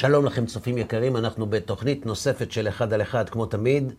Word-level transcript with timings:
שלום 0.00 0.24
לכם, 0.24 0.46
צופים 0.46 0.78
יקרים, 0.78 1.16
אנחנו 1.16 1.46
בתוכנית 1.46 2.06
נוספת 2.06 2.52
של 2.52 2.68
אחד 2.68 2.92
על 2.92 3.02
אחד, 3.02 3.28
כמו 3.28 3.46
תמיד. 3.46 3.92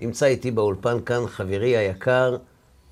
נמצא 0.00 0.26
איתי 0.26 0.50
באולפן 0.50 0.96
כאן 1.06 1.26
חברי 1.26 1.76
היקר, 1.76 2.36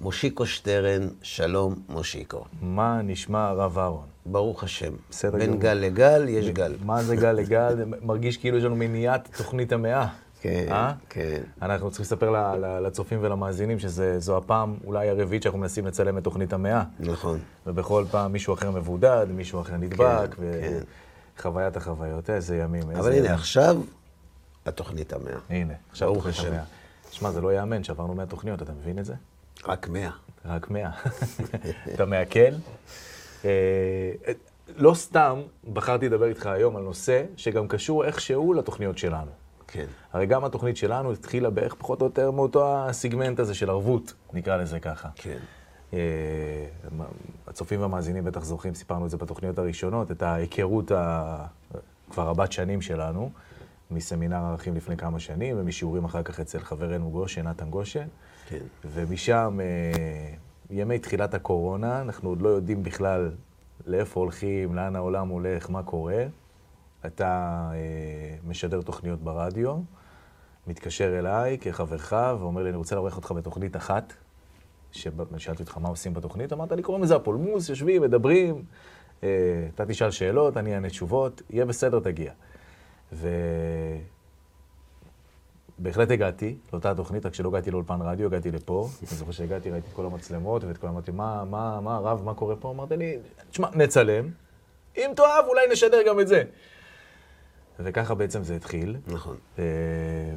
מושיקו 0.01 0.47
שטרן. 0.47 1.09
שלום, 1.23 1.75
מושיקו. 1.89 2.45
מה 2.63 3.01
נשמע 3.03 3.49
הרב 3.49 3.79
אהרון? 3.79 4.07
ברוך 4.27 4.65
השם. 4.65 4.93
בסדר 5.11 5.39
בין 5.39 5.47
גמור. 5.47 5.61
גל 5.61 5.75
לגל 5.75 6.29
יש 6.29 6.49
גל. 6.49 6.75
מה 6.85 7.03
זה 7.03 7.17
גל 7.17 7.33
לגל? 7.33 7.85
מרגיש 8.03 8.37
כאילו 8.37 8.59
יש 8.59 8.65
לנו 8.65 8.77
מניעת 8.77 9.29
תוכנית 9.37 9.73
המאה. 9.73 10.07
כן, 10.41 10.67
אה? 10.71 10.93
כן. 11.09 11.43
אנחנו 11.63 11.91
צריכים 11.91 12.05
לספר 12.05 12.57
לצופים 12.81 13.19
ולמאזינים 13.23 13.79
שזו 13.79 14.37
הפעם 14.37 14.77
אולי 14.85 15.09
הרביעית 15.09 15.43
שאנחנו 15.43 15.59
מנסים 15.59 15.87
לצלם 15.87 16.19
את 16.19 16.25
תוכנית 16.25 16.53
המאה. 16.53 16.83
נכון. 17.01 17.39
ובכל 17.67 18.05
פעם 18.11 18.33
מישהו 18.33 18.55
אחר 18.55 18.71
מבודד, 18.71 19.27
מישהו 19.31 19.61
אחר 19.61 19.77
נדבק, 19.77 20.35
כן, 20.35 20.43
כן. 20.61 20.81
וחוויית 21.39 21.77
החוויות, 21.77 22.31
איזה 22.31 22.57
ימים. 22.57 22.83
אבל 22.83 22.97
איזה 22.97 23.11
הנה, 23.11 23.19
ימים. 23.19 23.35
עכשיו, 23.35 23.77
התוכנית 24.67 25.13
המאה. 25.13 25.39
הנה, 25.51 25.75
עכשיו 25.91 26.09
ברוך 26.09 26.27
תוכנית 26.27 26.39
השם. 26.39 26.53
המאה. 26.53 26.65
שמע, 27.11 27.31
זה 27.31 27.41
לא 27.41 27.53
ייאמן 27.53 27.85
שעברנו 27.85 28.15
100 28.15 28.27
תוכניות, 28.27 28.63
אתה 28.63 28.73
מבין 28.73 28.99
את 28.99 29.05
זה? 29.05 29.15
רק 29.67 29.89
מאה. 29.89 30.11
רק 30.45 30.71
100. 30.71 30.91
אתה 31.95 32.05
מעכל? 32.05 32.41
אה, 33.45 34.13
לא 34.77 34.95
סתם 34.95 35.41
בחרתי 35.73 36.09
לדבר 36.09 36.27
איתך 36.27 36.47
היום 36.47 36.77
על 36.77 36.83
נושא 36.83 37.25
שגם 37.37 37.69
קשור 37.69 38.05
איכשהו 38.05 38.53
לתוכניות 38.53 38.99
שלנו. 38.99 39.31
כן. 39.67 39.87
הרי 40.13 40.27
גם 40.27 40.45
התוכנית 40.45 40.77
שלנו 40.77 41.13
התחילה 41.13 41.51
בערך 41.51 41.75
פחות 41.75 42.01
או 42.01 42.07
יותר 42.07 42.31
מאותו 42.31 42.89
הסיגמנט 42.89 43.41
הזה 43.41 43.55
של 43.55 43.71
ערבות, 43.71 44.13
נקרא 44.33 44.57
לזה 44.57 44.81
ככה. 44.81 45.09
כן. 45.15 45.39
אה, 45.95 46.67
הצופים 47.47 47.81
והמאזינים 47.81 48.25
בטח 48.25 48.45
זוכרים, 48.45 48.75
סיפרנו 48.75 49.05
את 49.05 49.11
זה 49.11 49.17
בתוכניות 49.17 49.59
הראשונות, 49.59 50.11
את 50.11 50.23
ההיכרות 50.23 50.91
ה... 50.91 51.47
כבר 52.11 52.23
רבת 52.23 52.53
שנים 52.53 52.83
שלנו, 52.83 53.31
מסמינר 53.91 54.37
ערכים 54.37 54.77
לפני 54.77 54.97
כמה 54.97 55.21
שנים, 55.21 55.57
ומשיעורים 55.59 56.05
אחר 56.05 56.23
כך 56.23 56.41
אצל 56.41 56.59
חברנו 56.59 57.11
גושן, 57.11 57.49
נתן 57.49 57.71
גושן. 57.71 58.07
כן. 58.49 58.59
ומשם, 58.85 59.59
אה, 59.63 60.35
ימי 60.71 60.99
תחילת 60.99 61.35
הקורונה, 61.35 62.01
אנחנו 62.01 62.29
עוד 62.29 62.43
לא 62.43 62.49
יודעים 62.49 62.83
בכלל 62.83 63.31
לאיפה 63.87 64.21
הולכים, 64.21 64.75
לאן 64.75 64.97
העולם 64.97 65.29
הולך, 65.29 65.71
מה 65.71 65.83
קורה. 65.83 66.25
אתה 67.07 67.71
אה, 67.73 68.37
משדר 68.47 68.83
תוכניות 68.83 69.21
ברדיו, 69.21 69.77
מתקשר 70.67 71.19
אליי 71.19 71.59
כחברך 71.59 72.13
ואומר 72.13 72.63
לי, 72.63 72.69
אני 72.69 72.77
רוצה 72.77 72.95
לערוך 72.95 73.17
אותך 73.17 73.33
בתוכנית 73.33 73.77
אחת. 73.77 74.13
שב- 74.95 75.39
שאלתי 75.39 75.63
אותך 75.63 75.79
מה 75.79 75.89
עושים 75.89 76.15
בתוכנית, 76.15 76.53
אמרת 76.53 76.73
לי, 76.73 76.83
קוראים 76.83 77.03
לזה 77.05 77.17
הפולמוס, 77.17 77.69
יושבים, 77.69 78.03
מדברים, 78.03 78.65
אה, 79.23 79.29
אתה 79.75 79.87
תשאל 79.87 80.11
שאלות, 80.11 80.57
אני 80.57 80.75
אענה 80.75 80.89
תשובות, 80.89 81.43
יהיה 81.51 81.65
בסדר, 81.65 82.01
תגיע. 82.01 82.33
ובהחלט 85.79 86.11
הגעתי 86.11 86.57
לאותה 86.73 86.91
התוכנית, 86.91 87.27
רק 87.27 87.35
שלא 87.35 87.49
הגעתי 87.49 87.71
לאולפן 87.71 88.03
רדיו, 88.03 88.27
הגעתי 88.27 88.51
לפה. 88.51 88.89
אני 89.01 89.19
זוכר 89.19 89.33
שהגעתי, 89.33 89.71
ראיתי 89.71 89.89
את 89.89 89.93
כל 89.93 90.07
המצלמות 90.07 90.65
ואת 90.65 90.79
כל... 90.79 90.87
אמרתי, 90.87 91.11
מה, 91.11 91.45
מה, 91.45 91.81
מה, 91.81 91.99
רב, 91.99 92.23
מה 92.25 92.35
קורה 92.35 92.57
פה? 92.57 92.71
אמרת 92.71 92.93
לי, 92.93 93.19
תשמע, 93.51 93.69
נצלם, 93.75 94.29
אם 94.97 95.11
תאהב, 95.17 95.45
אולי 95.47 95.63
נשדר 95.73 95.99
גם 96.07 96.21
את 96.21 96.29
זה. 96.29 96.43
וככה 97.81 98.15
בעצם 98.15 98.45
זה 98.45 98.57
התחיל. 98.57 98.97
נכון. 99.07 99.37
אה, 99.59 99.65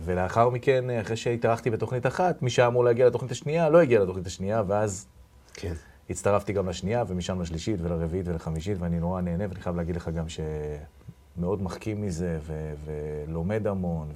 ולאחר 0.06 0.50
מכן, 0.50 0.90
אחרי 0.90 1.16
שהתארחתי 1.16 1.70
בתוכנית 1.70 2.06
אחת, 2.06 2.42
מי 2.42 2.50
שהיה 2.50 2.68
אמור 2.68 2.84
להגיע 2.84 3.08
לתוכנית 3.08 3.32
השנייה, 3.32 3.70
לא 3.70 3.82
הגיע 3.82 4.00
לתוכנית 4.00 4.28
השנייה, 4.28 4.64
ואז 4.68 5.08
כן. 5.54 5.74
הצטרפתי 6.10 6.54
גם 6.54 6.70
לשנייה, 6.70 7.04
ומשם 7.08 7.42
לשלישית 7.42 7.80
ולרביעית 7.82 8.28
ולחמישית, 8.28 8.78
ואני 8.80 9.00
נורא 9.00 9.22
נהנה, 9.22 9.44
ואני 9.50 9.62
חייב 9.62 9.76
להגיד 9.76 9.96
לך 9.96 10.10
גם 10.10 10.26
שמאוד 10.30 11.62
מחכים 11.62 12.02
מזה, 12.02 12.40
ו- 12.42 12.74
ולומד 12.86 13.68
המון, 13.68 14.12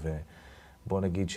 ובוא 0.86 1.02
נגיד 1.02 1.28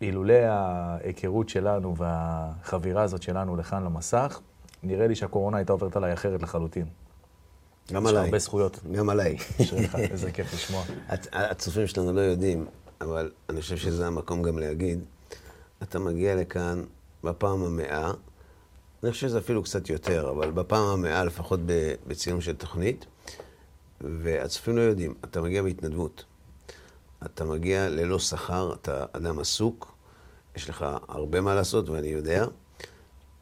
שאילולא 0.00 0.32
ההיכרות 0.32 1.48
שלנו 1.48 1.96
והחבירה 1.96 3.02
הזאת 3.02 3.22
שלנו 3.22 3.56
לכאן 3.56 3.84
למסך, 3.84 4.40
נראה 4.82 5.06
לי 5.06 5.14
שהקורונה 5.14 5.56
הייתה 5.56 5.72
עוברת 5.72 5.96
עליי 5.96 6.12
אחרת 6.12 6.42
לחלוטין. 6.42 6.86
גם 7.92 8.04
יש 8.04 8.10
עליי. 8.10 8.24
הרבה 8.24 8.38
זכויות. 8.38 8.78
גם 8.92 9.10
עליי. 9.10 9.36
אשריך, 9.62 9.94
איזה 9.96 10.32
כיף 10.32 10.54
לשמוע. 10.54 10.84
הצ- 11.08 11.28
הצופים 11.32 11.86
שלנו 11.86 12.12
לא 12.12 12.20
יודעים, 12.20 12.66
אבל 13.00 13.30
אני 13.48 13.60
חושב 13.60 13.76
שזה 13.76 14.06
המקום 14.06 14.42
גם 14.42 14.58
להגיד, 14.58 15.00
אתה 15.82 15.98
מגיע 15.98 16.34
לכאן 16.36 16.84
בפעם 17.24 17.62
המאה, 17.62 18.12
אני 19.02 19.12
חושב 19.12 19.28
שזה 19.28 19.38
אפילו 19.38 19.62
קצת 19.62 19.88
יותר, 19.90 20.30
אבל 20.30 20.50
בפעם 20.50 20.84
המאה, 20.88 21.24
לפחות 21.24 21.60
בצילום 22.06 22.40
של 22.40 22.54
תוכנית, 22.54 23.04
והצופים 24.00 24.76
לא 24.76 24.80
יודעים, 24.82 25.14
אתה 25.24 25.40
מגיע 25.42 25.62
בהתנדבות. 25.62 26.24
אתה 27.26 27.44
מגיע 27.44 27.88
ללא 27.88 28.18
שכר, 28.18 28.72
אתה 28.74 29.04
אדם 29.12 29.38
עסוק, 29.38 29.94
יש 30.56 30.68
לך 30.70 30.86
הרבה 31.08 31.40
מה 31.40 31.54
לעשות, 31.54 31.88
ואני 31.88 32.08
יודע, 32.08 32.46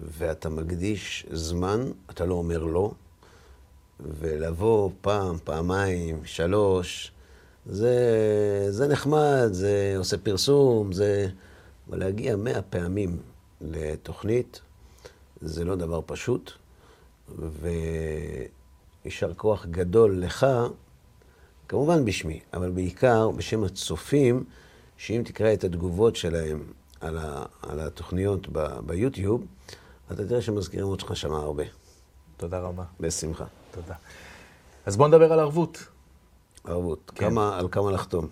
ואתה 0.00 0.48
מקדיש 0.48 1.26
זמן, 1.32 1.81
אתה 2.10 2.25
לא 2.26 2.34
אומר 2.34 2.64
לא, 2.64 2.92
ולבוא 4.18 4.90
פעם, 5.00 5.36
פעמיים, 5.44 6.20
שלוש, 6.24 7.12
זה, 7.66 8.66
זה 8.70 8.88
נחמד, 8.88 9.48
זה 9.50 9.94
עושה 9.96 10.18
פרסום, 10.18 10.92
זה... 10.92 11.28
אבל 11.88 11.98
להגיע 11.98 12.36
מאה 12.36 12.62
פעמים 12.62 13.18
לתוכנית, 13.60 14.60
זה 15.40 15.64
לא 15.64 15.76
דבר 15.76 16.00
פשוט, 16.06 16.52
ויישר 19.04 19.34
כוח 19.34 19.66
גדול 19.66 20.19
לך, 20.19 20.46
כמובן 21.69 22.04
בשמי, 22.04 22.40
אבל 22.54 22.70
בעיקר 22.70 23.30
בשם 23.30 23.64
הצופים, 23.64 24.44
שאם 24.96 25.22
תקרא 25.24 25.52
את 25.52 25.64
התגובות 25.64 26.16
שלהם 26.16 26.62
על, 27.00 27.19
ה, 27.19 27.44
על 27.62 27.80
התוכניות 27.80 28.48
ב, 28.52 28.80
ביוטיוב, 28.86 29.44
אתה 30.12 30.28
תראה 30.28 30.42
שמזכירים 30.42 30.86
אותך 30.86 31.10
שם 31.14 31.32
הרבה. 31.32 31.64
תודה 32.36 32.60
רבה. 32.60 32.84
בשמחה. 33.00 33.44
תודה. 33.72 33.94
אז 34.86 34.96
בוא 34.96 35.08
נדבר 35.08 35.32
על 35.32 35.40
ערבות. 35.40 35.86
ערבות. 36.64 37.12
כן. 37.14 37.30
כמה, 37.30 37.58
על 37.58 37.68
כמה 37.70 37.90
לחתום. 37.90 38.26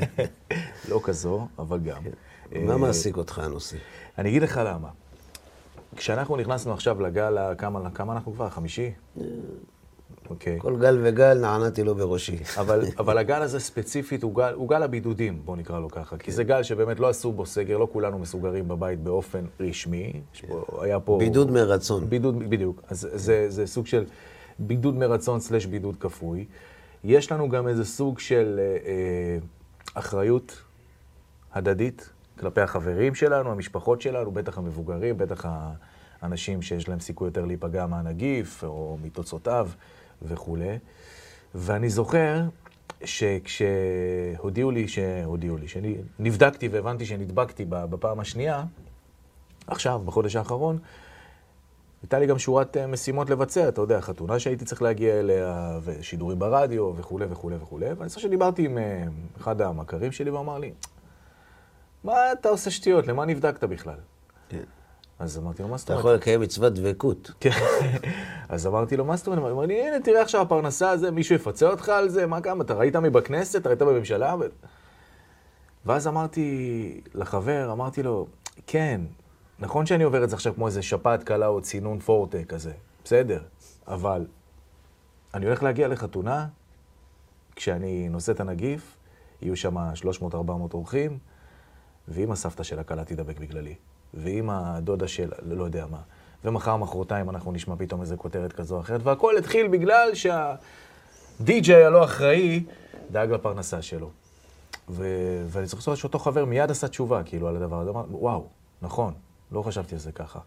לא 0.90 1.00
כזו, 1.02 1.48
אבל 1.58 1.78
גם. 1.78 2.02
מה 2.52 2.72
אה, 2.72 2.78
מעסיק 2.78 3.16
אותך 3.16 3.38
הנושא? 3.38 3.76
אני 4.18 4.28
אגיד 4.28 4.42
לך 4.42 4.60
למה. 4.64 4.88
כשאנחנו 5.96 6.36
נכנסנו 6.36 6.72
עכשיו 6.72 7.00
לגל, 7.00 7.54
כמה, 7.58 7.90
כמה 7.90 8.12
אנחנו 8.12 8.32
כבר? 8.32 8.48
חמישי? 8.48 8.92
אוקיי. 10.30 10.58
כל 10.60 10.76
גל 10.76 10.98
וגל 11.02 11.38
נענעתי 11.38 11.84
לו 11.84 11.94
בראשי. 11.94 12.38
אבל, 12.56 12.84
אבל 12.98 13.18
הגל 13.18 13.42
הזה 13.42 13.60
ספציפית 13.60 14.22
הוא 14.22 14.34
גל, 14.34 14.52
הוא 14.54 14.68
גל 14.68 14.82
הבידודים, 14.82 15.40
בוא 15.44 15.56
נקרא 15.56 15.80
לו 15.80 15.90
ככה. 15.90 16.16
כי 16.18 16.32
זה 16.32 16.44
גל 16.44 16.62
שבאמת 16.62 17.00
לא 17.00 17.08
עשו 17.08 17.32
בו 17.32 17.46
סגר, 17.46 17.78
לא 17.78 17.88
כולנו 17.92 18.18
מסוגרים 18.18 18.68
בבית 18.68 19.00
באופן 19.00 19.44
רשמי. 19.60 20.12
יש 20.34 20.40
פה, 20.40 20.64
היה 20.82 21.00
פה... 21.00 21.16
בידוד 21.18 21.50
מרצון. 21.50 22.10
בידוד, 22.10 22.38
בדיוק. 22.50 22.82
אז 22.88 23.08
זה, 23.14 23.46
זה 23.48 23.66
סוג 23.66 23.86
של 23.86 24.04
בידוד 24.58 24.96
מרצון 24.96 25.40
סלש 25.40 25.66
בידוד 25.66 25.96
כפוי. 26.00 26.44
יש 27.04 27.32
לנו 27.32 27.48
גם 27.48 27.68
איזה 27.68 27.84
סוג 27.84 28.18
של 28.18 28.56
אה, 28.58 28.76
אה, 28.86 29.38
אחריות 29.94 30.62
הדדית 31.52 32.10
כלפי 32.40 32.60
החברים 32.60 33.14
שלנו, 33.14 33.52
המשפחות 33.52 34.00
שלנו, 34.02 34.30
בטח 34.30 34.58
המבוגרים, 34.58 35.18
בטח 35.18 35.46
האנשים 36.22 36.62
שיש 36.62 36.88
להם 36.88 37.00
סיכוי 37.00 37.28
יותר 37.28 37.44
להיפגע 37.44 37.86
מהנגיף 37.86 38.64
או 38.64 38.98
מתוצאותיו 39.02 39.68
וכולי. 40.22 40.78
ואני 41.54 41.90
זוכר 41.90 42.42
שכשהודיעו 43.04 44.70
לי, 44.70 44.88
שהודיעו 44.88 45.56
לי, 45.56 45.68
שאני 45.68 45.94
נבדקתי 46.18 46.68
והבנתי 46.68 47.06
שנדבקתי 47.06 47.64
בפעם 47.68 48.20
השנייה, 48.20 48.64
עכשיו, 49.66 50.02
בחודש 50.04 50.36
האחרון, 50.36 50.78
הייתה 52.02 52.18
לי 52.18 52.26
גם 52.26 52.38
שורת 52.38 52.76
אה, 52.76 52.86
משימות 52.86 53.30
לבצע, 53.30 53.68
אתה 53.68 53.80
יודע, 53.80 54.00
חתונה 54.00 54.38
שהייתי 54.38 54.64
צריך 54.64 54.82
להגיע 54.82 55.20
אליה, 55.20 55.78
ושידורים 55.84 56.38
ברדיו, 56.38 56.92
וכולי 56.96 57.26
וכולי 57.30 57.56
וכולי. 57.56 57.92
ואני 57.92 58.08
זוכר 58.08 58.20
שדיברתי 58.20 58.64
עם 58.64 58.78
אה, 58.78 59.04
אחד 59.40 59.60
המכרים 59.60 60.12
שלי 60.12 60.30
ואמר 60.30 60.58
לי, 60.58 60.72
מה 62.04 62.32
אתה 62.32 62.48
עושה 62.48 62.70
שטויות? 62.70 63.06
למה 63.06 63.24
נבדקת 63.24 63.64
בכלל? 63.64 63.98
כן. 64.48 64.64
אז 65.18 65.38
אמרתי 65.38 65.62
לו, 65.62 65.68
מה 65.68 65.76
זאת 65.76 65.84
אתה 65.84 65.92
אומרת? 65.92 66.04
יכול 66.04 66.14
לקיים 66.14 66.40
מצוות 66.40 66.74
דבקות. 66.74 67.30
כן. 67.40 67.50
אז 68.48 68.66
אמרתי 68.66 68.96
לו, 68.96 69.04
מה 69.04 69.16
זאת 69.16 69.26
אומרת? 69.26 69.40
הוא 69.40 69.50
אמר 69.50 69.66
לי, 69.66 69.88
הנה, 69.88 70.00
תראה 70.00 70.22
עכשיו 70.22 70.40
הפרנסה 70.40 70.90
הזה, 70.90 71.10
מישהו 71.10 71.34
יפצה 71.34 71.70
אותך 71.70 71.88
על 71.88 72.08
זה? 72.08 72.26
מה 72.26 72.40
כמה? 72.40 72.64
אתה 72.64 72.74
ראית 72.74 72.96
מי 72.96 73.10
בכנסת? 73.10 73.56
אתה 73.56 73.68
ראית 73.68 73.82
בממשלה? 73.82 74.34
ואז 75.86 76.06
אמרתי 76.06 77.00
לחבר, 77.14 77.72
אמרתי 77.72 78.02
לו, 78.02 78.26
כן, 78.66 79.00
נכון 79.58 79.86
שאני 79.86 80.04
עובר 80.04 80.24
את 80.24 80.30
זה 80.30 80.36
עכשיו 80.36 80.54
כמו 80.54 80.66
איזה 80.66 80.82
שפעת 80.82 81.22
קלה 81.22 81.46
או 81.46 81.60
צינון 81.60 81.98
פורטה 81.98 82.44
כזה, 82.44 82.72
בסדר, 83.04 83.42
אבל 83.86 84.26
אני 85.34 85.46
הולך 85.46 85.62
להגיע 85.62 85.88
לחתונה, 85.88 86.46
כשאני 87.56 88.08
נושא 88.08 88.32
את 88.32 88.40
הנגיף, 88.40 88.96
יהיו 89.42 89.56
שם 89.56 89.76
300-400 89.76 90.34
אורחים, 90.74 91.18
ואם 92.08 92.32
הסבתא 92.32 92.62
של 92.62 92.78
הכלה 92.78 93.04
תדבק 93.04 93.38
בגללי, 93.38 93.74
ואם 94.14 94.50
הדודה 94.50 95.08
של 95.08 95.30
לא 95.42 95.64
יודע 95.64 95.86
מה, 95.86 96.00
ומחר, 96.44 96.76
מחרתיים 96.76 97.30
אנחנו 97.30 97.52
נשמע 97.52 97.74
פתאום 97.78 98.00
איזה 98.00 98.16
כותרת 98.16 98.52
כזו 98.52 98.76
או 98.76 98.80
אחרת, 98.80 99.00
והכל 99.04 99.36
התחיל 99.36 99.68
בגלל 99.68 100.10
שהדי-ג'יי 100.14 101.84
הלא 101.84 102.04
אחראי 102.04 102.64
דאג 103.10 103.30
לפרנסה 103.30 103.82
שלו. 103.82 104.10
ו... 104.88 105.04
ואני 105.46 105.66
צריך 105.66 105.78
לזכור 105.78 105.94
שאותו 105.94 106.18
חבר 106.18 106.44
מיד 106.44 106.70
עשה 106.70 106.88
תשובה, 106.88 107.22
כאילו, 107.22 107.48
על 107.48 107.56
הדבר 107.56 107.80
הזה. 107.80 107.90
וואו, 108.10 108.46
נכון, 108.82 109.14
לא 109.52 109.62
חשבתי 109.62 109.94
על 109.94 110.00
זה 110.00 110.12
ככה. 110.12 110.38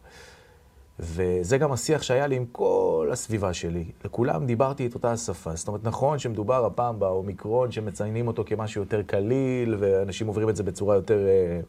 וזה 0.99 1.57
גם 1.57 1.71
השיח 1.71 2.01
שהיה 2.01 2.27
לי 2.27 2.35
עם 2.35 2.45
כל 2.51 3.09
הסביבה 3.11 3.53
שלי. 3.53 3.85
לכולם 4.05 4.45
דיברתי 4.45 4.87
את 4.87 4.93
אותה 4.93 5.11
השפה. 5.11 5.55
זאת 5.55 5.67
אומרת, 5.67 5.83
נכון 5.83 6.19
שמדובר 6.19 6.65
הפעם 6.65 6.99
באומיקרון, 6.99 7.71
שמציינים 7.71 8.27
אותו 8.27 8.43
כמשהו 8.45 8.81
יותר 8.81 9.01
קליל, 9.01 9.75
ואנשים 9.79 10.27
עוברים 10.27 10.49
את 10.49 10.55
זה 10.55 10.63
בצורה 10.63 10.95
יותר, 10.95 11.27
אה, 11.27 11.59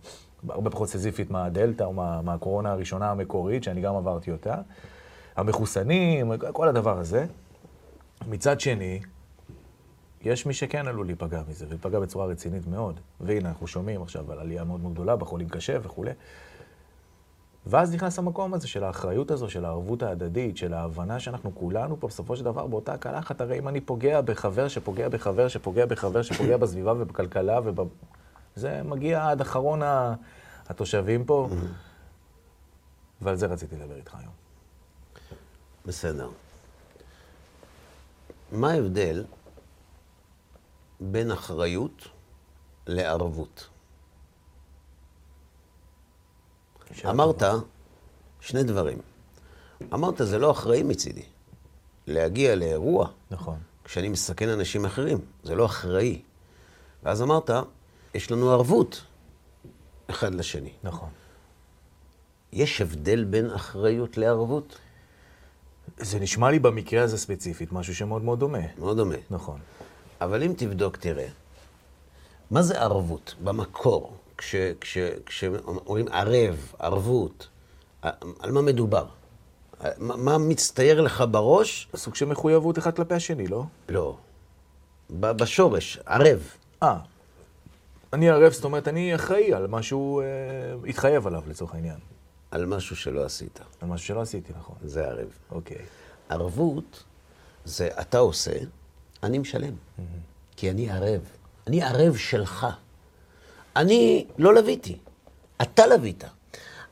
הרבה 0.49 0.71
פחות 0.71 0.89
סזיפית 0.89 1.31
מהדלתא 1.31 1.85
או 1.85 1.93
מה, 1.93 2.23
מהקורונה 2.23 2.73
הראשונה 2.73 3.11
המקורית, 3.11 3.65
שאני 3.65 3.81
גם 3.81 3.97
עברתי 3.97 4.31
אותה. 4.31 4.55
המחוסנים, 5.37 6.33
כל 6.53 6.69
הדבר 6.69 6.99
הזה. 6.99 7.27
מצד 8.29 8.61
שני, 8.61 9.01
יש 10.23 10.47
מי 10.47 10.55
שכן 10.55 10.89
עלול 10.89 11.07
להיפגע 11.07 11.43
מזה, 11.49 11.67
ולהיפגע 11.67 12.01
בצורה 12.01 12.27
רצינית 12.27 12.67
מאוד. 12.67 13.01
והנה, 13.21 13.49
אנחנו 13.49 13.67
שומעים 13.67 14.03
עכשיו 14.03 14.33
על 14.33 14.39
עלייה 14.39 14.65
מאוד 14.65 14.81
מאוד 14.81 14.93
גדולה 14.93 15.17
בחולים 15.17 15.49
קשה 15.49 15.77
וכולי. 15.83 16.11
ואז 17.67 17.95
נכנס 17.95 18.19
המקום 18.19 18.55
הזה 18.55 18.69
של 18.69 18.85
האחריות 18.85 19.31
הזו, 19.31 19.51
של 19.51 19.65
הערבות 19.65 20.03
ההדדית, 20.03 20.57
של 20.57 20.75
ההבנה 20.75 21.21
שאנחנו 21.21 21.55
כולנו 21.55 22.01
פה 22.01 22.09
בסופו 22.09 22.37
של 22.37 22.45
דבר 22.45 22.67
באותה 22.67 22.97
קלחת. 22.97 23.41
הרי 23.41 23.59
אם 23.59 23.69
אני 23.69 23.81
פוגע 23.81 24.21
בחבר 24.21 24.69
שפוגע 24.69 25.09
בחבר 25.09 25.49
שפוגע 25.49 25.87
בחבר 25.87 26.23
שפוגע 26.23 26.57
בסביבה 26.57 26.93
ובכלכלה, 26.93 27.61
וב... 27.65 27.89
זה 28.57 28.83
מגיע 28.83 29.31
עד 29.31 29.41
אחרון 29.41 29.81
התושבים 30.69 31.25
פה, 31.25 31.49
ועל 33.21 33.37
זה 33.37 33.47
רציתי 33.47 33.77
לדבר 33.77 33.97
איתך 33.97 34.15
היום. 34.15 34.33
בסדר. 35.87 36.29
מה 38.53 38.71
ההבדל 38.71 39.25
בין 41.01 41.31
אחריות 41.31 42.09
לערבות? 42.87 43.69
אמרת 47.09 47.43
שני 48.41 48.63
דברים. 48.63 48.99
אמרת, 49.95 50.15
זה 50.19 50.39
לא 50.39 50.51
אחראי 50.51 50.83
מצידי. 50.83 51.23
להגיע 52.07 52.55
לאירוע, 52.55 53.09
נכון. 53.31 53.59
כשאני 53.85 54.09
מסכן 54.09 54.49
אנשים 54.49 54.85
אחרים, 54.85 55.19
זה 55.43 55.55
לא 55.55 55.67
אחראי. 55.67 56.23
ואז 57.03 57.23
אמרת, 57.23 57.51
יש 58.15 58.31
לנו 58.31 58.51
ערבות 58.51 59.05
אחד 60.11 60.35
לשני. 60.35 60.73
נכון. 60.85 61.09
יש 62.53 62.81
הבדל 62.81 63.25
בין 63.25 63.51
אחריות 63.51 64.17
לערבות? 64.17 64.79
זה 65.99 66.19
נשמע 66.21 66.51
לי 66.51 66.59
במקרה 66.59 67.03
הזה 67.03 67.19
ספציפית 67.19 67.73
משהו 67.73 67.95
שמאוד 67.95 68.23
מאוד 68.23 68.41
דומה. 68.41 68.59
מאוד 68.79 68.97
דומה. 68.97 69.17
נכון. 69.31 69.61
אבל 70.21 70.43
אם 70.43 70.53
תבדוק, 70.57 70.97
תראה, 70.97 71.29
מה 72.51 72.63
זה 72.63 72.81
ערבות 72.81 73.35
במקור? 73.45 74.17
כשאומרים 75.27 76.09
ערב, 76.09 76.73
ערבות, 76.79 77.49
על 78.03 78.53
מה 78.53 78.63
מדובר? 78.63 79.07
מה, 79.99 80.17
מה 80.17 80.39
מצטייר 80.39 81.01
לך 81.01 81.25
בראש? 81.31 81.89
סוג 81.97 82.15
של 82.15 82.27
מחויבות 82.27 82.79
אחד 82.79 82.97
כלפי 82.97 83.15
השני, 83.15 83.47
לא? 83.47 83.65
לא. 83.89 84.17
בשורש, 85.11 85.99
ערב. 86.07 86.41
אה. 86.83 86.99
אני 88.13 88.31
ערב, 88.31 88.53
זאת 88.53 88.65
אומרת, 88.65 88.89
אני 88.89 89.15
אחראי 89.15 89.55
על 89.55 89.67
מה 89.67 89.83
שהוא 89.83 90.23
אה, 90.23 90.27
התחייב 90.89 91.27
עליו, 91.27 91.43
לצורך 91.47 91.75
העניין. 91.75 91.99
על 92.51 92.67
משהו 92.67 92.97
שלא 92.97 93.25
עשית. 93.25 93.61
על 93.81 93.89
משהו 93.89 94.07
שלא 94.07 94.21
עשיתי, 94.21 94.53
נכון. 94.59 94.77
זה 94.83 95.05
ערב. 95.07 95.29
אוקיי. 95.51 95.79
ערבות 96.29 97.05
זה 97.65 97.89
אתה 98.01 98.19
עושה, 98.19 98.53
אני 99.23 99.39
משלם. 99.39 99.73
Mm-hmm. 99.73 100.03
כי 100.57 100.71
אני 100.71 100.91
ערב. 100.91 101.21
אני 101.67 101.83
ערב 101.83 102.17
שלך. 102.17 102.67
אני 103.77 104.27
לא 104.39 104.55
לוויתי, 104.55 104.99
אתה 105.63 105.87
לווית. 105.87 106.25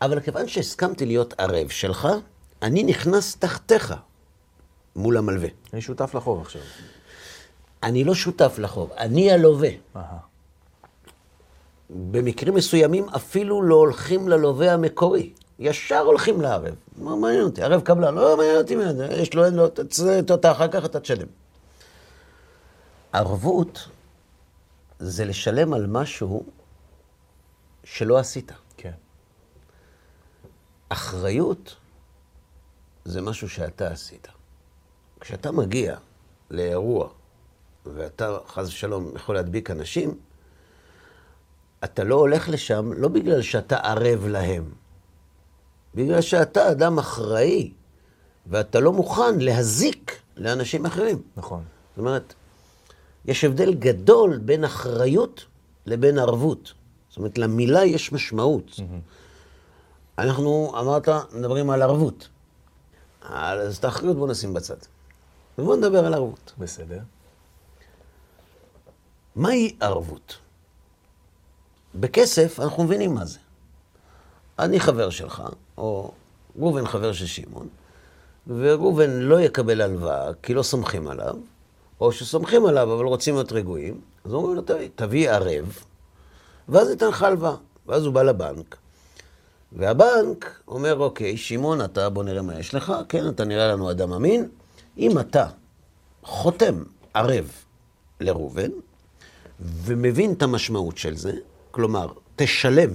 אבל 0.02 0.20
כיוון 0.20 0.48
שהסכמתי 0.48 1.06
להיות 1.06 1.34
ערב 1.38 1.68
שלך, 1.68 2.08
אני 2.62 2.82
נכנס 2.82 3.36
תחתיך 3.36 3.94
מול 4.96 5.16
המלווה. 5.16 5.48
אני 5.72 5.80
שותף 5.80 6.14
לחוב 6.14 6.40
עכשיו. 6.40 6.62
אני 7.82 8.04
לא 8.04 8.14
שותף 8.14 8.54
לחוב, 8.58 8.92
אני 8.92 9.32
הלווה. 9.32 9.70
במקרים 11.90 12.54
מסוימים 12.54 13.08
אפילו 13.08 13.62
לא 13.62 13.74
הולכים 13.74 14.28
ללווה 14.28 14.72
המקורי. 14.72 15.32
ישר 15.58 15.98
הולכים 15.98 16.40
לערב. 16.40 16.74
מה 16.96 17.16
מעניין 17.16 17.42
אותי? 17.42 17.62
ערב 17.62 17.80
קבלן, 17.80 18.14
לא 18.14 18.36
מעניין 18.36 18.56
אותי, 18.56 18.76
מה 18.76 18.94
זה, 18.94 19.06
יש 19.06 19.34
לו, 19.34 19.44
אין 19.44 19.54
לו, 19.54 19.68
תצא 19.68 20.20
אותה 20.30 20.52
אחר 20.52 20.68
כך, 20.68 20.84
אתה 20.84 21.00
תשלם. 21.00 21.26
ערבות 23.12 23.88
זה 24.98 25.24
לשלם 25.24 25.74
על 25.74 25.86
משהו 25.86 26.44
שלא 27.92 28.18
עשית. 28.18 28.52
כן. 28.76 28.92
אחריות 30.88 31.76
זה 33.04 33.20
משהו 33.20 33.48
שאתה 33.48 33.88
עשית. 33.88 34.28
כשאתה 35.20 35.52
מגיע 35.52 35.96
לאירוע 36.50 37.08
ואתה, 37.86 38.38
חס 38.46 38.68
ושלום, 38.68 39.12
יכול 39.16 39.34
להדביק 39.34 39.70
אנשים, 39.70 40.18
אתה 41.84 42.04
לא 42.04 42.14
הולך 42.14 42.48
לשם 42.48 42.92
לא 42.92 43.08
בגלל 43.08 43.42
שאתה 43.42 43.76
ערב 43.76 44.26
להם, 44.26 44.72
בגלל 45.94 46.20
שאתה 46.20 46.70
אדם 46.70 46.98
אחראי, 46.98 47.72
ואתה 48.46 48.80
לא 48.80 48.92
מוכן 48.92 49.38
להזיק 49.38 50.20
לאנשים 50.36 50.86
אחרים. 50.86 51.22
נכון. 51.36 51.64
זאת 51.90 51.98
אומרת, 51.98 52.34
יש 53.24 53.44
הבדל 53.44 53.74
גדול 53.74 54.38
בין 54.38 54.64
אחריות 54.64 55.44
לבין 55.86 56.18
ערבות. 56.18 56.79
זאת 57.10 57.16
אומרת, 57.16 57.38
למילה 57.38 57.84
יש 57.84 58.12
משמעות. 58.12 58.80
אנחנו, 60.18 60.72
אמרת, 60.78 61.08
מדברים 61.32 61.70
על 61.70 61.82
ערבות. 61.82 62.28
אז 63.22 63.76
את 63.76 63.84
האחריות 63.84 64.16
בואו 64.16 64.30
נשים 64.30 64.54
בצד. 64.54 64.76
ובואו 65.58 65.76
נדבר 65.76 66.06
על 66.06 66.14
ערבות. 66.14 66.52
בסדר. 66.58 66.98
מהי 69.36 69.76
ערבות? 69.80 70.38
בכסף 71.94 72.60
אנחנו 72.60 72.84
מבינים 72.84 73.14
מה 73.14 73.24
זה. 73.24 73.38
אני 74.58 74.80
חבר 74.80 75.10
שלך, 75.10 75.42
או 75.78 76.12
ראובן 76.58 76.86
חבר 76.86 77.12
של 77.12 77.26
שמעון, 77.26 77.68
וראובן 78.46 79.10
לא 79.10 79.40
יקבל 79.40 79.80
הלוואה 79.80 80.34
כי 80.42 80.54
לא 80.54 80.62
סומכים 80.62 81.06
עליו, 81.06 81.34
או 82.00 82.12
שסומכים 82.12 82.66
עליו 82.66 82.94
אבל 82.94 83.04
רוצים 83.04 83.34
להיות 83.34 83.52
רגועים, 83.52 84.00
אז 84.24 84.32
אומרים 84.32 84.56
לו, 84.56 84.62
תביא 84.94 85.30
ערב, 85.30 85.78
ואז 86.70 86.88
ניתן 86.88 87.08
לך 87.08 87.22
הלוואה. 87.22 87.56
ואז 87.86 88.04
הוא 88.04 88.14
בא 88.14 88.22
לבנק, 88.22 88.76
והבנק 89.72 90.60
אומר, 90.68 90.98
אוקיי, 90.98 91.36
שמעון, 91.36 91.84
אתה, 91.84 92.08
בוא 92.08 92.24
נראה 92.24 92.42
מה 92.42 92.58
יש 92.58 92.74
לך, 92.74 92.92
כן, 93.08 93.28
אתה 93.28 93.44
נראה 93.44 93.68
לנו 93.68 93.90
אדם 93.90 94.12
אמין. 94.12 94.48
אם 94.98 95.18
אתה 95.18 95.46
חותם 96.22 96.82
ערב 97.14 97.52
לראובן, 98.20 98.70
ומבין 99.60 100.32
את 100.32 100.42
המשמעות 100.42 100.98
של 100.98 101.16
זה, 101.16 101.32
כלומר, 101.70 102.12
תשלם 102.36 102.90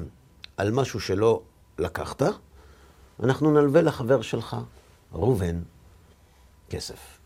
על 0.58 0.72
משהו 0.72 1.00
שלא 1.00 1.42
לקחת, 1.80 2.22
אנחנו 3.24 3.52
נלווה 3.52 3.82
לחבר 3.82 4.22
שלך, 4.22 4.58
ראובן, 5.14 5.60
כסף. 6.70 7.18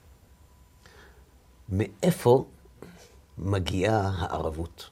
מאיפה 1.70 2.46
מגיעה 3.38 4.12
הערבות? 4.18 4.89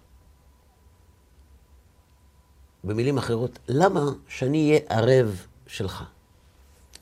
במילים 2.84 3.18
אחרות, 3.18 3.60
למה 3.68 4.02
שאני 4.28 4.70
אהיה 4.70 4.80
ערב 4.90 5.46
שלך? 5.68 6.04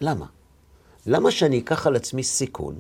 למה? 0.02 0.26
למה 1.06 1.32
שאני 1.32 1.60
אקח 1.60 1.88
על 1.88 1.96
עצמי 1.96 2.24
סיכון 2.24 2.80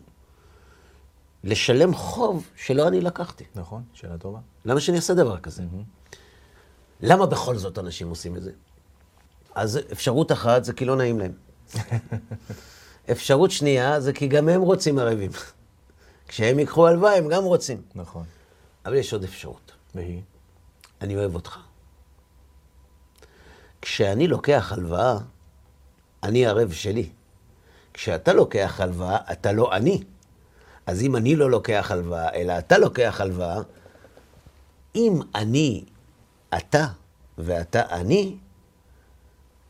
לשלם 1.43 1.93
חוב 1.93 2.47
שלא 2.55 2.87
אני 2.87 3.01
לקחתי? 3.01 3.43
נכון, 3.55 3.83
שאלה 3.93 4.17
טובה. 4.17 4.39
למה 4.65 4.79
שאני 4.79 4.97
אעשה 4.97 5.13
דבר 5.13 5.37
כזה? 5.37 5.63
Mm-hmm. 5.63 6.15
למה 7.01 7.25
בכל 7.25 7.57
זאת 7.57 7.79
אנשים 7.79 8.09
עושים 8.09 8.35
את 8.35 8.43
זה? 8.43 8.51
אז 9.55 9.79
אפשרות 9.91 10.31
אחת 10.31 10.63
זה 10.63 10.73
כי 10.73 10.85
לא 10.85 10.95
נעים 10.95 11.19
להם. 11.19 11.33
אפשרות 13.11 13.51
שנייה 13.51 13.99
זה 13.99 14.13
כי 14.13 14.27
גם 14.27 14.49
הם 14.49 14.61
רוצים 14.61 14.99
ערבים. 14.99 15.31
כשהם 16.27 16.59
ייקחו 16.59 16.87
הלוואה, 16.87 17.17
הם 17.17 17.27
גם 17.27 17.43
רוצים. 17.43 17.81
נכון. 17.95 18.23
אבל 18.85 18.95
יש 18.95 19.13
עוד 19.13 19.23
אפשרות. 19.23 19.71
והיא? 19.95 20.21
אני 21.01 21.15
אוהב 21.15 21.35
אותך. 21.35 21.59
כשאני 23.85 24.27
לוקח 24.27 24.71
הלוואה, 24.71 25.17
אני 26.23 26.45
ערב 26.45 26.71
שלי. 26.71 27.09
כשאתה 27.93 28.33
לוקח 28.33 28.81
הלוואה, 28.81 29.17
אתה 29.31 29.51
לא 29.51 29.75
אני. 29.75 30.03
אז 30.85 31.01
אם 31.01 31.15
אני 31.15 31.35
לא 31.35 31.51
לוקח 31.51 31.91
הלוואה, 31.91 32.33
אלא 32.33 32.57
אתה 32.57 32.77
לוקח 32.77 33.21
הלוואה, 33.21 33.61
אם 34.95 35.19
אני 35.35 35.83
אתה 36.57 36.87
ואתה 37.37 37.81
אני, 37.89 38.35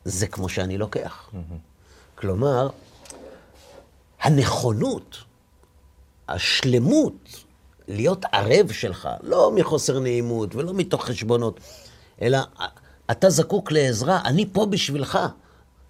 זה 0.06 0.28
כמו 0.28 0.50
שאני 0.50 0.78
לוקח. 0.78 1.30
כלומר, 2.16 2.70
הנכונות, 4.22 5.18
השלמות 6.28 7.44
להיות 7.88 8.26
ערב 8.32 8.72
שלך, 8.72 9.10
לא 9.24 9.52
מחוסר 9.56 10.00
נעימות 10.00 10.56
ולא 10.56 10.74
מתוך 10.74 11.06
חשבונות, 11.06 11.60
אלא 12.22 12.40
אתה 13.12 13.30
זקוק 13.30 13.72
לעזרה, 13.72 14.22
אני 14.26 14.46
פה 14.52 14.66
בשבילך. 14.66 15.20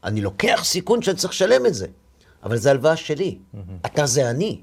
אני 0.04 0.22
לוקח 0.22 0.62
סיכון 0.64 1.02
שאני 1.02 1.18
צריך 1.18 1.34
לשלם 1.34 1.66
את 1.66 1.74
זה, 1.74 1.88
אבל 2.44 2.58
זו 2.58 2.70
הלוואה 2.70 2.98
שלי. 2.98 3.38
אתה 3.86 4.06
זה 4.06 4.30
אני. 4.30 4.62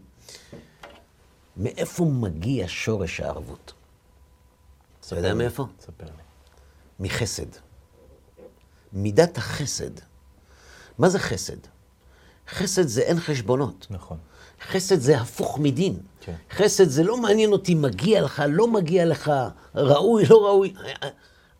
מאיפה 1.57 2.05
מגיע 2.05 2.65
שורש 2.69 3.21
הערבות? 3.21 3.73
אתה 5.07 5.17
יודע 5.17 5.35
מאיפה? 5.35 5.67
ספר 5.81 6.05
לי. 6.05 6.23
מחסד. 7.01 7.47
מידת 8.93 9.39
החסד. 9.39 9.91
מה 10.99 11.09
זה 11.09 11.19
חסד? 11.19 11.57
חסד 12.49 12.87
זה 12.87 13.01
אין 13.01 13.21
חשבונות. 13.21 13.87
נכון. 13.91 14.19
חסד 14.63 15.01
זה 15.01 15.21
הפוך 15.21 15.59
מדין. 15.59 15.99
כן. 16.21 16.35
חסד 16.51 16.89
זה 16.89 17.05
לא 17.05 17.17
מעניין 17.17 17.53
אותי, 17.53 17.75
מגיע 17.75 18.23
לך, 18.23 18.43
לא 18.49 18.67
מגיע 18.69 19.07
לך, 19.07 19.33
ראוי, 19.75 20.27
לא 20.27 20.47
ראוי. 20.47 20.75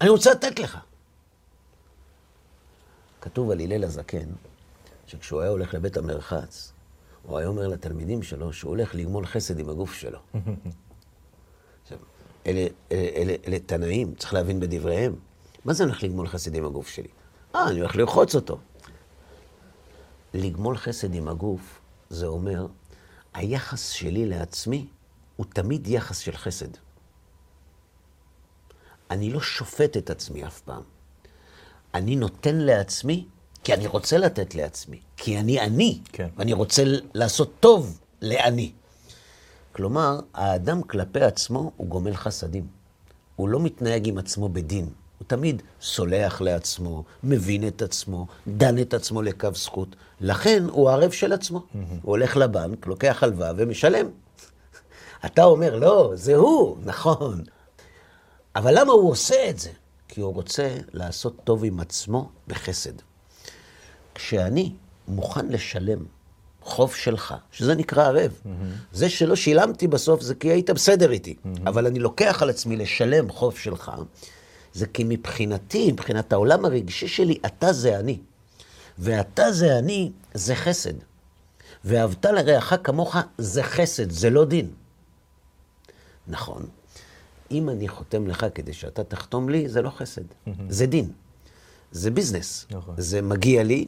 אני 0.03 0.11
רוצה 0.11 0.31
לתת 0.31 0.59
לך. 0.59 0.79
כתוב 3.21 3.51
על 3.51 3.61
הלל 3.61 3.85
הזקן, 3.85 4.29
שכשהוא 5.07 5.41
היה 5.41 5.51
הולך 5.51 5.75
לבית 5.75 5.97
המרחץ, 5.97 6.73
הוא 7.23 7.39
היה 7.39 7.49
אומר 7.49 7.69
לתלמידים 7.69 8.23
שלו 8.23 8.53
שהוא 8.53 8.71
הולך 8.71 8.95
לגמול 8.95 9.27
חסד 9.27 9.59
עם 9.59 9.69
הגוף 9.69 9.95
שלו. 9.95 10.19
עכשיו, 11.83 11.99
אלה, 12.47 12.67
אלה, 12.93 13.09
אלה, 13.17 13.35
אלה 13.47 13.59
תנאים, 13.59 14.15
צריך 14.15 14.35
להבין 14.35 14.61
בדבריהם. 14.61 15.15
מה 15.65 15.73
זה 15.73 15.85
הולך 15.85 16.03
לגמול 16.03 16.29
חסד 16.29 16.55
עם 16.55 16.65
הגוף 16.65 16.89
שלי? 16.89 17.09
אה, 17.55 17.69
אני 17.69 17.81
הולך 17.81 17.97
לרחוץ 17.97 18.35
אותו. 18.35 18.59
לגמול 20.35 20.77
חסד 20.77 21.15
עם 21.15 21.29
הגוף, 21.29 21.81
זה 22.11 22.27
אומר, 22.27 22.67
היחס 23.35 23.89
שלי 23.89 24.27
לעצמי 24.27 24.87
הוא 25.37 25.47
תמיד 25.47 25.89
יחס 25.89 26.19
של 26.19 26.37
חסד. 26.37 26.69
אני 29.13 29.31
לא 29.31 29.41
שופט 29.41 29.97
את 29.97 30.11
עצמי 30.11 30.47
אף 30.47 30.61
פעם. 30.61 30.83
אני 31.95 32.17
נותן 32.17 32.57
לעצמי 32.57 33.25
כי 33.65 33.75
אני 33.75 33.87
רוצה 33.87 34.19
לתת 34.19 34.55
לעצמי. 34.55 35.01
כי 35.17 35.39
אני 35.39 35.61
אני, 35.61 36.01
כן. 36.13 36.29
ואני 36.37 36.53
רוצה 36.53 36.83
לעשות 37.15 37.53
טוב 37.61 37.99
לאני. 38.23 38.73
כלומר, 39.73 40.21
האדם 40.35 40.83
כלפי 40.83 41.21
עצמו 41.21 41.73
הוא 41.77 41.87
גומל 41.87 42.15
חסדים. 42.15 42.67
הוא 43.37 43.49
לא 43.49 43.61
מתנהג 43.61 44.09
עם 44.09 44.19
עצמו 44.19 44.49
בדין. 44.49 44.89
הוא 45.19 45.27
תמיד 45.27 45.63
סולח 45.81 46.41
לעצמו, 46.41 47.05
מבין 47.25 47.69
את 47.69 47.83
עצמו, 47.83 48.27
דן 48.49 48.79
את 48.79 48.95
עצמו 48.95 49.23
לקו 49.23 49.49
זכות. 49.55 49.97
לכן 50.21 50.65
הוא 50.71 50.91
ערב 50.91 51.11
של 51.11 51.33
עצמו. 51.33 51.63
הוא 52.03 52.11
הולך 52.11 52.37
לבנק, 52.37 52.87
לוקח 52.87 53.23
הלוואה 53.23 53.53
ומשלם. 53.57 54.07
אתה 55.27 55.45
אומר, 55.45 55.77
לא, 55.77 56.13
זה 56.15 56.37
הוא, 56.37 56.77
נכון. 56.85 57.43
אבל 58.57 58.81
למה 58.81 58.93
הוא 58.93 59.11
עושה 59.11 59.51
את 59.51 59.59
זה? 59.59 59.71
כי 60.09 60.21
הוא 60.21 60.35
רוצה 60.35 60.77
לעשות 60.93 61.37
טוב 61.45 61.65
עם 61.65 61.81
עצמו 61.81 62.31
בחסד. 62.49 62.93
כשאני 64.15 64.73
מוכן 65.09 65.49
לשלם 65.49 66.05
חוב 66.63 66.95
שלך, 66.95 67.35
שזה 67.53 67.75
נקרא 67.75 68.07
ערב, 68.07 68.31
mm-hmm. 68.31 68.49
זה 68.93 69.11
שלא 69.11 69.37
שילמתי 69.37 69.87
בסוף 69.87 70.21
זה 70.21 70.35
כי 70.35 70.49
היית 70.49 70.71
בסדר 70.71 71.11
איתי, 71.11 71.35
mm-hmm. 71.35 71.49
אבל 71.67 71.87
אני 71.87 71.99
לוקח 71.99 72.43
על 72.43 72.51
עצמי 72.51 72.77
לשלם 72.77 73.31
חוב 73.31 73.57
שלך, 73.57 73.93
זה 74.73 74.87
כי 74.87 75.05
מבחינתי, 75.09 75.93
מבחינת 75.93 76.33
העולם 76.33 76.65
הרגשי 76.65 77.09
שלי, 77.09 77.39
אתה 77.47 77.73
זה 77.73 77.99
אני. 77.99 78.19
ואתה 78.99 79.53
זה 79.53 79.79
אני, 79.79 80.13
זה 80.35 80.55
חסד. 80.55 80.95
ואהבת 81.85 82.25
לרעך 82.25 82.75
כמוך 82.85 83.17
זה 83.39 83.63
חסד, 83.63 84.11
זה 84.11 84.31
לא 84.31 84.45
דין. 84.45 84.71
נכון, 86.29 86.67
אם 87.53 87.69
אני 87.69 87.89
חותם 87.89 88.27
לך 88.27 88.47
כדי 88.55 88.73
שאתה 88.73 89.05
תחתום 89.05 89.49
לי, 89.49 89.69
זה 89.69 89.83
לא 89.83 89.91
חסד, 89.91 90.23
זה 90.69 90.87
דין. 90.87 91.11
זה 91.93 92.11
ביזנס. 92.11 92.67
נכון. 92.71 92.95
זה 92.99 93.23
מגיע 93.23 93.63
לי, 93.63 93.87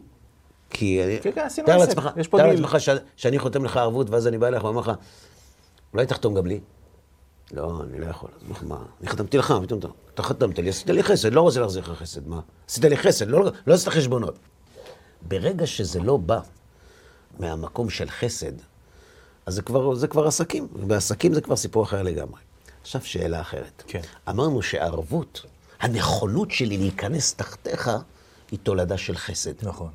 כי... 0.70 1.00
כן, 1.22 1.30
כן, 1.34 1.40
עשינו, 1.40 1.66
תאר 1.66 1.76
עסק, 1.82 1.88
לעצמך- 1.88 2.10
יש 2.16 2.28
פה 2.28 2.38
תאר 2.38 2.50
דיל. 2.50 2.60
לעצמך 2.60 2.80
ש- 2.80 2.88
שאני 3.16 3.38
חותם 3.38 3.64
לך 3.64 3.76
ערבות, 3.76 4.10
ואז 4.10 4.26
אני 4.26 4.38
בא 4.38 4.46
אליך 4.46 4.64
ואומר 4.64 4.80
לך, 4.80 4.92
אולי 5.92 6.06
תחתום 6.06 6.34
גם 6.34 6.46
לי? 6.46 6.60
לא, 7.52 7.82
אני 7.90 8.00
לא 8.00 8.06
יכול. 8.06 8.30
מה, 8.62 8.76
אני 9.00 9.08
חתמתי 9.08 9.38
לך, 9.38 9.54
פתאום 9.62 9.78
אתה, 9.78 9.88
אתה 10.14 10.22
חתמת 10.22 10.58
לי, 10.58 10.68
עשית 10.68 10.90
לי 10.90 11.02
חסד, 11.02 11.32
לא 11.32 11.40
רוצה 11.40 11.60
להחזיר 11.60 11.82
לך 11.82 11.98
חסד, 11.98 12.28
מה? 12.28 12.40
עשית 12.68 12.84
לי 12.84 12.96
חסד, 12.96 13.28
לא, 13.28 13.44
לא 13.66 13.74
עשית 13.74 13.88
חשבונות. 13.88 14.38
ברגע 15.28 15.66
שזה 15.66 16.00
לא 16.00 16.16
בא 16.16 16.40
מהמקום 17.38 17.90
של 17.90 18.10
חסד, 18.10 18.52
אז 19.46 19.54
זה 19.54 19.62
כבר, 19.62 19.94
זה 19.94 20.08
כבר 20.08 20.26
עסקים, 20.26 20.68
ובעסקים 20.72 21.34
זה 21.34 21.40
כבר 21.40 21.56
סיפור 21.56 21.82
אחר 21.84 22.02
לגמרי. 22.02 22.40
עכשיו 22.84 23.04
שאלה 23.04 23.40
אחרת. 23.40 23.82
כן. 23.86 24.00
אמרנו 24.28 24.62
שערבות, 24.62 25.44
הנכונות 25.80 26.50
שלי 26.50 26.78
להיכנס 26.78 27.34
תחתיך, 27.34 27.90
היא 28.50 28.58
תולדה 28.62 28.98
של 28.98 29.16
חסד. 29.16 29.66
נכון. 29.66 29.90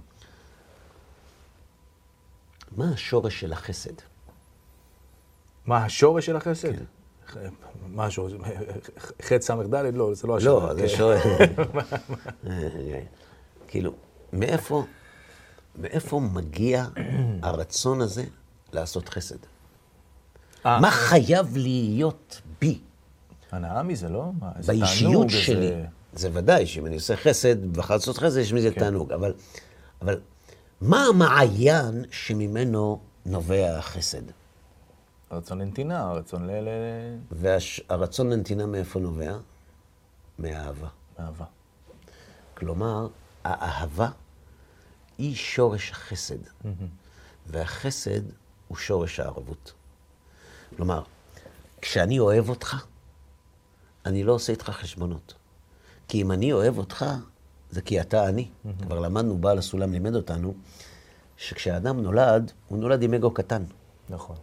מה 2.77 2.91
השורש 2.93 3.39
של 3.39 3.53
החסד? 3.53 3.93
מה 5.65 5.85
השורש 5.85 6.25
של 6.25 6.35
החסד? 6.35 6.73
כן. 7.33 7.49
השורש? 7.97 8.33
חטא 9.21 9.41
ס"ד? 9.41 9.75
לא, 9.75 10.13
זה 10.13 10.27
לא 10.27 10.37
השורש. 10.37 10.43
לא, 10.43 10.73
זה 10.73 10.81
כן. 10.81 10.87
שורש... 10.87 11.21
אה, 12.47 13.01
כאילו, 13.67 13.93
מאיפה, 14.33 14.85
מאיפה 15.75 16.19
מגיע 16.19 16.85
הרצון 17.43 18.01
הזה 18.01 18.23
לעשות 18.73 19.09
חסד? 19.09 19.37
אה, 20.65 20.79
מה 20.79 20.91
חייב 20.91 21.57
להיות 21.57 22.41
בי, 22.61 22.79
הנאה 23.51 23.83
מזה, 23.83 24.09
לא? 24.09 24.31
תענוג, 24.39 24.65
באישיות 24.67 25.29
שלי? 25.29 25.71
זה 26.13 26.29
ודאי 26.33 26.65
שאם 26.67 26.85
אני 26.85 26.95
עושה 26.95 27.15
חסד, 27.15 27.65
בחר 27.77 27.93
לעשות 27.93 28.17
חסד, 28.17 28.37
יש 28.37 28.53
מזה 28.53 28.71
כן. 28.71 28.79
תענוג. 28.79 29.11
אבל, 29.11 29.33
אבל 30.01 30.19
מה 30.81 31.05
המעיין 31.05 32.05
שממנו 32.11 32.99
נובע 33.25 33.77
החסד? 33.77 34.21
רצון 35.31 35.61
לנתינה, 35.61 36.11
רצון 36.11 36.47
ל... 36.47 36.51
ל- 36.51 37.17
והרצון 37.31 38.29
לנתינה 38.29 38.65
מאיפה 38.65 38.99
נובע? 38.99 39.37
מאהבה. 40.39 40.87
אהבה. 41.19 41.45
כלומר, 42.53 43.07
האהבה 43.43 44.09
היא 45.17 45.35
שורש 45.35 45.91
החסד, 45.91 46.37
והחסד 47.47 48.21
הוא 48.67 48.77
שורש 48.77 49.19
הערבות. 49.19 49.73
כלומר, 50.75 51.03
כשאני 51.81 52.19
אוהב 52.19 52.49
אותך, 52.49 52.85
אני 54.05 54.23
לא 54.23 54.33
עושה 54.33 54.51
איתך 54.51 54.69
חשבונות. 54.69 55.33
כי 56.07 56.21
אם 56.21 56.31
אני 56.31 56.53
אוהב 56.53 56.77
אותך, 56.77 57.05
זה 57.71 57.81
כי 57.81 58.01
אתה 58.01 58.29
אני. 58.29 58.47
כבר 58.81 58.99
למדנו, 58.99 59.37
בעל 59.37 59.57
הסולם 59.57 59.91
לימד 59.91 60.15
אותנו, 60.15 60.53
שכשאדם 61.37 62.01
נולד, 62.01 62.51
הוא 62.67 62.79
נולד 62.79 63.03
עם 63.03 63.13
אגו 63.13 63.31
קטן. 63.31 63.63
נכון. 64.09 64.35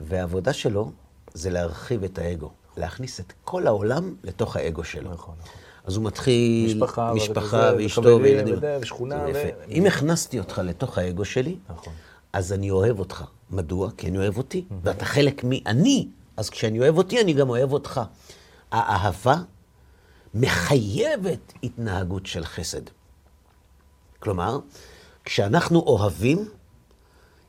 והעבודה 0.00 0.52
שלו 0.52 0.92
זה 1.34 1.50
להרחיב 1.50 2.04
את 2.04 2.18
האגו, 2.18 2.50
להכניס 2.76 3.20
את 3.20 3.32
כל 3.44 3.66
העולם 3.66 4.14
לתוך 4.24 4.56
האגו 4.56 4.84
שלו. 4.84 5.10
נכון, 5.10 5.34
נכון. 5.40 5.56
אז 5.84 5.96
הוא 5.96 6.04
מתחיל, 6.04 6.74
משפחה, 6.74 7.14
משפחה 7.14 7.72
ואשתו 7.78 8.18
וילדים. 8.22 8.58
ושכונה, 8.80 9.24
ו-. 9.34 9.70
אם 9.70 9.86
הכנסתי 9.86 10.38
אותך 10.38 10.60
לתוך 10.64 10.98
האגו 10.98 11.24
שלי, 11.24 11.56
נכון. 11.70 11.92
אז 12.32 12.52
אני 12.52 12.70
אוהב 12.70 12.98
אותך. 12.98 13.24
מדוע? 13.50 13.90
כי 13.96 14.08
אני 14.08 14.18
אוהב 14.18 14.38
אותי, 14.38 14.64
ואתה 14.82 15.04
חלק 15.04 15.44
מאני, 15.44 16.08
אז 16.36 16.50
כשאני 16.50 16.78
אוהב 16.78 16.98
אותי, 16.98 17.20
אני 17.20 17.32
גם 17.32 17.48
אוהב 17.48 17.72
אותך. 17.72 18.00
האהבה 18.70 19.36
מחייבת 20.34 21.52
התנהגות 21.62 22.26
של 22.26 22.44
חסד. 22.44 22.82
כלומר, 24.18 24.58
כשאנחנו 25.24 25.80
אוהבים, 25.80 26.48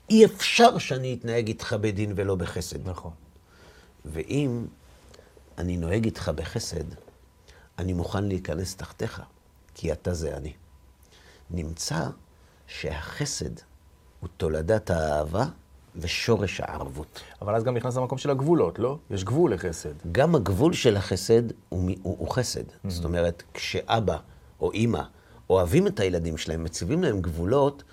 אי 0.10 0.25
אפשר 0.25 0.77
שאני 0.77 1.13
אתנהג 1.13 1.48
איתך 1.48 1.74
בדין 1.82 2.13
ולא 2.15 2.36
בחסד. 2.36 2.89
נכון. 2.89 3.12
ואם 4.06 4.65
אני 5.58 5.77
נוהג 5.77 6.06
איתך 6.06 6.32
בחסד, 6.36 6.84
אני 7.79 7.94
מוכן 7.94 8.24
להיכנס 8.24 8.75
תחתיך, 8.75 9.22
כי 9.74 9.91
אתה 9.91 10.13
זה 10.13 10.38
אני. 10.38 10.53
נמצא 11.50 12.08
שהחסד 12.67 13.60
הוא 14.20 14.29
תולדת 14.38 14.89
האהבה 14.89 15.46
ושורש 15.98 16.62
הערבות. 16.62 17.22
אבל 17.42 17.56
אז 17.56 17.63
גם 17.63 17.77
נכנס 17.77 17.98
למקום 17.98 18.18
של 18.18 18.30
הגבולות, 18.30 18.80
לא? 18.80 18.98
יש 19.12 19.24
גבול 19.24 19.54
לחסד. 19.54 19.94
גם 20.12 20.36
הגבול 20.36 20.74
של 20.74 20.98
החסד 20.98 21.42
הוא, 21.70 21.92
הוא, 22.01 22.16
הוא 22.20 22.32
חסד. 22.32 22.63
זאת 22.88 23.06
אומרת, 23.06 23.44
כשאבא 23.54 24.18
או 24.62 24.72
אימא 24.72 25.01
אוהבים 25.50 25.88
את 25.88 26.00
הילדים 26.00 26.38
שלהם, 26.38 26.63
מציבים 26.63 27.04
להם 27.04 27.22
גבולות, 27.22 27.84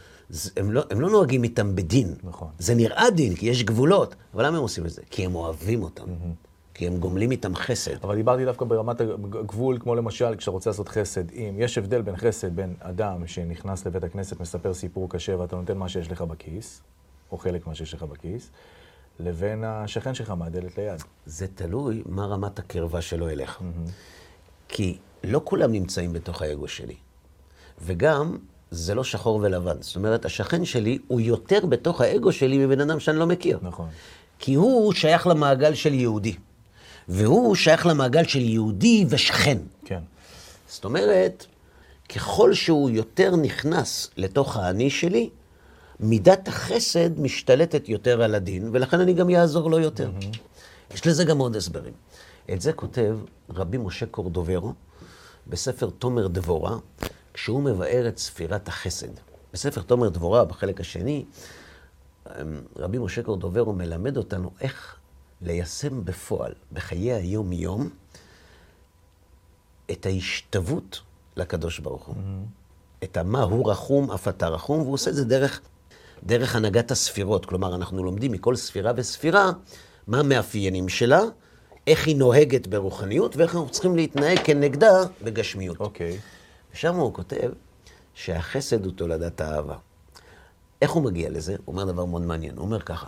הם 0.56 0.72
לא, 0.72 0.82
הם 0.90 1.00
לא 1.00 1.10
נוהגים 1.10 1.44
איתם 1.44 1.76
בדין. 1.76 2.14
נכון. 2.22 2.48
זה 2.58 2.74
נראה 2.74 3.10
דין, 3.10 3.34
כי 3.34 3.46
יש 3.46 3.64
גבולות. 3.64 4.14
אבל 4.34 4.46
למה 4.46 4.56
הם 4.56 4.62
עושים 4.62 4.86
את 4.86 4.90
זה? 4.90 5.02
כי 5.10 5.24
הם 5.24 5.34
אוהבים 5.34 5.82
אותם. 5.82 6.04
כי 6.74 6.86
הם 6.86 6.96
גומלים 6.96 7.30
איתם 7.30 7.54
חסד. 7.54 8.04
אבל 8.04 8.14
דיברתי 8.14 8.44
דווקא 8.44 8.64
ברמת 8.64 9.00
הגבול, 9.00 9.78
כמו 9.80 9.94
למשל, 9.94 10.36
כשאתה 10.36 10.50
רוצה 10.50 10.70
לעשות 10.70 10.88
חסד, 10.88 11.30
אם 11.30 11.54
יש 11.58 11.78
הבדל 11.78 12.02
בין 12.02 12.16
חסד 12.16 12.56
בין 12.56 12.74
אדם 12.80 13.26
שנכנס 13.26 13.86
לבית 13.86 14.04
הכנסת, 14.04 14.40
מספר 14.40 14.74
סיפור 14.74 15.10
קשה 15.10 15.38
ואתה 15.38 15.56
נותן 15.56 15.78
מה 15.78 15.88
שיש 15.88 16.12
לך 16.12 16.22
בכיס, 16.22 16.82
או 17.34 17.38
חלק 17.38 17.66
מה 17.66 17.74
שיש 17.74 17.94
לך 17.94 18.02
בכיס, 18.02 18.50
לבין 19.20 19.64
השכן 19.64 20.14
שלך 20.14 20.30
מהדלת 20.30 20.78
ליד. 20.78 21.02
זה 21.26 21.46
תלוי 21.54 22.02
מה 22.06 22.26
רמת 22.26 22.58
הקרבה 22.58 23.00
שלו 23.00 23.28
אליך. 23.28 23.60
כי 24.68 24.98
לא 25.24 25.40
כולם 25.44 25.72
נמצאים 25.72 26.12
בתוך 26.12 26.42
האגו 26.42 26.68
שלי. 26.68 26.96
וגם, 27.82 28.38
זה 28.70 28.94
לא 28.94 29.04
שחור 29.04 29.40
ולבן. 29.42 29.76
זאת 29.82 29.96
אומרת, 29.96 30.24
השכן 30.24 30.64
שלי 30.64 30.98
הוא 31.08 31.20
יותר 31.20 31.66
בתוך 31.66 32.00
האגו 32.00 32.32
שלי 32.32 32.66
מבן 32.66 32.80
אדם 32.80 33.00
שאני 33.00 33.18
לא 33.18 33.26
מכיר. 33.26 33.58
נכון. 33.62 33.88
כי 34.38 34.54
הוא 34.54 34.92
שייך 34.92 35.26
למעגל 35.26 35.74
של 35.74 35.94
יהודי. 35.94 36.36
והוא 37.08 37.54
שייך 37.54 37.86
למעגל 37.86 38.24
של 38.24 38.40
יהודי 38.40 39.04
ושכן. 39.08 39.58
כן. 39.84 40.00
זאת 40.68 40.84
אומרת, 40.84 41.46
ככל 42.14 42.54
שהוא 42.54 42.90
יותר 42.90 43.36
נכנס 43.36 44.10
לתוך 44.16 44.56
האני 44.56 44.90
שלי, 44.90 45.30
מידת 46.00 46.48
החסד 46.48 47.20
משתלטת 47.20 47.88
יותר 47.88 48.22
על 48.22 48.34
הדין, 48.34 48.68
ולכן 48.72 49.00
אני 49.00 49.14
גם 49.14 49.30
אעזור 49.30 49.70
לו 49.70 49.78
יותר. 49.78 50.10
Mm-hmm. 50.20 50.94
יש 50.94 51.06
לזה 51.06 51.24
גם 51.24 51.38
עוד 51.38 51.56
הסברים. 51.56 51.92
את 52.52 52.60
זה 52.60 52.72
כותב 52.72 53.18
רבי 53.50 53.78
משה 53.78 54.06
קורדוברו 54.06 54.72
בספר 55.46 55.90
תומר 55.90 56.26
דבורה, 56.26 56.76
כשהוא 57.34 57.62
מבאר 57.62 58.08
את 58.08 58.18
ספירת 58.18 58.68
החסד. 58.68 59.08
בספר 59.52 59.82
תומר 59.82 60.08
דבורה, 60.08 60.44
בחלק 60.44 60.80
השני, 60.80 61.24
אמ, 62.26 62.60
רבי 62.76 62.98
משה 62.98 63.22
קורדוברו 63.22 63.72
מלמד 63.72 64.16
אותנו 64.16 64.50
איך 64.60 64.96
ליישם 65.42 66.04
בפועל, 66.04 66.52
בחיי 66.72 67.12
היום-יום, 67.12 67.88
את 69.90 70.06
ההשתוות 70.06 71.00
לקדוש 71.36 71.78
ברוך 71.78 72.06
הוא. 72.06 72.14
Mm-hmm. 72.14 73.04
את 73.04 73.16
המה 73.16 73.42
הוא 73.42 73.70
רחום, 73.70 74.10
אף 74.10 74.28
אתה 74.28 74.48
רחום, 74.48 74.80
והוא 74.80 74.94
עושה 74.94 75.10
את 75.10 75.16
זה 75.16 75.24
דרך, 75.24 75.60
דרך 76.26 76.56
הנהגת 76.56 76.90
הספירות. 76.90 77.46
כלומר, 77.46 77.74
אנחנו 77.74 78.04
לומדים 78.04 78.32
מכל 78.32 78.56
ספירה 78.56 78.92
וספירה 78.96 79.50
מה 80.06 80.20
המאפיינים 80.20 80.88
שלה, 80.88 81.20
איך 81.86 82.06
היא 82.06 82.16
נוהגת 82.16 82.66
ברוחניות, 82.66 83.36
ואיך 83.36 83.54
אנחנו 83.54 83.70
צריכים 83.70 83.96
להתנהג 83.96 84.38
כנגדה 84.44 85.02
בגשמיות. 85.22 85.80
אוקיי. 85.80 86.18
ושם 86.74 86.94
הוא 86.94 87.14
כותב 87.14 87.50
שהחסד 88.14 88.84
הוא 88.84 88.92
תולדת 88.92 89.40
האהבה. 89.40 89.76
איך 90.82 90.90
הוא 90.90 91.02
מגיע 91.02 91.30
לזה? 91.30 91.56
הוא 91.64 91.72
אומר 91.72 91.84
דבר 91.84 92.04
מאוד 92.04 92.22
מעניין. 92.22 92.56
הוא 92.56 92.64
אומר 92.64 92.80
ככה, 92.80 93.06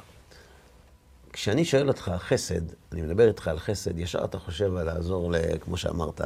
כשאני 1.33 1.65
שואל 1.65 1.89
אותך 1.89 2.13
חסד, 2.19 2.61
אני 2.93 3.03
מדבר 3.03 3.29
איתך 3.29 3.49
על 3.49 3.59
חסד, 3.59 3.99
ישר 3.99 4.25
אתה 4.25 4.39
חושב 4.39 4.77
על 4.77 4.87
לעזור, 4.87 5.33
ל, 5.33 5.37
כמו 5.61 5.77
שאמרת, 5.77 6.21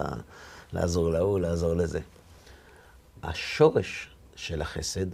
לעזור 0.73 1.11
להוא, 1.11 1.41
לעזור 1.41 1.75
לזה. 1.75 2.01
השורש 3.23 4.11
של 4.37 4.63
החסד 4.63 5.07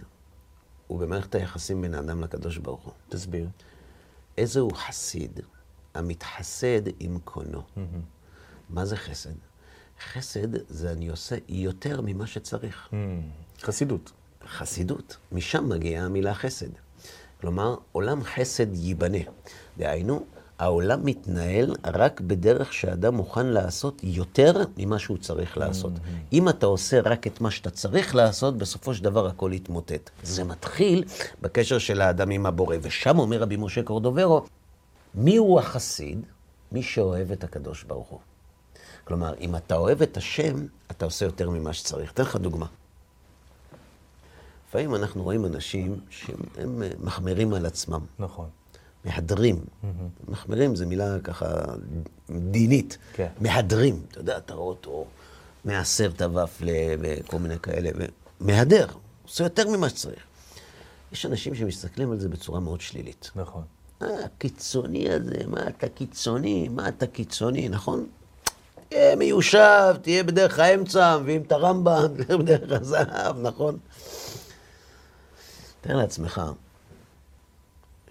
הוא 0.87 0.99
במערכת 0.99 1.35
היחסים 1.35 1.81
בין 1.81 1.93
האדם 1.93 2.21
לקדוש 2.21 2.57
ברוך 2.57 2.83
הוא. 2.83 2.93
תסביר. 3.09 3.47
איזה 4.37 4.59
הוא 4.59 4.71
חסיד? 4.75 5.39
המתחסד 5.93 6.81
עם 6.99 7.19
קונו. 7.23 7.59
Mm-hmm. 7.59 7.79
מה 8.69 8.85
זה 8.85 8.97
חסד? 8.97 9.33
חסד 10.13 10.47
זה 10.69 10.91
אני 10.91 11.07
עושה 11.07 11.35
יותר 11.49 12.01
ממה 12.01 12.27
שצריך. 12.27 12.89
Mm, 12.91 12.95
חסידות. 13.61 14.11
חסידות. 14.47 15.17
משם 15.31 15.69
מגיעה 15.69 16.05
המילה 16.05 16.33
חסד. 16.33 16.69
כלומר, 17.41 17.75
עולם 17.91 18.23
חסד 18.23 18.73
ייבנה. 18.73 19.17
דהיינו, 19.77 20.25
העולם 20.59 21.05
מתנהל 21.05 21.75
רק 21.85 22.21
בדרך 22.21 22.73
שאדם 22.73 23.15
מוכן 23.15 23.45
לעשות 23.45 24.01
יותר 24.03 24.63
ממה 24.77 24.99
שהוא 24.99 25.17
צריך 25.17 25.57
לעשות. 25.57 25.93
Mm-hmm. 25.95 26.33
אם 26.33 26.49
אתה 26.49 26.65
עושה 26.65 27.01
רק 27.01 27.27
את 27.27 27.41
מה 27.41 27.51
שאתה 27.51 27.69
צריך 27.69 28.15
לעשות, 28.15 28.57
בסופו 28.57 28.93
של 28.93 29.03
דבר 29.03 29.27
הכל 29.27 29.51
יתמוטט. 29.53 30.09
זה 30.23 30.43
מתחיל 30.43 31.03
בקשר 31.41 31.77
של 31.77 32.01
האדם 32.01 32.29
עם 32.29 32.45
הבורא, 32.45 32.75
ושם 32.81 33.19
אומר 33.19 33.41
רבי 33.41 33.55
משה 33.57 33.83
קורדוברו, 33.83 34.45
מי 35.15 35.37
הוא 35.37 35.59
החסיד? 35.59 36.25
מי 36.71 36.83
שאוהב 36.83 37.31
את 37.31 37.43
הקדוש 37.43 37.83
ברוך 37.83 38.07
הוא. 38.07 38.19
כלומר, 39.03 39.33
אם 39.39 39.55
אתה 39.55 39.75
אוהב 39.75 40.01
את 40.01 40.17
השם, 40.17 40.65
אתה 40.91 41.05
עושה 41.05 41.25
יותר 41.25 41.49
ממה 41.49 41.73
שצריך. 41.73 42.11
אתן 42.11 42.23
לך 42.23 42.35
דוגמה. 42.35 42.65
לפעמים 44.69 44.95
אנחנו 44.95 45.23
רואים 45.23 45.45
אנשים 45.45 45.99
שהם 46.09 46.83
מחמירים 46.99 47.53
על 47.53 47.65
עצמם. 47.65 48.01
נכון. 48.19 48.49
מהדרים. 49.07 49.65
מחמירים 50.27 50.75
זו 50.75 50.87
מילה 50.87 51.19
ככה 51.23 51.45
דינית. 52.29 52.97
כן. 53.13 53.27
מהדרים. 53.39 54.01
אתה 54.11 54.19
יודע, 54.19 54.37
אתה 54.37 54.53
רואה 54.53 54.67
אותו 54.67 55.05
מעשר 55.65 56.11
את 56.15 56.21
הוואף 56.21 56.61
וכל 56.99 57.39
מיני 57.39 57.59
כאלה, 57.59 57.89
ומהדר. 58.41 58.87
עושה 59.23 59.43
יותר 59.43 59.69
ממה 59.69 59.89
שצריך. 59.89 60.23
יש 61.11 61.25
אנשים 61.25 61.55
שמסתכלים 61.55 62.11
על 62.11 62.19
זה 62.19 62.29
בצורה 62.29 62.59
מאוד 62.59 62.81
שלילית. 62.81 63.31
נכון. 63.35 63.63
אה, 64.01 64.25
הקיצוני 64.25 65.09
הזה, 65.09 65.37
מה 65.47 65.67
אתה 65.67 65.89
קיצוני? 65.89 66.67
מה 66.69 66.87
אתה 66.87 67.07
קיצוני, 67.07 67.69
נכון? 67.69 68.05
תהיה 68.89 69.15
מיושב, 69.15 69.95
תהיה 70.01 70.23
בדרך 70.23 70.59
האמצע, 70.59 71.17
מביאים 71.17 71.41
את 71.41 71.51
הרמב"ם, 71.51 72.13
בדרך 72.39 72.81
הזהב, 72.81 73.39
נכון? 73.41 73.77
תאר 75.81 75.95
לעצמך, 75.95 76.41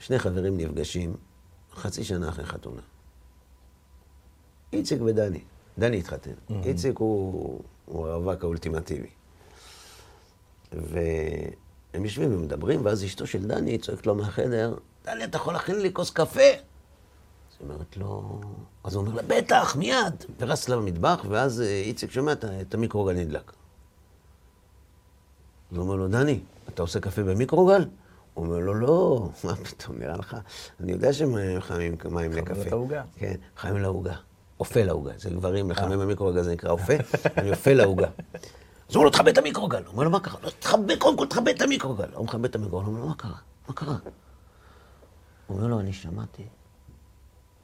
שני 0.07 0.19
חברים 0.19 0.57
נפגשים 0.57 1.17
חצי 1.75 2.05
שנה 2.05 2.29
אחרי 2.29 2.45
חתונה. 2.45 2.81
איציק 4.73 5.03
ודני. 5.03 5.41
דני 5.79 5.99
התחתן. 5.99 6.31
Mm-hmm. 6.31 6.53
איציק 6.65 6.99
הוא, 6.99 7.61
הוא 7.87 8.09
הרווק 8.09 8.45
האולטימטיבי. 8.45 9.09
והם 10.73 12.05
יושבים 12.05 12.35
ומדברים, 12.35 12.85
ואז 12.85 13.05
אשתו 13.05 13.27
של 13.27 13.47
דני 13.47 13.79
צועקת 13.79 14.07
לו 14.07 14.15
מהחדר, 14.15 14.75
דני, 15.05 15.25
אתה 15.25 15.37
יכול 15.37 15.53
להכין 15.53 15.81
לי 15.81 15.93
כוס 15.93 16.11
קפה? 16.11 16.41
אז 16.41 17.57
היא 17.61 17.69
אומרת 17.69 17.97
לו, 17.97 18.41
אז 18.85 18.95
הוא 18.95 19.07
אומר 19.07 19.15
לה, 19.15 19.23
בטח, 19.23 19.77
מיד. 19.77 20.25
ורץ 20.39 20.69
למטבח, 20.69 21.25
ואז 21.29 21.61
אה, 21.61 21.67
איציק 21.67 22.11
שומע 22.11 22.33
את 22.61 22.75
המיקרוגל 22.75 23.13
נדלק. 23.13 23.53
אז 25.71 25.77
הוא 25.77 25.85
אומר 25.85 25.97
לו, 25.97 26.09
דני, 26.09 26.41
אתה 26.69 26.83
עושה 26.83 27.01
קפה 27.01 27.23
במיקרוגל? 27.23 27.85
הוא 28.37 28.47
אומר 28.47 28.59
לו, 28.59 28.75
לא, 28.75 29.29
מה 29.45 29.57
פתאום, 29.57 29.99
נראה 29.99 30.17
לך, 30.17 30.37
אני 30.81 30.93
יודע 30.93 31.13
שהם 31.13 31.37
חמים 31.61 31.97
מים 32.11 32.33
לקפה. 32.33 32.55
חמים 32.55 32.67
את 32.67 32.73
העוגה. 32.73 33.03
כן, 33.17 33.35
חמים 33.57 33.77
לעוגה. 33.77 34.15
אופה 34.61 34.83
לעוגה. 34.83 35.13
זה 35.19 35.31
גברים, 35.31 35.71
לחמם 35.71 35.99
במיקרוגל 35.99 36.43
זה 36.43 36.53
נקרא 36.53 36.71
אופה, 36.71 36.93
אני 37.37 37.51
אופה 37.51 37.73
לעוגה. 37.73 38.07
אז 38.07 38.41
הוא 38.89 38.95
אומר 38.95 39.05
לו, 39.05 39.11
תכבד 39.11 39.29
את 39.29 39.39
המיקרוגל. 39.39 39.83
הוא 39.85 39.93
אומר 39.93 40.05
לו, 40.05 40.11
מה 40.11 40.21
קרה? 40.21 40.41
לא, 40.43 40.51
תכבד, 40.51 40.99
קודם 40.99 41.19
כל 41.19 41.27
תכבד 41.27 41.49
את 41.57 41.63
המיקרוגל. 41.63 42.09
הוא 42.15 42.25
מכבד 42.25 42.45
את 42.45 42.55
המיקרוגל, 42.55 42.85
הוא 42.85 42.93
אומר 42.93 43.01
לו, 43.01 43.09
מה 43.09 43.15
קרה? 43.15 43.39
מה 43.69 43.75
קרה? 43.75 43.97
הוא 45.47 45.57
אומר 45.57 45.69
לו, 45.69 45.81
אני 45.81 45.93
שמעתי, 45.93 46.47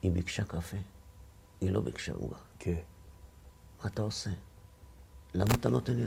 היא 0.03 0.13
ביקשה 0.13 0.45
קפה, 0.45 0.77
היא 1.61 1.71
לא 1.71 1.81
ביקשה 1.81 2.13
עוגה. 2.13 2.37
כן. 2.59 2.75
מה 3.83 3.91
אתה 3.91 4.03
עושה? 4.03 4.31
למה 5.35 5.55
אתה 5.55 5.69
נותן 5.69 5.93
לי? 5.93 6.05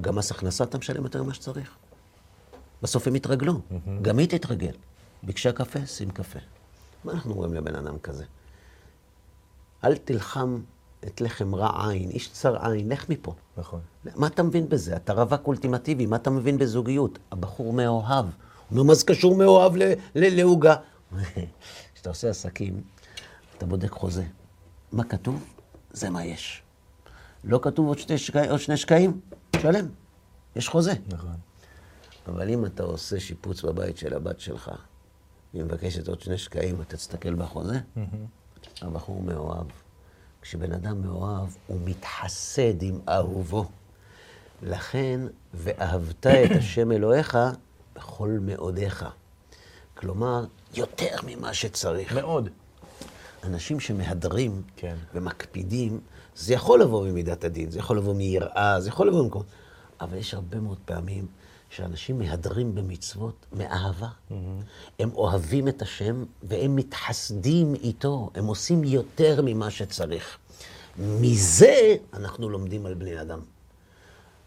גם 0.00 0.14
מס 0.14 0.30
הכנסה 0.30 0.64
אתה 0.64 0.78
משלם 0.78 1.04
יותר 1.04 1.22
ממה 1.22 1.34
שצריך. 1.34 1.76
בסוף 2.84 3.06
הם 3.06 3.16
יתרגלו, 3.16 3.52
mm-hmm. 3.52 3.90
גם 4.02 4.18
היא 4.18 4.28
תתרגל. 4.28 4.72
ביקשה 5.22 5.52
קפה, 5.52 5.86
שים 5.86 6.10
קפה. 6.10 6.38
מה 7.04 7.12
אנחנו 7.12 7.32
אומרים 7.32 7.54
לבן 7.54 7.74
אדם 7.74 7.98
כזה? 7.98 8.24
אל 9.84 9.96
תלחם 9.96 10.60
את 11.06 11.20
לחם 11.20 11.54
רע 11.54 11.88
עין, 11.88 12.10
איש 12.10 12.32
צר 12.32 12.66
עין, 12.66 12.88
לך 12.88 13.08
מפה. 13.08 13.34
נכון. 13.56 13.80
מה 14.14 14.26
אתה 14.26 14.42
מבין 14.42 14.68
בזה? 14.68 14.96
אתה 14.96 15.12
רווק 15.12 15.46
אולטימטיבי, 15.46 16.06
מה 16.06 16.16
אתה 16.16 16.30
מבין 16.30 16.58
בזוגיות? 16.58 17.18
הבחור 17.32 17.72
מאוהב. 17.72 18.24
הוא 18.24 18.32
אומר, 18.70 18.82
מה 18.82 18.94
זה 18.94 19.04
קשור 19.06 19.36
מאוהב 19.36 19.72
לעוגה? 20.14 20.76
כשאתה 21.94 22.08
עושה 22.08 22.30
עסקים, 22.30 22.82
אתה 23.58 23.66
בודק 23.66 23.90
חוזה. 23.90 24.24
מה 24.92 25.04
כתוב? 25.04 25.44
זה 25.92 26.10
מה 26.10 26.24
יש. 26.24 26.62
לא 27.44 27.58
כתוב 27.62 27.86
עוד 27.86 27.98
שני, 27.98 28.18
שקע... 28.18 28.50
עוד 28.50 28.60
שני 28.60 28.76
שקעים? 28.76 29.20
שלם. 29.56 29.86
יש 30.56 30.68
חוזה. 30.68 30.92
נכון. 31.08 31.36
אבל 32.26 32.50
אם 32.50 32.66
אתה 32.66 32.82
עושה 32.82 33.20
שיפוץ 33.20 33.62
בבית 33.62 33.96
של 33.96 34.14
הבת 34.14 34.40
שלך, 34.40 34.70
והיא 35.54 35.64
מבקשת 35.64 36.08
עוד 36.08 36.20
שני 36.20 36.38
שקעים, 36.38 36.80
אתה 36.80 36.96
תסתכל 36.96 37.34
בחוזה, 37.34 37.78
הבחור 38.80 39.22
מאוהב. 39.22 39.66
כשבן 40.42 40.72
אדם 40.72 41.02
מאוהב, 41.02 41.48
הוא 41.66 41.80
מתחסד 41.84 42.82
עם 42.82 43.00
אהובו. 43.08 43.64
לכן, 44.62 45.20
ואהבת 45.54 46.26
את 46.26 46.50
השם 46.58 46.92
אלוהיך 46.92 47.38
בכל 47.96 48.38
מאודיך. 48.40 49.04
כלומר, 49.94 50.44
יותר 50.74 51.16
ממה 51.26 51.54
שצריך. 51.54 52.14
מאוד. 52.14 52.48
אנשים 53.44 53.80
שמהדרים 53.80 54.62
כן. 54.76 54.96
ומקפידים, 55.14 56.00
זה 56.36 56.54
יכול 56.54 56.80
לבוא 56.80 57.08
ממידת 57.08 57.44
הדין, 57.44 57.70
זה 57.70 57.78
יכול 57.78 57.98
לבוא 57.98 58.14
מיראה, 58.14 58.80
זה 58.80 58.88
יכול 58.88 59.08
לבוא 59.08 59.22
ממקום. 59.22 59.42
אבל 60.00 60.16
יש 60.16 60.34
הרבה 60.34 60.60
מאוד 60.60 60.78
פעמים 60.84 61.26
שאנשים 61.76 62.18
מהדרים 62.18 62.74
במצוות 62.74 63.46
מאהבה. 63.52 64.08
Mm-hmm. 64.08 64.34
הם 64.98 65.10
אוהבים 65.14 65.68
את 65.68 65.82
השם 65.82 66.24
והם 66.42 66.76
מתחסדים 66.76 67.74
איתו, 67.74 68.30
הם 68.34 68.46
עושים 68.46 68.84
יותר 68.84 69.40
ממה 69.44 69.70
שצריך. 69.70 70.38
מזה 70.98 71.96
אנחנו 72.12 72.50
לומדים 72.50 72.86
על 72.86 72.94
בני 72.94 73.20
אדם. 73.20 73.40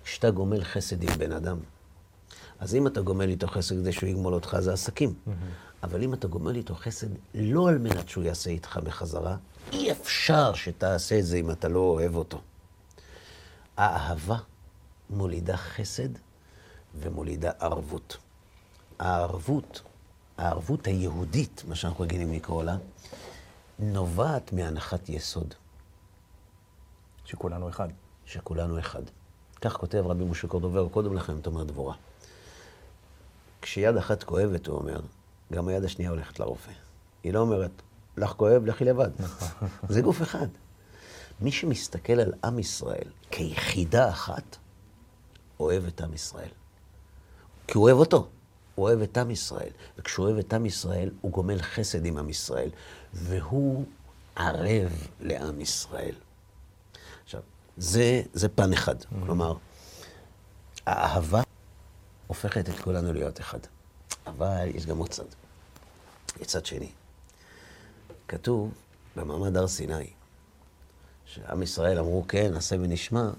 כשאתה 0.04 0.32
גומל 0.32 0.64
חסד 0.64 1.04
עם 1.04 1.10
בן 1.18 1.32
אדם, 1.32 1.58
אז 2.60 2.76
אם 2.76 2.88
אתה 2.88 3.02
גומל 3.02 3.30
איתו 3.30 3.48
חסד 3.48 3.76
כדי 3.76 3.92
שהוא 3.92 4.10
יגמול 4.10 4.34
אותך, 4.34 4.58
זה 4.60 4.74
עסקים. 4.74 5.10
Mm-hmm. 5.10 5.32
אבל 5.84 6.04
אם 6.04 6.14
אתה 6.14 6.28
גומר 6.28 6.56
איתו 6.56 6.76
חסד, 6.76 7.08
לא 7.36 7.70
על 7.70 7.78
מנת 7.78 8.10
שהוא 8.10 8.24
יעשה 8.24 8.50
איתך 8.50 8.80
בחזרה, 8.84 9.36
אי 9.72 9.92
אפשר 9.92 10.54
שתעשה 10.54 11.20
את 11.20 11.26
זה 11.26 11.38
אם 11.38 11.52
אתה 11.52 11.68
לא 11.68 11.80
אוהב 11.80 12.16
אותו. 12.16 12.42
האהבה 13.78 14.38
מולידה 15.10 15.58
חסד 15.58 16.10
ומולידה 16.96 17.52
ערבות. 17.60 18.18
הערבות, 19.00 19.82
הערבות 20.38 20.88
היהודית, 20.88 21.64
מה 21.68 21.76
שאנחנו 21.76 22.04
רגילים 22.04 22.34
לקרוא 22.34 22.64
לה, 22.64 22.78
נובעת 23.80 24.54
מהנחת 24.54 25.10
יסוד. 25.10 25.54
שכולנו 27.26 27.70
אחד. 27.70 27.88
שכולנו 28.26 28.80
אחד. 28.80 29.02
כך 29.62 29.74
כותב 29.74 30.04
רבי 30.08 30.24
משה 30.24 30.48
קורדובר 30.48 30.90
קודם 30.90 31.16
לכן, 31.16 31.42
תאמר 31.42 31.64
דבורה. 31.64 31.96
כשיד 33.62 33.98
אחת 33.98 34.24
כואבת, 34.24 34.68
הוא 34.68 34.78
אומר, 34.78 35.00
גם 35.54 35.68
היד 35.68 35.84
השנייה 35.84 36.12
הולכת 36.12 36.40
לרופא. 36.40 36.72
היא 37.24 37.34
לא 37.34 37.40
אומרת, 37.40 37.72
לך 38.18 38.32
כואב, 38.32 38.66
לכי 38.66 38.86
לבד. 38.86 39.10
זה 39.90 40.02
גוף 40.02 40.22
אחד. 40.22 40.48
מי 41.42 41.52
שמסתכל 41.52 42.14
על 42.14 42.34
עם 42.44 42.60
ישראל 42.60 43.08
כיחידה 43.32 44.10
אחת, 44.10 44.58
אוהב 45.60 45.86
את 45.86 46.02
עם 46.02 46.14
ישראל. 46.14 46.50
כי 47.68 47.78
הוא 47.78 47.84
אוהב 47.84 47.98
אותו. 47.98 48.28
הוא 48.76 48.86
אוהב 48.86 49.02
את 49.02 49.18
עם 49.18 49.32
ישראל. 49.32 49.70
וכשהוא 49.98 50.26
אוהב 50.26 50.38
את 50.38 50.54
עם 50.54 50.66
ישראל, 50.66 51.10
הוא 51.22 51.32
גומל 51.32 51.62
חסד 51.62 52.06
עם 52.06 52.18
עם 52.18 52.30
ישראל. 52.30 52.70
והוא 53.14 53.86
ערב 54.36 55.08
לעם 55.20 55.62
ישראל. 55.62 56.16
עכשיו, 57.24 57.42
זה, 57.78 58.22
זה 58.34 58.50
פן 58.50 58.74
אחד. 58.74 58.96
כלומר, 59.26 59.54
האהבה 60.86 61.42
הופכת 62.28 62.70
את 62.70 62.80
כולנו 62.80 63.14
להיות 63.14 63.40
אחד. 63.40 63.60
אבל 64.28 64.68
יש 64.74 64.86
גם 64.86 64.98
עוד 64.98 65.10
צד. 65.10 65.24
יש 66.42 66.48
צד 66.48 66.66
שני. 66.66 66.90
כתוב 68.28 68.72
במעמד 69.16 69.58
הר 69.58 69.68
סיני, 69.68 70.10
שעם 71.26 71.64
ישראל 71.64 72.00
אמרו, 72.00 72.26
כן, 72.28 72.54
נעשה 72.54 72.76
ונשמע, 72.76 73.30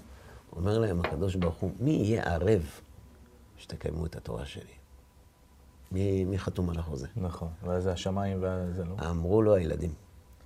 אומר 0.55 0.79
להם 0.79 0.99
הקדוש 0.99 1.35
ברוך 1.35 1.55
הוא, 1.55 1.71
מי 1.79 1.91
יהיה 1.91 2.23
ערב 2.23 2.61
שתקיימו 3.59 4.05
את 4.05 4.15
התורה 4.15 4.45
שלי? 4.45 4.73
מי, 5.91 6.25
מי 6.25 6.39
חתום 6.39 6.69
על 6.69 6.79
החוזה? 6.79 7.07
נכון, 7.15 7.49
ואז 7.63 7.83
זה 7.83 7.91
השמיים 7.91 8.37
וזה 8.41 8.83
לא. 8.85 9.09
אמרו 9.09 9.41
לו 9.41 9.55
הילדים. 9.55 9.93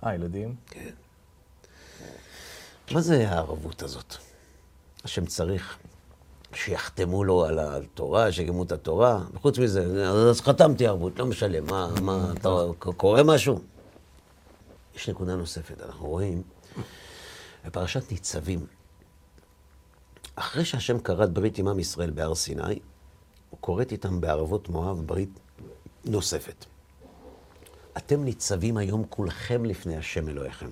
אה, 0.04 0.14
ילדים? 0.14 0.54
כן. 0.66 0.90
מה 2.92 3.00
זה 3.00 3.30
הערבות 3.30 3.82
הזאת? 3.82 4.16
השם 5.04 5.26
צריך 5.26 5.78
שיחתמו 6.52 7.24
לו 7.24 7.44
על 7.44 7.58
התורה, 7.58 8.32
שיגמרו 8.32 8.62
את 8.62 8.72
התורה, 8.72 9.20
וחוץ 9.34 9.58
מזה, 9.58 10.08
אז 10.10 10.40
חתמתי 10.40 10.86
ערבות, 10.86 11.18
לא 11.18 11.26
משלם, 11.26 11.66
מה, 11.66 11.88
מה, 12.02 12.32
אתה 12.40 12.48
קורא 12.78 13.22
משהו? 13.22 13.60
יש 14.96 15.08
נקודה 15.08 15.36
נוספת, 15.36 15.80
אנחנו 15.80 16.08
רואים 16.08 16.42
בפרשת 17.66 18.12
ניצבים, 18.12 18.66
אחרי 20.36 20.64
שהשם 20.64 20.98
כרת 20.98 21.32
ברית 21.32 21.58
עם 21.58 21.68
עם 21.68 21.78
ישראל 21.78 22.10
בהר 22.10 22.34
סיני, 22.34 22.78
כורת 23.60 23.92
איתם 23.92 24.20
בערבות 24.20 24.68
מואב 24.68 25.02
ברית 25.06 25.38
נוספת. 26.04 26.64
אתם 27.96 28.24
ניצבים 28.24 28.76
היום 28.76 29.04
כולכם 29.08 29.64
לפני 29.64 29.96
השם 29.96 30.28
אלוהיכם. 30.28 30.70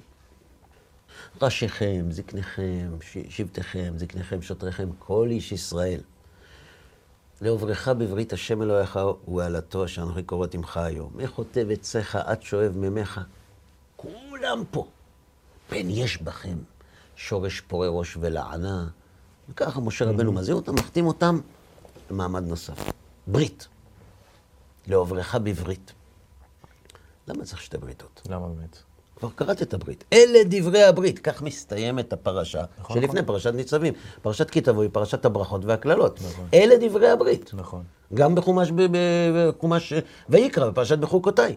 ראשיכם, 1.43 2.07
זקניכם, 2.11 2.91
שבטיכם, 3.29 3.95
זקניכם, 3.97 4.43
שוטריכם, 4.43 4.89
כל 4.99 5.29
איש 5.31 5.53
ישראל. 5.53 6.01
לעוברך 7.41 7.89
בברית 7.89 8.33
השם 8.33 8.63
אלוהיך 8.63 8.99
הוא 9.25 9.43
העלתו 9.43 9.85
אשר 9.85 10.03
אנוכי 10.03 10.23
קוראת 10.23 10.55
עמך 10.55 10.77
היום. 10.77 11.13
מחוטב 11.15 11.71
עציך 11.71 12.17
עד 12.17 12.43
שואב 12.43 12.77
ממך. 12.77 13.21
כולם 13.97 14.63
פה. 14.71 14.87
פן 15.69 15.91
יש 15.91 16.23
בכם 16.23 16.59
שורש 17.17 17.61
פורה 17.61 17.89
ראש 17.89 18.17
ולענה. 18.21 18.89
וככה 19.49 19.81
משה 19.81 20.05
רבנו 20.05 20.33
מזהיר 20.33 20.57
אותם, 20.57 20.75
מחתים 20.75 21.07
אותם 21.07 21.41
למעמד 22.13 22.47
נוסף. 22.49 22.91
ברית. 23.27 23.69
לעוברך 24.87 25.35
בברית. 25.35 25.93
למה 27.29 27.45
צריך 27.45 27.63
שתי 27.63 27.79
בריתות? 27.79 28.23
למה 28.29 28.49
באמת? 28.49 28.79
כבר 29.17 29.29
קראת 29.35 29.63
את 29.63 29.75
הברית. 29.75 30.05
אלה 30.13 30.39
דברי 30.45 30.83
הברית. 30.83 31.19
כך 31.19 31.43
מסתיימת 31.43 32.13
הפרשה 32.13 32.65
נכון, 32.79 32.97
שלפני 32.97 33.21
נכון. 33.21 33.27
פרשת 33.27 33.55
ניצבים. 33.55 33.95
פרשת 34.23 34.51
כי 34.51 34.61
תבוא 34.61 34.83
היא 34.83 34.91
פרשת 34.93 35.25
הברכות 35.25 35.65
והקללות. 35.65 36.21
נכון. 36.23 36.49
אלה 36.55 36.89
דברי 36.89 37.11
הברית. 37.11 37.51
נכון. 37.55 37.85
גם 38.15 38.35
בחומש, 38.35 38.73
בחומש 38.73 39.93
ויקרא, 40.29 40.71
בפרשת 40.71 40.99
בחוקותיי. 40.99 41.57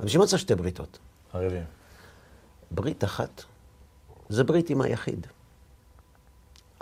בשביל 0.00 0.20
מה 0.20 0.26
צריך 0.26 0.42
שתי 0.42 0.54
בריתות? 0.54 0.98
ערבים. 1.32 1.64
ברית 2.70 3.04
אחת, 3.04 3.42
זה 4.28 4.44
ברית 4.44 4.70
עם 4.70 4.80
היחיד. 4.80 5.26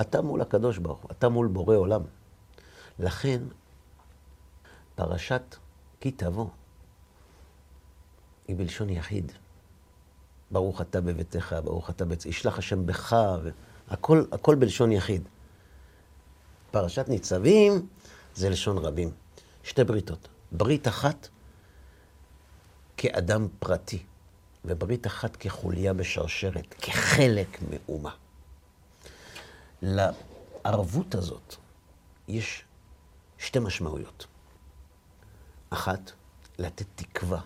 אתה 0.01 0.23
מול 0.23 0.41
הקדוש 0.41 0.79
ברוך 0.79 0.99
הוא, 1.03 1.11
אתה 1.11 1.29
מול 1.29 1.47
בורא 1.47 1.77
עולם. 1.77 2.03
לכן, 2.99 3.43
פרשת 4.95 5.57
כי 6.01 6.11
תבוא 6.11 6.49
היא 8.49 8.57
בלשון 8.57 8.91
יחיד. 8.91 9.33
ברוך 10.51 10.81
אתה 10.81 11.01
בביתך, 11.01 11.57
ברוך 11.65 11.91
אתה 11.91 12.05
בצ... 12.05 12.27
ישלח 12.27 12.59
השם 12.59 12.87
בך, 12.87 13.17
ו... 13.43 13.51
הכל, 13.89 14.25
הכל 14.33 14.55
בלשון 14.55 14.93
יחיד. 14.93 15.29
פרשת 16.71 17.09
ניצבים 17.09 17.87
זה 18.35 18.51
לשון 18.51 18.79
רבים. 18.79 19.11
שתי 19.63 19.85
בריתות. 19.85 20.29
ברית 20.53 20.89
אחת 20.89 21.29
כאדם 22.97 23.49
פרטי, 23.59 24.03
וברית 24.65 25.07
אחת 25.07 25.37
כחוליה 25.37 25.93
בשרשרת, 25.93 26.75
כחלק 26.75 27.59
מאומה. 27.71 28.15
לערבות 29.83 31.15
הזאת 31.15 31.55
יש 32.29 32.65
שתי 33.43 33.59
משמעויות. 33.59 34.27
אחת, 35.71 36.13
לתת 36.59 36.87
תקווה 36.95 37.41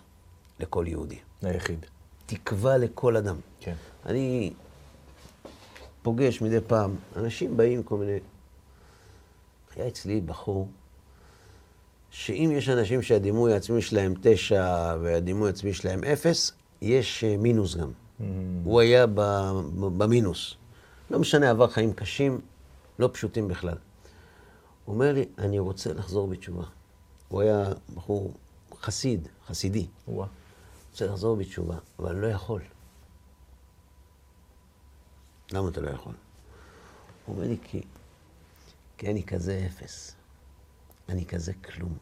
לכל 0.59 0.85
יהודי. 0.87 1.19
היחיד. 1.41 1.85
תקווה 2.25 2.77
לכל 2.77 3.17
אדם. 3.17 3.35
כן. 3.59 3.73
אני 4.05 4.53
פוגש 6.01 6.41
מדי 6.41 6.61
פעם, 6.67 6.95
אנשים 7.15 7.57
באים 7.57 7.83
כל 7.83 7.97
מיני... 7.97 8.19
היה 9.75 9.87
אצלי 9.87 10.21
בחור, 10.21 10.67
שאם 12.09 12.51
יש 12.53 12.69
אנשים 12.69 13.01
שהדימוי 13.01 13.53
העצמי 13.53 13.81
שלהם 13.81 14.13
תשע 14.21 14.95
והדימוי 15.01 15.47
העצמי 15.47 15.73
שלהם 15.73 16.03
אפס, 16.03 16.51
יש 16.81 17.23
אה, 17.23 17.37
מינוס 17.37 17.75
גם. 17.75 17.91
Mm. 17.91 18.23
הוא 18.63 18.79
היה 18.79 19.05
במינוס. 19.77 20.55
לא 21.11 21.19
משנה, 21.19 21.49
עבר 21.49 21.67
חיים 21.67 21.93
קשים, 21.93 22.41
לא 22.99 23.09
פשוטים 23.13 23.47
בכלל. 23.47 23.77
הוא 24.87 24.93
אומר 24.93 25.13
לי, 25.13 25.25
אני 25.37 25.59
רוצה 25.59 25.93
לחזור 25.93 26.27
בתשובה. 26.27 26.63
הוא 27.27 27.41
היה 27.41 27.63
בחור 27.95 28.33
חסיד, 28.81 29.27
חסידי. 29.47 29.87
וואה. 30.07 30.27
רוצה 30.91 31.05
לחזור 31.05 31.35
בתשובה, 31.35 31.77
אבל 31.99 32.15
לא 32.15 32.27
יכול. 32.27 32.61
למה 35.51 35.69
אתה 35.69 35.81
לא 35.81 35.89
יכול? 35.89 36.13
הוא 37.25 37.35
אומר 37.35 37.47
לי, 37.47 37.57
כי, 37.63 37.81
כי 38.97 39.11
אני 39.11 39.23
כזה 39.23 39.67
אפס. 39.67 40.15
אני 41.09 41.25
כזה 41.25 41.53
כלום. 41.53 41.97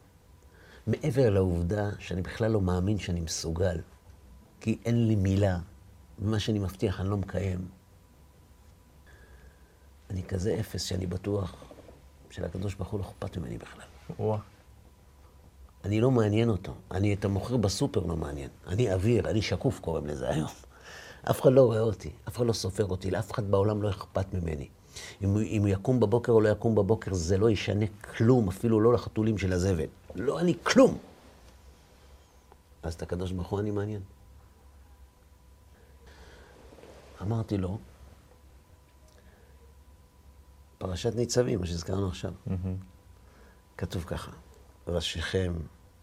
מעבר 0.86 1.30
לעובדה 1.30 1.90
שאני 1.98 2.22
בכלל 2.22 2.50
לא 2.50 2.60
מאמין 2.60 2.98
שאני 2.98 3.20
מסוגל, 3.20 3.80
כי 4.60 4.78
אין 4.84 5.08
לי 5.08 5.16
מילה, 5.16 5.58
ומה 6.18 6.40
שאני 6.40 6.58
מבטיח 6.58 7.00
אני 7.00 7.08
לא 7.08 7.16
מקיים. 7.16 7.68
אני 10.10 10.22
כזה 10.22 10.56
אפס 10.60 10.82
שאני 10.82 11.06
בטוח 11.06 11.66
שלקדוש 12.30 12.74
ברוך 12.74 12.90
הוא 12.90 13.00
לא 13.00 13.04
אכפת 13.04 13.36
ממני 13.36 13.58
בכלל. 13.58 13.84
וואה. 14.18 14.38
אני 15.84 16.00
לא 16.00 16.10
מעניין 16.10 16.48
אותו. 16.48 16.74
אני 16.90 17.14
את 17.14 17.24
המוכר 17.24 17.56
בסופר 17.56 18.00
לא 18.00 18.16
מעניין. 18.16 18.50
אני 18.66 18.92
אוויר, 18.92 19.30
אני 19.30 19.42
שקוף 19.42 19.80
קוראים 19.80 20.06
לזה 20.06 20.28
היום. 20.28 20.50
אף 21.30 21.42
אחד 21.42 21.52
לא 21.52 21.62
רואה 21.62 21.80
אותי, 21.80 22.10
אף 22.28 22.36
אחד 22.36 22.46
לא 22.46 22.52
סופר 22.52 22.84
אותי, 22.84 23.10
לאף 23.10 23.32
אחד 23.32 23.50
בעולם 23.50 23.82
לא 23.82 23.90
אכפת 23.90 24.34
ממני. 24.34 24.68
אם, 25.24 25.36
אם 25.36 25.60
הוא 25.62 25.68
יקום 25.68 26.00
בבוקר 26.00 26.32
או 26.32 26.40
לא 26.40 26.48
יקום 26.48 26.74
בבוקר, 26.74 27.14
זה 27.14 27.38
לא 27.38 27.50
ישנה 27.50 27.86
כלום, 28.16 28.48
אפילו 28.48 28.80
לא 28.80 28.92
לחתולים 28.92 29.38
של 29.38 29.52
הזבל. 29.52 29.86
לא 30.14 30.40
אני 30.40 30.54
כלום. 30.62 30.98
אז 32.82 32.94
את 32.94 33.02
הקדוש 33.02 33.32
ברוך 33.32 33.48
הוא 33.48 33.60
אני 33.60 33.70
מעניין. 33.70 34.00
אמרתי 37.22 37.56
לו, 37.56 37.78
פרשת 40.78 41.14
ניצבים, 41.14 41.60
מה 41.60 41.66
שהזכרנו 41.66 42.08
עכשיו. 42.08 42.32
כתוב 43.76 44.04
ככה, 44.06 44.30
ראשיכם, 44.88 45.54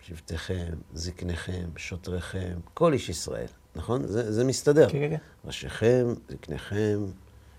שבטיכם, 0.02 0.74
זקניכם, 0.94 1.70
שוטריכם, 1.78 2.60
כל 2.74 2.94
איש 2.94 3.10
ישראל, 3.10 3.48
נכון? 3.76 4.08
זה, 4.08 4.32
זה 4.32 4.44
מסתדר. 4.44 4.90
כן, 4.90 5.00
כן, 5.00 5.10
כן. 5.10 5.24
ראשיכם, 5.46 6.06
זקניכם, 6.30 7.00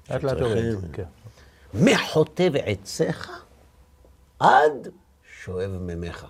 שוטריכם. 0.07 0.93
כן. 0.93 1.05
מחוטב 1.75 2.53
עציך 2.57 3.31
עד 4.41 4.89
שואב 5.45 5.71
ממך. 5.71 6.27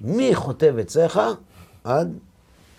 מחוטב 0.00 0.78
עציך 0.78 1.20
עד 1.84 2.18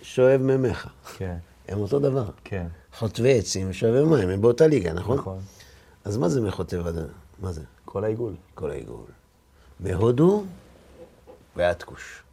שואב 0.02 0.42
מימיך. 0.42 0.88
כן, 1.18 1.38
הם 1.68 1.78
אותו 1.78 2.00
דבר. 2.00 2.30
כן. 2.44 2.68
חוטבי 2.98 3.40
עצים 3.40 3.70
ושואבי 3.70 4.04
מים, 4.04 4.30
הם 4.30 4.42
באותה 4.42 4.68
ליגה, 4.68 4.94
נכון? 4.94 5.18
נכון. 5.18 5.40
אז 6.06 6.18
מה 6.18 6.30
זה 6.30 6.42
מחוטב 6.42 6.88
עד... 6.88 6.96
מה 7.40 7.52
זה? 7.52 7.62
כל 7.86 8.04
העיגול. 8.04 8.36
כל 8.56 8.72
העיגול. 8.72 9.06
מהודו 9.80 10.44
ועד 11.56 11.84
כוש. 11.84 12.24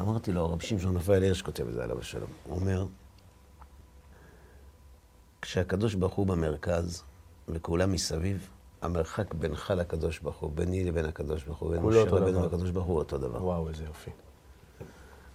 אמרתי 0.00 0.32
לו, 0.32 0.52
רבי 0.52 0.66
שמשון 0.66 0.96
רפאל 0.96 1.22
הירש 1.22 1.42
כותב 1.42 1.68
את 1.68 1.74
זה 1.74 1.84
עליו 1.84 1.98
השלום. 1.98 2.30
הוא 2.44 2.60
אומר, 2.60 2.86
כשהקדוש 5.42 5.94
ברוך 5.94 6.14
הוא 6.14 6.26
במרכז 6.26 7.02
וכולם 7.48 7.92
מסביב, 7.92 8.48
המרחק 8.82 9.34
בינך 9.34 9.70
לקדוש 9.76 10.18
ברוך 10.18 10.36
הוא, 10.36 10.50
ביני 10.54 10.84
לבין 10.84 11.04
הקדוש 11.04 11.44
ברוך 11.44 11.58
הוא, 11.58 11.70
בין 11.70 11.80
כולו 11.80 12.06
משה 12.06 12.10
רבנו 12.10 12.32
דבר. 12.32 12.46
לקדוש 12.46 12.70
ברוך 12.70 12.86
הוא 12.86 12.98
אותו 12.98 13.18
דבר. 13.18 13.44
וואו, 13.44 13.68
איזה 13.68 13.84
יופי. 13.84 14.10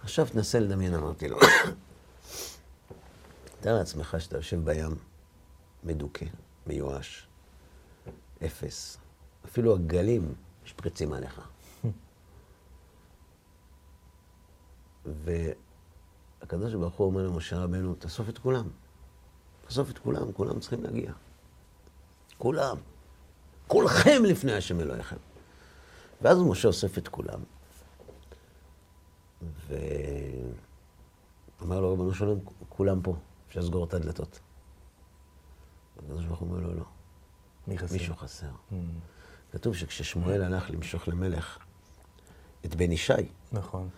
עכשיו 0.02 0.26
תנסה 0.32 0.60
לדמיין, 0.60 0.94
אמרתי 0.94 1.28
לו. 1.28 1.38
תאר 3.60 3.74
לעצמך 3.74 4.16
שאתה 4.18 4.36
יושב 4.36 4.64
בים, 4.64 4.94
מדוכא, 5.84 6.26
מיואש, 6.66 7.28
אפס. 8.44 8.98
אפילו 9.44 9.74
הגלים 9.74 10.34
משפריצים 10.64 11.12
עליך. 11.12 11.40
והקדוש 15.24 16.74
ברוך 16.74 16.94
הוא 16.94 17.06
אומר 17.06 17.26
למשה 17.26 17.58
רבנו, 17.58 17.94
תאסוף 17.94 18.28
את 18.28 18.38
כולם. 18.38 18.68
תאסוף 19.66 19.90
את 19.90 19.98
כולם, 19.98 20.32
כולם 20.32 20.60
צריכים 20.60 20.84
להגיע. 20.84 21.12
כולם. 22.38 22.76
כולכם 23.66 24.22
לפני 24.24 24.52
השם 24.52 24.80
אלוהיכם. 24.80 25.16
ואז 26.22 26.38
משה 26.38 26.68
אוסף 26.68 26.98
את 26.98 27.08
כולם. 27.08 27.40
ואומר 31.60 31.80
לו, 31.80 31.90
ריבונו 31.90 32.14
של 32.14 32.24
עולם, 32.24 32.40
כולם 32.68 33.02
פה, 33.02 33.16
אפשר 33.48 33.60
לסגור 33.60 33.84
את 33.84 33.94
הדלתות. 33.94 34.40
הקדוש 35.98 36.24
ברוך 36.24 36.40
הוא 36.40 36.48
אומר 36.48 36.60
לו, 36.60 36.74
לא, 36.74 36.84
מי 37.68 37.78
חסר? 37.78 37.92
מישהו 37.92 38.16
חסר. 38.16 38.46
Mm, 38.46 38.74
כתוב 39.52 39.74
שכששמואל 39.74 40.42
הלך 40.42 40.70
למשוך 40.70 41.08
למלך 41.08 41.58
את 42.64 42.74
בן 42.74 42.92
ישי, 42.92 43.12
נכון. 43.52 43.88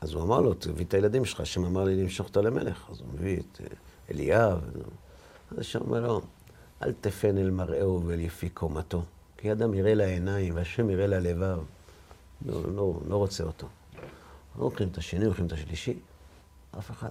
אז 0.00 0.12
הוא 0.12 0.22
אמר 0.22 0.40
לו, 0.40 0.54
תביא 0.54 0.84
את 0.84 0.94
הילדים 0.94 1.24
שלך, 1.24 1.40
השם 1.40 1.64
אמר 1.64 1.84
לי 1.84 2.02
למשוך 2.02 2.26
אותו 2.26 2.42
למלך. 2.42 2.90
אז 2.90 3.00
הוא 3.00 3.08
מביא 3.14 3.40
את 3.40 3.60
אה, 3.60 3.66
אליאב. 4.10 4.60
אז 5.50 5.58
השם 5.58 5.80
אומר 5.80 6.00
לו, 6.00 6.20
אל 6.82 6.92
תפן 7.00 7.38
אל 7.38 7.50
מראהו 7.50 8.02
ואל 8.06 8.20
יפי 8.20 8.48
קומתו, 8.48 9.04
כי 9.36 9.52
אדם 9.52 9.74
יראה 9.74 9.94
לעיניים 9.94 10.54
והשם 10.56 10.90
יראה 10.90 11.06
ללבב. 11.06 11.58
לא, 12.46 12.62
לא, 12.74 13.00
לא 13.08 13.16
רוצה 13.16 13.44
אותו. 13.44 13.68
לא 14.58 14.64
לוקחים 14.64 14.88
את 14.88 14.98
השני, 14.98 15.24
לוקחים 15.24 15.46
את 15.46 15.52
השלישי, 15.52 15.98
אף 16.78 16.90
אחד. 16.90 17.10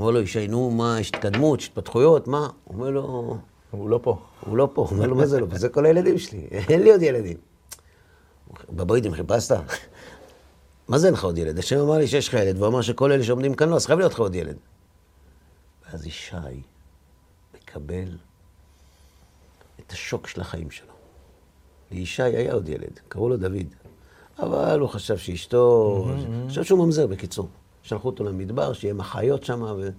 אומר 0.00 0.10
לו, 0.10 0.20
ישי, 0.20 0.48
נו, 0.48 0.70
מה, 0.70 0.96
יש 1.00 1.08
התקדמות, 1.08 1.60
יש 1.60 1.68
התפתחויות, 1.68 2.28
מה? 2.28 2.48
הוא 2.64 2.74
אומר 2.74 2.90
לו, 2.90 3.36
הוא 3.70 3.90
לא 3.90 4.00
פה. 4.02 4.18
הוא 4.40 4.56
לא 4.56 4.68
פה, 4.74 4.82
הוא 4.82 4.90
אומר 4.90 5.06
לו, 5.06 5.16
מה 5.16 5.26
זה 5.26 5.40
לא 5.40 5.46
פה? 5.50 5.58
זה 5.58 5.68
כל 5.68 5.86
הילדים 5.86 6.18
שלי, 6.18 6.46
אין 6.70 6.82
לי 6.82 6.92
עוד 6.92 7.02
ילדים. 7.02 7.36
בבוידים 8.70 9.14
חיפשת? 9.14 9.56
מה 10.88 10.98
זה 10.98 11.06
אין 11.06 11.14
לך 11.14 11.24
עוד 11.24 11.38
ילד? 11.38 11.58
השם 11.58 11.78
אמר 11.78 11.98
לי 11.98 12.06
שיש 12.06 12.28
לך 12.28 12.34
ילד, 12.34 12.56
והוא 12.56 12.68
אמר 12.68 12.82
שכל 12.82 13.12
אלה 13.12 13.24
שעומדים 13.24 13.54
כאן 13.54 13.68
לא, 13.68 13.76
אז 13.76 13.86
חייב 13.86 13.98
להיות 13.98 14.12
לך 14.12 14.20
עוד 14.20 14.34
ילד. 14.34 14.56
ואז 15.86 16.06
ישי 16.06 16.36
מקבל 17.54 18.18
את 19.80 19.92
השוק 19.92 20.26
של 20.26 20.40
החיים 20.40 20.70
שלו. 20.70 20.92
לישי 21.90 22.22
היה 22.22 22.52
עוד 22.52 22.68
ילד, 22.68 23.00
קראו 23.08 23.28
לו 23.28 23.36
דוד. 23.36 23.66
אבל 24.38 24.80
הוא 24.80 24.88
חשב 24.88 25.16
שאשתו, 25.16 26.04
חשב 26.48 26.64
שהוא 26.64 26.86
ממזר, 26.86 27.06
בקיצור. 27.06 27.48
שלחו 27.86 28.08
אותו 28.08 28.24
למדבר, 28.24 28.72
שיהיה 28.72 28.94
מחיות 28.94 29.44
שם, 29.44 29.62
ו... 29.62 29.90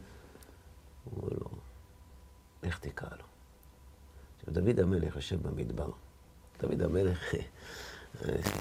אומר 1.17 1.30
לו, 1.32 1.47
איך 2.63 2.80
תקרא 2.80 3.10
לו? 3.10 3.23
עכשיו, 4.39 4.54
דוד 4.54 4.80
המלך 4.80 5.15
יושב 5.15 5.47
במדבר. 5.47 5.89
דוד 6.62 6.82
המלך, 6.82 7.34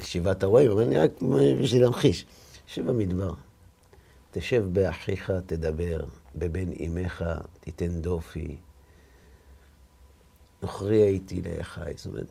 שבעת 0.02 0.42
הרועים, 0.42 0.70
אבל 0.70 0.82
אני 0.82 0.98
רק 0.98 1.10
בשביל 1.62 1.82
להמחיש. 1.82 2.26
יושב 2.68 2.86
במדבר. 2.86 3.34
תשב 4.30 4.64
באחיך, 4.72 5.32
תדבר, 5.46 6.04
בבן 6.36 6.72
אמך 6.72 7.24
תיתן 7.60 8.00
דופי. 8.00 8.56
נוכרי 10.62 11.02
הייתי 11.02 11.42
לאחי. 11.42 11.92
זאת 11.96 12.06
אומרת, 12.06 12.26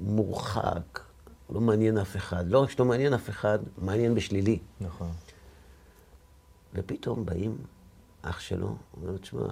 מורחק, 0.00 1.00
לא 1.50 1.60
מעניין 1.60 1.98
אף 1.98 2.16
אחד. 2.16 2.48
לא 2.48 2.62
רק 2.62 2.70
שלא 2.70 2.84
מעניין 2.84 3.12
אף 3.12 3.30
אחד, 3.30 3.58
מעניין 3.78 4.14
בשלילי. 4.14 4.58
נכון. 4.80 5.12
ופתאום 6.76 7.26
באים 7.26 7.56
אח 8.22 8.40
שלו, 8.40 8.76
אומר 8.96 9.10
לו, 9.10 9.18
תשמע, 9.18 9.48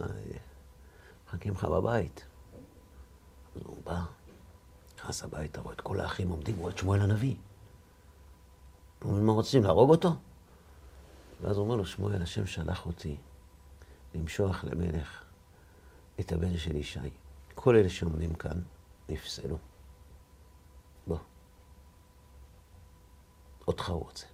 מחכים 1.27 1.53
לך 1.53 1.65
בבית. 1.65 2.25
אז 3.57 3.63
הוא 3.65 3.77
בא, 3.85 4.05
נכנס 4.97 5.23
הביתה, 5.23 5.61
רואה 5.61 5.75
את 5.75 5.81
כל 5.81 6.01
האחים 6.01 6.29
עומדים, 6.29 6.57
רואה 6.59 6.73
את 6.73 6.79
שמואל 6.79 7.01
הנביא. 7.01 7.37
הוא 9.03 9.13
אומר, 9.13 9.23
מה 9.23 9.33
רוצים, 9.33 9.63
להרוג 9.63 9.91
אותו? 9.91 10.17
ואז 11.41 11.57
הוא 11.57 11.65
אומר 11.65 11.77
לו, 11.77 11.87
שמואל, 11.87 12.23
השם 12.23 12.47
שלח 12.47 12.87
אותי 12.87 13.17
למשוח 14.15 14.65
למלך 14.65 15.25
את 16.21 16.33
הבן 16.33 16.57
של 16.57 16.77
ישי. 16.77 17.01
כל 17.55 17.77
אלה 17.77 17.89
שעומדים 17.89 18.35
כאן 18.35 18.61
נפסלו. 19.09 19.59
בוא. 21.07 21.19
אותך 23.69 23.91
הוא 23.91 24.05
רוצה. 24.05 24.34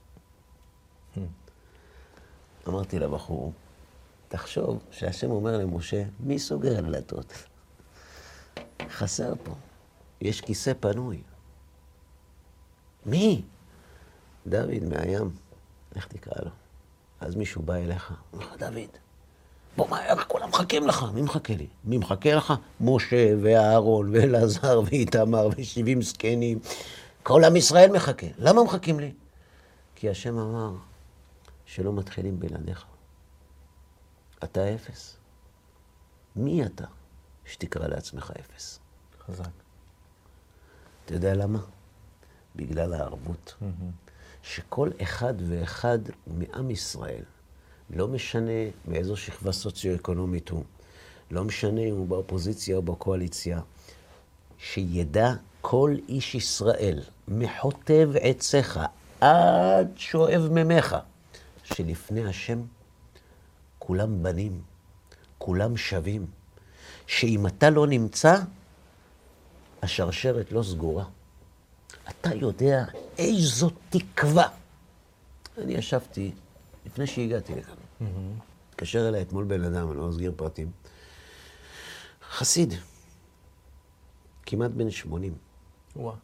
אמרתי 2.70 2.98
לבחור, 2.98 3.52
תחשוב 4.28 4.78
שהשם 4.90 5.30
אומר 5.30 5.58
למשה, 5.58 6.02
מי 6.20 6.38
סוגר 6.38 6.78
הדלתות? 6.78 7.32
חסר 8.90 9.32
פה. 9.44 9.54
יש 10.20 10.40
כיסא 10.40 10.72
פנוי. 10.80 11.20
מי? 13.06 13.42
דוד 14.46 14.84
מהים. 14.88 15.30
איך 15.96 16.06
תקרא 16.06 16.44
לו? 16.44 16.50
אז 17.20 17.36
מישהו 17.36 17.62
בא 17.62 17.74
אליך, 17.74 18.12
אומר 18.32 18.44
לך, 18.44 18.52
דוד, 18.58 18.90
בוא 19.76 19.88
מהר, 19.88 20.16
כולם 20.28 20.48
מחכים 20.48 20.86
לך. 20.86 21.06
מי 21.14 21.22
מחכה 21.22 21.54
לי? 21.54 21.66
מי 21.84 21.98
מחכה 21.98 22.34
לך? 22.34 22.54
משה 22.80 23.34
ואהרון 23.42 24.10
ואלעזר 24.14 24.80
ואיתמר 24.84 25.48
ושבעים 25.56 26.02
זקנים. 26.02 26.58
כל 27.22 27.44
עם 27.44 27.56
ישראל 27.56 27.92
מחכה. 27.92 28.26
למה 28.38 28.64
מחכים 28.64 29.00
לי? 29.00 29.12
כי 29.94 30.10
השם 30.10 30.38
אמר 30.38 30.72
שלא 31.70 31.92
מתחילים 31.92 32.40
בלעדיך. 32.40 32.84
אתה 34.44 34.74
אפס. 34.74 35.16
מי 36.36 36.64
אתה 36.64 36.84
שתקרא 37.44 37.86
לעצמך 37.86 38.32
אפס? 38.40 38.80
חזק. 39.20 39.50
אתה 41.04 41.14
יודע 41.14 41.34
למה? 41.34 41.58
בגלל 42.56 42.94
הערבות. 42.94 43.54
שכל 44.42 44.90
אחד 45.02 45.34
ואחד 45.48 45.98
מעם 46.26 46.70
ישראל, 46.70 47.22
לא 47.90 48.08
משנה 48.08 48.70
מאיזו 48.88 49.16
שכבה 49.16 49.52
סוציו-אקונומית 49.52 50.48
הוא, 50.48 50.64
לא 51.30 51.44
משנה 51.44 51.80
אם 51.80 51.94
הוא 51.94 52.08
באופוזיציה 52.08 52.76
או 52.76 52.82
בקואליציה, 52.82 53.60
שידע 54.58 55.32
כל 55.60 55.96
איש 56.08 56.34
ישראל, 56.34 57.02
מחוטב 57.28 58.10
עציך 58.20 58.80
עד 59.20 59.88
שואב 59.96 60.48
ממך, 60.50 60.96
שלפני 61.74 62.24
השם 62.24 62.62
כולם 63.78 64.22
בנים, 64.22 64.60
כולם 65.38 65.76
שווים, 65.76 66.26
שאם 67.06 67.46
אתה 67.46 67.70
לא 67.70 67.86
נמצא, 67.86 68.36
השרשרת 69.82 70.52
לא 70.52 70.62
סגורה. 70.62 71.04
אתה 72.08 72.34
יודע 72.34 72.84
איזו 73.18 73.70
תקווה. 73.90 74.48
אני 75.58 75.72
ישבתי, 75.72 76.32
לפני 76.86 77.06
שהגעתי 77.06 77.54
לכאן, 77.54 77.74
התקשר 78.70 79.08
אליי 79.08 79.22
אתמול 79.22 79.44
בן 79.44 79.64
אדם, 79.64 79.90
אני 79.90 79.96
לא 79.96 80.10
אסגיר 80.10 80.32
פרטים, 80.36 80.70
חסיד, 82.30 82.74
כמעט 84.46 84.70
בן 84.70 84.90
80. 84.90 85.34
וואה. 85.96 86.14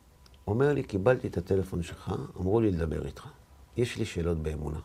אומר 0.47 0.73
לי, 0.73 0.83
קיבלתי 0.83 1.29
את 1.29 1.37
הטלפון 1.39 1.83
שלך, 1.83 2.13
אמרו 2.41 2.61
לי 2.61 2.71
לדבר 2.71 3.07
איתך. 3.07 3.27
יש 3.77 3.97
לי 3.97 4.05
שאלות 4.05 4.39
באמונה. 4.39 4.79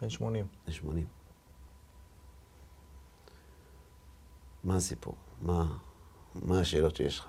בן 0.00 0.08
80. 0.08 0.46
בן 0.66 0.72
80. 0.72 1.06
מה 4.64 4.76
הסיפור? 4.76 5.14
מה, 5.42 5.76
מה 6.34 6.60
השאלות 6.60 6.96
שיש 6.96 7.18
לך? 7.18 7.26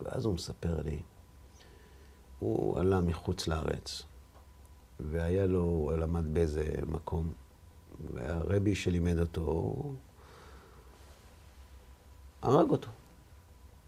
ואז 0.00 0.24
הוא 0.24 0.34
מספר 0.34 0.82
לי, 0.82 1.02
הוא 2.38 2.80
עלה 2.80 3.00
מחוץ 3.00 3.48
לארץ, 3.48 4.02
והיה 5.00 5.46
לו, 5.46 5.62
הוא 5.62 5.92
למד 5.92 6.34
באיזה 6.34 6.64
מקום, 6.86 7.32
והרבי 8.14 8.74
שלימד 8.74 9.18
אותו, 9.18 9.40
הוא 9.40 9.94
הרג 12.42 12.70
אותו. 12.70 12.88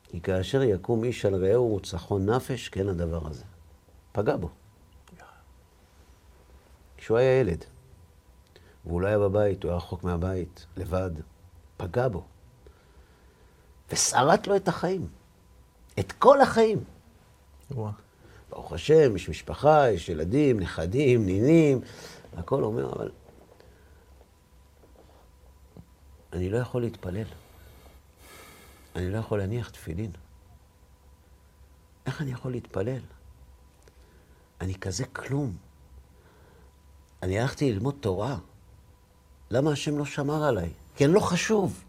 כי 0.05 0.21
כאשר 0.21 0.63
יקום 0.63 1.05
איש 1.05 1.25
על 1.25 1.35
רעהו 1.35 1.77
וצחון 1.77 2.31
נפש, 2.31 2.69
כן 2.69 2.89
הדבר 2.89 3.27
הזה. 3.27 3.45
פגע 4.13 4.37
בו. 4.37 4.51
כשהוא 6.97 7.19
היה 7.19 7.41
ילד, 7.41 7.65
והוא 8.87 9.01
לא 9.01 9.07
היה 9.07 9.19
בבית, 9.19 9.63
הוא 9.63 9.71
היה 9.71 9.77
רחוק 9.77 10.05
מהבית, 10.05 10.67
לבד, 10.77 11.11
פגע 11.77 12.09
בו. 12.09 12.25
ושרט 13.91 14.47
לו 14.47 14.57
את 14.57 14.69
החיים. 14.69 15.09
את 15.99 16.13
כל 16.13 16.41
החיים. 16.41 16.85
וואו. 17.71 17.93
ברוך 18.51 18.73
השם, 18.73 19.17
יש 19.17 19.29
משפחה, 19.29 19.91
יש 19.91 20.09
ילדים, 20.09 20.61
נכדים, 20.61 21.27
נינים, 21.27 21.81
הכל 22.37 22.65
אומר, 22.65 22.93
אבל 22.93 23.11
אני 26.33 26.51
לא 26.51 26.59
יכול 26.59 26.83
להתפלל. 26.83 27.27
אני 28.97 29.11
לא 29.11 29.19
יכול 29.19 29.39
להניח 29.39 29.71
תפילין. 29.71 30.11
איך 32.07 32.23
אני 32.23 32.33
יכול 32.33 32.53
להתפלל? 32.53 33.01
אני 34.61 34.75
כזה 34.75 35.05
כלום. 35.07 35.57
אני 37.23 37.41
הלכתי 37.41 37.73
ללמוד 37.73 37.95
תורה. 38.01 38.39
למה 39.51 39.73
השם 39.73 39.99
לא 39.99 40.05
שמר 40.05 40.45
עליי? 40.45 40.71
כי 40.97 41.05
אני 41.05 41.13
לא 41.13 41.21
חשוב. 41.21 41.85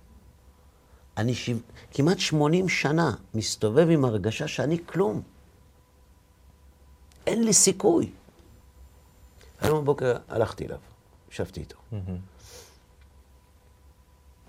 אני 1.17 1.33
שיו... 1.35 1.57
כמעט 1.91 2.19
80 2.19 2.69
שנה 2.69 3.15
מסתובב 3.33 3.87
עם 3.89 4.05
הרגשה 4.05 4.47
שאני 4.47 4.77
כלום. 4.85 5.21
אין 7.27 7.43
לי 7.43 7.53
סיכוי. 7.53 8.11
היום 9.61 9.81
בבוקר 9.81 10.17
הלכתי 10.27 10.65
אליו, 10.65 10.77
ישבתי 11.31 11.59
איתו. 11.59 11.77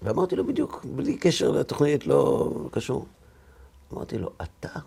ואמרתי 0.03 0.37
לו 0.37 0.47
בדיוק, 0.47 0.85
בלי 0.97 1.19
קשר 1.19 1.51
לתוכנית, 1.51 2.07
לא 2.07 2.51
קשור. 2.73 3.07
אמרתי 3.93 4.19
לו, 4.19 4.31
אתה 4.43 4.81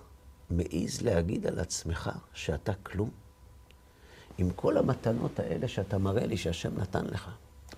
מעז 0.50 1.02
להגיד 1.02 1.48
על 1.48 1.60
עצמך 1.60 2.10
שאתה 2.34 2.74
כלום? 2.84 3.10
עם 4.38 4.50
כל 4.56 4.78
המתנות 4.78 5.40
האלה 5.40 5.68
שאתה 5.68 5.98
מראה 5.98 6.26
לי 6.26 6.38
שהשם 6.38 6.80
נתן 6.80 7.06
לך, 7.06 7.30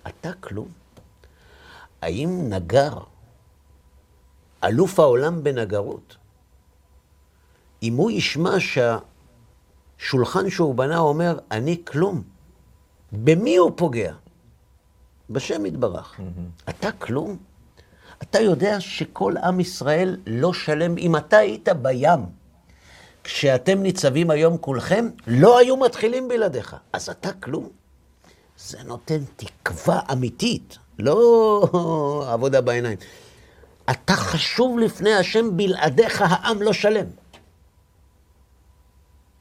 אתה 0.08 0.32
כלום? 0.40 0.68
האם 2.02 2.48
נגר, 2.48 2.98
אלוף 4.64 5.00
העולם 5.00 5.44
בנגרות, 5.44 6.16
אם 7.82 7.94
הוא 7.94 8.10
ישמע 8.10 8.54
שהשולחן 9.98 10.50
שהוא 10.50 10.74
בנה 10.74 10.98
אומר, 10.98 11.38
אני 11.50 11.82
כלום, 11.84 12.22
במי 13.12 13.56
הוא 13.56 13.72
פוגע? 13.76 14.14
בשם 15.30 15.66
יתברך. 15.66 16.20
אתה 16.68 16.92
כלום? 16.92 17.36
אתה 18.22 18.40
יודע 18.40 18.80
שכל 18.80 19.34
עם 19.36 19.60
ישראל 19.60 20.16
לא 20.26 20.52
שלם. 20.52 20.98
אם 20.98 21.16
אתה 21.16 21.36
היית 21.36 21.68
בים, 21.68 22.20
כשאתם 23.24 23.82
ניצבים 23.82 24.30
היום 24.30 24.58
כולכם, 24.58 25.08
לא 25.26 25.58
היו 25.58 25.76
מתחילים 25.76 26.28
בלעדיך. 26.28 26.76
אז 26.92 27.08
אתה 27.08 27.32
כלום? 27.32 27.68
זה 28.58 28.82
נותן 28.82 29.18
תקווה 29.36 30.00
אמיתית, 30.12 30.78
לא 30.98 32.24
עבודה 32.32 32.60
בעיניים. 32.60 32.98
אתה 33.90 34.12
חשוב 34.12 34.78
לפני 34.78 35.14
השם, 35.14 35.56
בלעדיך 35.56 36.22
העם 36.22 36.62
לא 36.62 36.72
שלם. 36.72 37.06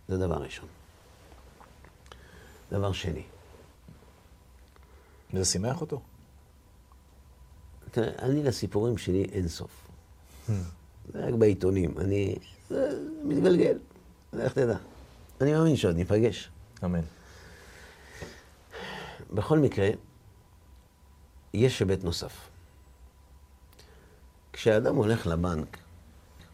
זה 0.08 0.18
דבר 0.18 0.44
ראשון. 0.44 0.68
דבר 2.72 2.92
שני, 2.92 3.24
וזה 5.34 5.46
שימח 5.46 5.82
אותו? 5.82 6.02
תראה, 7.92 8.12
אני 8.20 8.44
לסיפורים 8.44 8.98
שלי 8.98 9.26
אין 9.32 9.48
סוף. 9.48 9.88
זה 11.14 11.26
רק 11.28 11.34
בעיתונים. 11.34 11.94
אני... 11.98 12.36
זה 12.70 13.00
מתגלגל. 13.24 13.78
לך 14.34 14.54
תדע. 14.54 14.78
אני 15.42 15.54
מאמין 15.54 15.76
שעוד 15.76 15.96
ניפגש. 15.96 16.50
אמן. 16.84 17.02
בכל 19.34 19.60
מקרה, 19.60 19.90
יש 21.54 21.80
היבט 21.80 22.04
נוסף. 22.04 22.50
כשאדם 24.54 24.96
הולך 24.96 25.28
לבנק, 25.28 25.78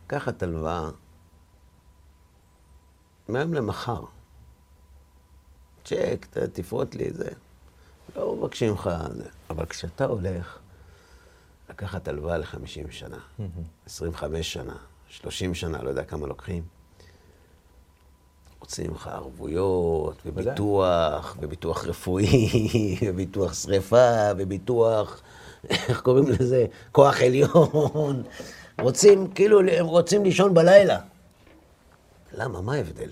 לקחת 0.06 0.44
הלוואה 0.44 0.89
מהיום 3.28 3.54
למחר, 3.54 4.04
צ'ק, 5.86 6.28
תפרוט 6.54 6.96
לי 6.96 7.08
את 7.08 7.15
זה. 7.15 7.30
לא 8.15 8.36
מבקשים 8.36 8.74
לך, 8.74 8.89
זה. 9.12 9.30
אבל 9.50 9.65
כשאתה 9.65 10.06
הולך 10.06 10.60
לקחת 11.70 12.08
הלוואה 12.08 12.38
ל-50 12.38 12.92
שנה, 12.92 13.20
25 13.86 14.54
שנה, 14.54 14.76
30 15.10 15.54
שנה, 15.56 15.84
לא 15.84 15.89
יודע 15.89 16.04
כמה 16.04 16.28
לוקחים, 16.28 16.63
רוצים 18.69 18.91
ממך 18.91 19.08
ערבויות, 19.08 20.21
וביטוח, 20.25 21.38
וביטוח 21.39 21.86
רפואי, 21.86 22.49
וביטוח 23.08 23.53
שריפה, 23.53 24.32
וביטוח, 24.38 25.21
איך 25.69 26.01
קוראים 26.01 26.27
לזה? 26.27 26.65
כוח 26.91 27.21
עליון. 27.21 28.23
רוצים, 28.82 29.32
כאילו, 29.34 29.60
הם 29.71 29.86
רוצים 29.86 30.23
לישון 30.23 30.53
בלילה. 30.53 30.99
למה? 32.34 32.62
מה 32.62 32.75
ההבדל? 32.75 33.12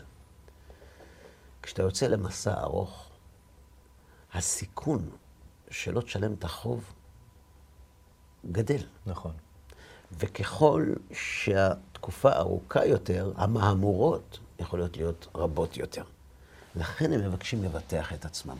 כשאתה 1.61 1.81
יוצא 1.81 2.07
למסע 2.07 2.53
ארוך, 2.61 3.09
הסיכון 4.33 5.09
שלא 5.69 6.01
תשלם 6.01 6.33
את 6.33 6.43
החוב 6.43 6.93
גדל. 8.51 8.81
נכון. 9.05 9.33
וככל 10.19 10.93
שהתקופה 11.13 12.31
ארוכה 12.33 12.85
יותר, 12.85 13.31
המהמורות 13.35 14.39
יכולות 14.59 14.97
להיות 14.97 15.27
רבות 15.35 15.77
יותר. 15.77 16.03
לכן 16.75 17.13
הם 17.13 17.21
מבקשים 17.21 17.63
לבטח 17.63 18.13
את 18.13 18.25
עצמם. 18.25 18.57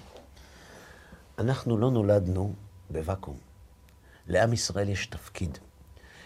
אנחנו 1.39 1.77
לא 1.77 1.91
נולדנו 1.91 2.53
בוואקום. 2.89 3.37
לעם 4.27 4.53
ישראל 4.53 4.89
יש 4.89 5.05
תפקיד. 5.07 5.57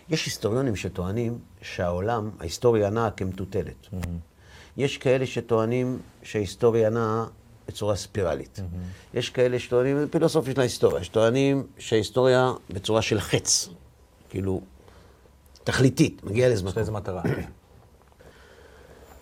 יש 0.09 0.25
היסטוריונים 0.25 0.75
שטוענים 0.75 1.39
שהעולם, 1.61 2.29
ההיסטוריה 2.39 2.89
נעה 2.89 3.11
כמטוטלת. 3.11 3.87
יש 4.77 4.97
כאלה 4.97 5.25
שטוענים 5.25 5.99
שההיסטוריה 6.23 6.89
נעה 6.89 7.25
בצורה 7.67 7.95
ספירלית. 7.95 8.59
יש 9.13 9.29
כאלה 9.29 9.59
שטוענים, 9.59 10.07
פילוסופיה 10.11 10.53
של 10.53 10.59
ההיסטוריה, 10.59 11.03
שטוענים 11.03 11.67
שההיסטוריה 11.77 12.51
בצורה 12.69 13.01
של 13.01 13.19
חץ, 13.19 13.69
כאילו, 14.29 14.61
תכליתית, 15.63 16.23
מגיעה 16.23 16.49
יש 16.49 16.53
לזמן. 16.53 16.71
לזה 16.75 16.91
מטרה. 16.91 17.21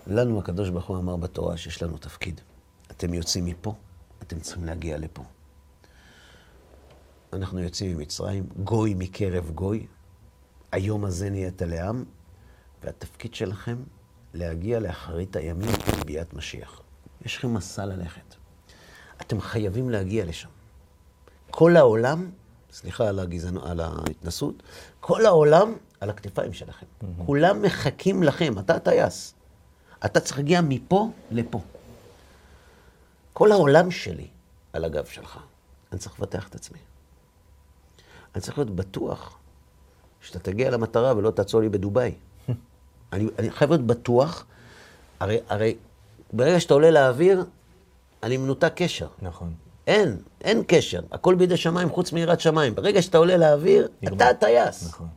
לנו 0.10 0.40
הקדוש 0.40 0.70
ברוך 0.70 0.88
הוא 0.88 0.98
אמר 0.98 1.16
בתורה 1.16 1.58
שיש 1.58 1.84
לנו 1.84 1.98
תפקיד. 1.98 2.42
אתם 2.92 3.14
יוצאים 3.14 3.46
מפה, 3.46 3.74
אתם 4.24 4.40
צריכים 4.40 4.66
להגיע 4.66 4.98
לפה. 4.98 5.24
אנחנו 7.34 7.60
יוצאים 7.60 7.98
ממצרים, 7.98 8.48
גוי 8.64 8.94
מקרב 8.98 9.52
גוי, 9.56 9.88
היום 10.72 11.06
הזה 11.06 11.30
נהיית 11.30 11.62
לעם, 11.62 12.04
והתפקיד 12.84 13.34
שלכם 13.34 13.76
להגיע 14.34 14.80
לאחרית 14.80 15.36
הימים 15.36 15.70
בביאת 16.02 16.34
משיח. 16.34 16.82
יש 17.26 17.38
לכם 17.38 17.54
מסע 17.54 17.86
ללכת. 17.86 18.36
אתם 19.22 19.42
חייבים 19.42 19.90
להגיע 19.90 20.26
לשם. 20.26 20.50
כל 21.52 21.78
העולם, 21.78 22.32
סליחה 22.72 23.08
על, 23.08 23.20
הגזענו, 23.20 23.66
על 23.66 23.80
ההתנסות, 23.80 24.64
כל 25.00 25.26
העולם 25.26 25.74
על 26.00 26.10
הכתפיים 26.10 26.54
שלכם. 26.54 26.86
כולם 27.26 27.62
מחכים 27.62 28.24
לכם, 28.24 28.60
אתה 28.60 28.76
הטייס. 28.76 29.34
אתה 30.06 30.20
צריך 30.20 30.38
להגיע 30.38 30.62
מפה 30.62 31.10
לפה. 31.32 31.62
כל 33.34 33.52
העולם 33.52 33.92
שלי 33.92 34.28
על 34.74 34.86
הגב 34.86 35.06
שלך. 35.06 35.40
אני 35.92 36.00
צריך 36.00 36.20
לבטח 36.20 36.48
את 36.48 36.56
עצמי. 36.56 36.80
אני 38.36 38.42
צריך 38.42 38.58
להיות 38.58 38.76
בטוח 38.76 39.38
שאתה 40.22 40.40
תגיע 40.40 40.70
למטרה 40.70 41.18
ולא 41.18 41.32
תעצור 41.32 41.62
לי 41.62 41.70
בדובאי. 41.70 42.12
אני, 43.14 43.28
אני 43.40 43.52
חייב 43.52 43.72
להיות 43.72 43.86
בטוח, 43.86 44.46
הרי, 45.20 45.38
הרי 45.50 45.76
ברגע 46.34 46.60
שאתה 46.60 46.74
עולה 46.74 46.92
לאוויר, 46.92 47.46
אני 48.24 48.38
מנותק 48.38 48.72
קשר. 48.76 49.08
נכון. 49.22 49.54
אין, 49.88 50.18
אין 50.42 50.64
קשר. 50.68 51.02
הכל 51.12 51.36
בידי 51.36 51.58
שמיים 51.58 51.90
חוץ 51.90 52.14
מיראת 52.14 52.40
שמיים. 52.40 52.76
ברגע 52.76 53.02
שאתה 53.02 53.18
עולה 53.18 53.38
לאוויר, 53.38 53.88
נגמר. 54.02 54.18
אתה 54.18 54.28
הטייס. 54.30 54.88
נכון. 54.88 55.08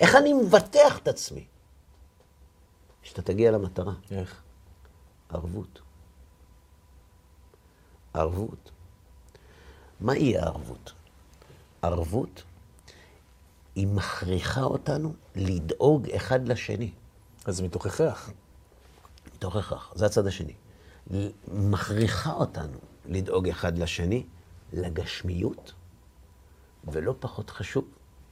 איך 0.00 0.14
אני 0.14 0.32
מבטח 0.32 0.98
את 0.98 1.08
עצמי? 1.08 1.44
שאתה 3.02 3.22
תגיע 3.22 3.50
למטרה. 3.50 3.92
איך? 4.10 4.42
ערבות. 5.28 5.80
ערבות. 8.14 8.70
מהי 10.00 10.38
הערבות? 10.38 10.92
ערבות 11.82 12.42
היא 13.74 13.86
מכריחה 13.86 14.62
אותנו 14.62 15.12
לדאוג 15.36 16.10
אחד 16.10 16.48
לשני. 16.48 16.90
אז 17.44 17.56
זה 17.56 17.62
מתוך 17.62 17.86
הכרח. 17.86 18.30
מתוך 19.34 19.56
הכרח, 19.56 19.92
זה 19.94 20.06
הצד 20.06 20.26
השני. 20.26 20.54
מכריחה 21.48 22.32
אותנו 22.32 22.78
לדאוג 23.06 23.48
אחד 23.48 23.78
לשני, 23.78 24.24
לגשמיות, 24.72 25.72
ולא 26.84 27.14
פחות 27.20 27.50
חשוב, 27.50 27.84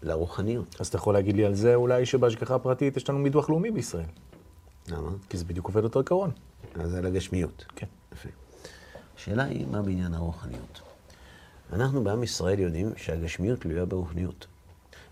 לרוחניות. 0.03 0.77
אז 0.81 0.87
אתה 0.87 0.97
יכול 0.97 1.14
להגיד 1.14 1.37
לי 1.37 1.45
על 1.45 1.55
זה 1.55 1.75
אולי 1.75 2.07
שבהשגחה 2.07 2.59
פרטית 2.59 2.97
יש 2.97 3.11
לנו 3.11 3.23
ביטוח 3.23 3.51
לאומי 3.51 3.71
בישראל. 3.71 4.07
למה? 4.89 5.11
כי 5.28 5.37
זה 5.37 5.45
בדיוק 5.45 5.66
עובד 5.66 5.84
אותו 5.84 5.99
עיקרון. 5.99 6.30
אז 6.74 6.91
זה 6.91 7.03
לגשמיות. 7.03 7.64
כן. 7.76 7.87
יפה. 8.12 8.28
השאלה 9.16 9.45
היא, 9.45 9.66
מה 9.66 9.82
בעניין 9.82 10.14
הרוחניות? 10.14 10.80
אנחנו 11.72 12.05
בעם 12.05 12.22
ישראל 12.22 12.59
יודעים 12.59 12.93
שהגשמיות 12.97 13.61
תלויה 13.61 13.84
ברוחניות. 13.84 14.47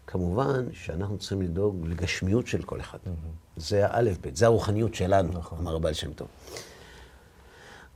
כמובן 0.07 0.73
שאנחנו 0.73 1.19
צריכים 1.19 1.43
לדאוג 1.43 1.87
לגשמיות 1.87 2.47
של 2.47 2.63
כל 2.63 2.81
אחד. 2.81 2.99
Mm-hmm. 3.05 3.61
זה 3.61 3.87
האלף-בית, 3.87 4.37
זה 4.37 4.47
הרוחניות 4.47 4.95
שלנו, 4.95 5.33
נכון. 5.33 5.59
אמר 5.59 5.77
הבעל 5.77 5.93
שם 5.95 6.13
טוב. 6.13 6.29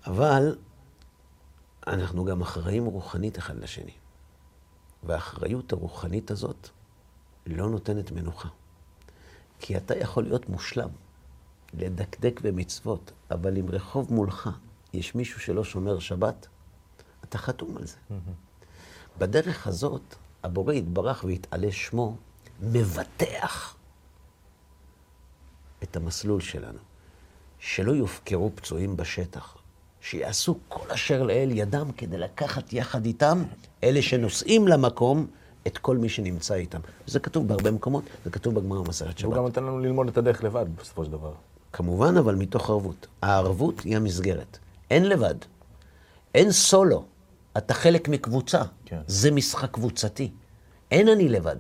אבל 0.07 0.57
אנחנו 1.87 2.25
גם 2.25 2.41
אחראים 2.41 2.85
רוחנית 2.85 3.39
אחד 3.39 3.59
לשני. 3.59 3.93
והאחריות 5.03 5.73
הרוחנית 5.73 6.31
הזאת 6.31 6.69
לא 7.47 7.71
נותנת 7.71 8.13
מנוחה. 8.13 8.49
כי 9.59 9.77
אתה 9.77 9.99
יכול 9.99 10.25
להיות 10.25 10.49
מושלם, 10.49 10.89
לדקדק 11.75 12.41
במצוות, 12.41 13.13
אבל 13.31 13.59
אם 13.59 13.71
רחוב 13.71 14.13
מולך 14.15 14.51
יש 14.93 15.15
מישהו 15.15 15.41
שלא 15.41 15.65
שומר 15.65 15.99
שבת, 15.99 16.47
אתה 17.25 17.39
חתום 17.39 17.77
על 17.77 17.87
זה. 17.87 17.97
בדרך 19.19 19.67
הזאת, 19.67 20.15
הבורא 20.43 20.75
יתברך 20.75 21.25
ויתעלה 21.25 21.73
שמו, 21.73 22.17
מבטח 22.63 23.77
את 25.83 25.97
המסלול 25.97 26.41
שלנו. 26.41 26.79
שלא 27.59 27.93
יופקרו 27.93 28.51
פצועים 28.55 28.97
בשטח, 28.97 29.57
שיעשו 30.01 30.59
כל 30.69 30.91
אשר 30.91 31.23
לאל 31.23 31.51
ידם 31.53 31.93
כדי 31.97 32.19
לקחת 32.19 32.73
יחד 32.73 33.07
איתם, 33.07 33.43
אלה 33.85 34.03
שנוסעים 34.03 34.69
למקום, 34.69 35.27
את 35.67 35.79
כל 35.79 35.97
מי 35.97 36.09
שנמצא 36.09 36.55
איתם. 36.55 36.81
זה 37.07 37.21
כתוב 37.21 37.49
בהרבה 37.49 37.71
מקומות, 37.71 38.05
זה 38.25 38.31
כתוב 38.31 38.55
בגמרא 38.55 38.83
במסכת 38.83 39.19
שבת. 39.19 39.25
הוא 39.25 39.35
גם 39.35 39.43
נותן 39.43 39.65
לנו 39.65 39.79
ללמוד 39.79 40.09
את 40.09 40.17
הדרך 40.17 40.45
לבד, 40.45 40.67
בסופו 40.77 41.05
של 41.05 41.11
דבר. 41.11 41.33
כמובן, 41.73 42.17
אבל 42.17 42.35
מתוך 42.35 42.71
ערבות. 42.71 43.07
הערבות 43.23 43.81
היא 43.81 43.97
המסגרת. 43.97 44.59
אין 44.91 45.09
לבד. 45.09 45.35
אין 46.35 46.53
סולו. 46.53 47.05
אתה 47.57 47.75
חלק 47.75 48.09
מקבוצה. 48.09 48.63
כן. 48.85 49.01
זה 49.07 49.31
משחק 49.31 49.71
קבוצתי. 49.71 50.31
אין 50.91 51.09
אני 51.09 51.29
לבד. 51.29 51.57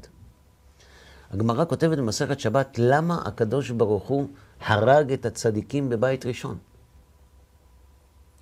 הגמרא 1.31 1.65
כותבת 1.65 1.99
במסכת 1.99 2.41
שבת, 2.41 2.79
למה 2.79 3.23
הקדוש 3.25 3.71
ברוך 3.71 4.09
הוא 4.09 4.29
הרג 4.61 5.13
את 5.13 5.27
הצדיקים 5.27 5.89
בבית 5.89 6.27
ראשון? 6.27 6.59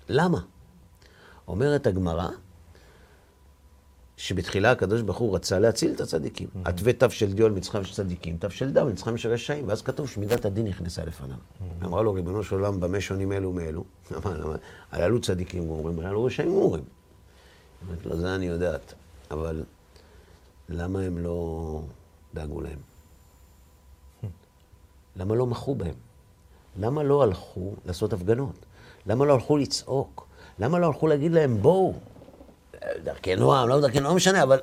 למה? 0.09 0.39
אומרת 1.47 1.87
הגמרא, 1.87 2.29
שבתחילה 4.17 4.71
הקדוש 4.71 5.01
ברוך 5.01 5.17
הוא 5.17 5.35
רצה 5.35 5.59
להציל 5.59 5.91
את 5.91 6.01
הצדיקים. 6.01 6.47
עטווה 6.65 6.93
תו 6.93 7.09
של 7.09 7.33
דיו 7.33 7.45
על 7.45 7.51
מצחם 7.51 7.83
של 7.83 7.93
צדיקים, 7.93 8.37
תו 8.37 8.51
של 8.51 8.73
דם 8.73 8.87
על 8.87 8.93
מצחם 8.93 9.17
של 9.17 9.29
רשעים, 9.29 9.67
ואז 9.67 9.81
כתוב 9.81 10.09
שמידת 10.09 10.45
הדין 10.45 10.67
נכנסה 10.67 11.05
לפניו. 11.05 11.37
אמרה 11.83 12.01
לו, 12.01 12.13
ריבונו 12.13 12.43
של 12.43 12.55
עולם, 12.55 12.79
במה 12.79 13.01
שונים 13.01 13.31
אלו 13.31 13.53
מאלו? 13.53 13.83
הללו 14.91 15.21
צדיקים 15.21 15.63
גמורים, 15.63 15.99
הללו 15.99 16.23
רשעים 16.23 16.49
גמורים. 16.49 16.83
אמרת 17.87 18.05
לו, 18.05 18.17
זה 18.17 18.35
אני 18.35 18.45
יודעת, 18.45 18.93
אבל 19.31 19.63
למה 20.69 20.99
הם 20.99 21.17
לא 21.17 21.81
דאגו 22.33 22.61
להם? 22.61 22.79
למה 25.17 25.35
לא 25.35 25.45
מחו 25.45 25.75
בהם? 25.75 25.95
למה 26.79 27.03
לא 27.03 27.23
הלכו 27.23 27.73
לעשות 27.85 28.13
הפגנות? 28.13 28.65
למה 29.05 29.25
לא 29.25 29.33
הלכו 29.33 29.57
לצעוק? 29.57 30.27
למה 30.59 30.79
לא 30.79 30.87
הלכו 30.87 31.07
להגיד 31.07 31.31
להם, 31.31 31.61
בואו, 31.61 31.93
דרכי 33.03 33.35
נועם, 33.35 33.69
לא 33.69 33.81
דרכי 33.81 33.99
נועם, 33.99 34.11
לא 34.11 34.15
משנה, 34.15 34.43
אבל 34.43 34.59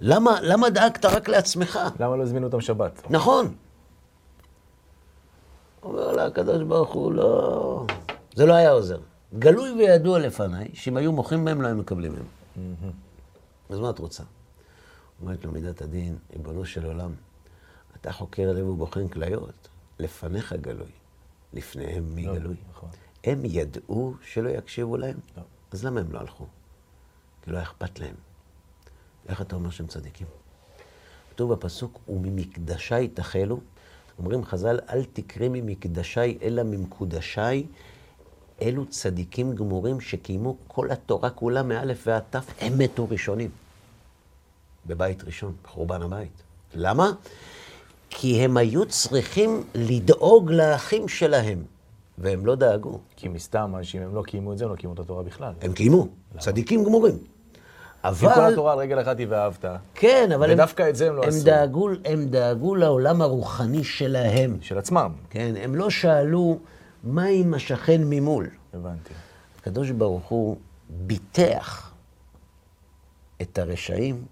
למה, 0.00 0.40
למה 0.42 0.70
דאגת 0.70 1.04
רק 1.04 1.28
לעצמך? 1.28 1.78
למה 2.00 2.16
לא 2.16 2.22
הזמינו 2.22 2.46
אותם 2.46 2.60
שבת? 2.60 3.10
נכון. 3.10 3.54
אומר 5.82 6.12
לה 6.12 6.26
הקדוש 6.26 6.62
ברוך 6.62 6.92
הוא, 6.92 7.12
לא, 7.12 7.86
זה 8.34 8.46
לא 8.46 8.54
היה 8.54 8.70
עוזר. 8.70 8.98
גלוי 9.38 9.70
וידוע 9.72 10.18
לפניי, 10.18 10.68
שאם 10.74 10.96
היו 10.96 11.12
מוחים 11.12 11.44
בהם, 11.44 11.62
לא 11.62 11.66
היו 11.66 11.76
מקבלים 11.76 12.12
מהם. 12.12 12.74
אז 13.70 13.78
מה 13.78 13.90
את 13.90 13.98
רוצה? 13.98 14.22
אומרת 15.22 15.44
לו 15.44 15.52
מידת 15.52 15.82
הדין, 15.82 16.16
ריבונו 16.32 16.64
של 16.64 16.86
עולם, 16.86 17.12
אתה 18.00 18.12
חוקר 18.12 18.52
לב 18.52 18.68
ובוחן 18.68 19.08
כליות, 19.08 19.68
לפניך 19.98 20.52
גלוי, 20.52 20.90
לפניהם 21.52 22.14
מי 22.14 22.26
לא, 22.26 22.34
גלוי? 22.34 22.56
נכון. 22.70 22.88
הם 23.24 23.40
ידעו 23.44 24.14
שלא 24.22 24.48
יקשיבו 24.48 24.96
להם? 24.96 25.16
לא. 25.36 25.42
אז 25.74 25.84
למה 25.84 26.00
הם 26.00 26.12
לא 26.12 26.18
הלכו? 26.18 26.44
כי 27.42 27.50
לא 27.50 27.62
אכפת 27.62 28.00
להם. 28.00 28.14
איך 29.28 29.40
אתה 29.40 29.56
אומר 29.56 29.70
שהם 29.70 29.86
צדיקים? 29.86 30.26
כתוב 31.30 31.52
בפסוק, 31.52 31.98
וממקדשי 32.08 33.08
תחלו. 33.14 33.60
אומרים 34.18 34.44
חז"ל, 34.44 34.78
אל 34.90 35.04
תקרא 35.12 35.48
ממקדשי 35.50 36.38
אלא 36.42 36.62
ממקודשי. 36.62 37.66
אלו 38.62 38.86
צדיקים 38.86 39.54
גמורים 39.54 40.00
שקיימו 40.00 40.56
כל 40.68 40.90
התורה 40.90 41.30
כולה 41.30 41.62
מאלף 41.62 42.02
ועד 42.06 42.22
תף, 42.30 42.50
הם 42.60 42.78
מתו 42.78 43.08
ראשונים. 43.10 43.50
בבית 44.86 45.24
ראשון, 45.24 45.54
בחורבן 45.64 46.02
הבית. 46.02 46.42
למה? 46.74 47.12
כי 48.10 48.44
הם 48.44 48.56
היו 48.56 48.86
צריכים 48.86 49.64
לדאוג 49.74 50.50
לאחים 50.50 51.08
שלהם. 51.08 51.64
והם 52.18 52.46
לא 52.46 52.54
דאגו. 52.54 53.00
כי 53.24 53.28
מסתם, 53.28 53.74
שאם 53.82 54.02
הם 54.02 54.14
לא 54.14 54.22
קיימו 54.22 54.52
את 54.52 54.58
זה, 54.58 54.64
הם 54.64 54.70
לא 54.70 54.76
קיימו 54.76 54.94
את 54.94 54.98
התורה 54.98 55.22
בכלל. 55.22 55.52
הם 55.60 55.72
קיימו? 55.72 56.08
צדיקים 56.38 56.84
גמורים. 56.84 57.18
אבל... 58.04 58.28
כי 58.28 58.34
כל 58.34 58.52
התורה 58.52 58.72
על 58.72 58.78
רגל 58.78 59.00
אחת 59.00 59.18
היא 59.18 59.26
ואהבת. 59.30 59.64
כן, 59.94 60.32
אבל 60.34 60.50
ודווקא 60.52 60.82
הם... 60.82 60.88
את 60.88 60.96
זה 60.96 61.08
הם 61.08 61.16
לא 61.16 61.22
הם 61.22 61.28
עשו. 61.28 61.44
דאגו, 61.44 61.88
הם 62.04 62.24
דאגו 62.24 62.74
לעולם 62.74 63.22
הרוחני 63.22 63.84
שלהם. 63.84 64.58
של 64.60 64.78
עצמם. 64.78 65.12
כן, 65.30 65.54
הם 65.56 65.74
לא 65.74 65.90
שאלו, 65.90 66.58
מה 67.04 67.24
עם 67.24 67.54
השכן 67.54 68.00
ממול? 68.04 68.50
הבנתי. 68.74 69.14
הקדוש 69.58 69.90
ברוך 69.90 70.28
הוא 70.28 70.56
ביטח 70.88 71.92
את 73.42 73.58
הרשעים 73.58 74.24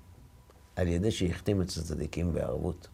על 0.76 0.88
ידי 0.88 1.10
שהחתים 1.10 1.62
את 1.62 1.66
הצדיקים 1.66 2.32
בערבות. 2.32 2.88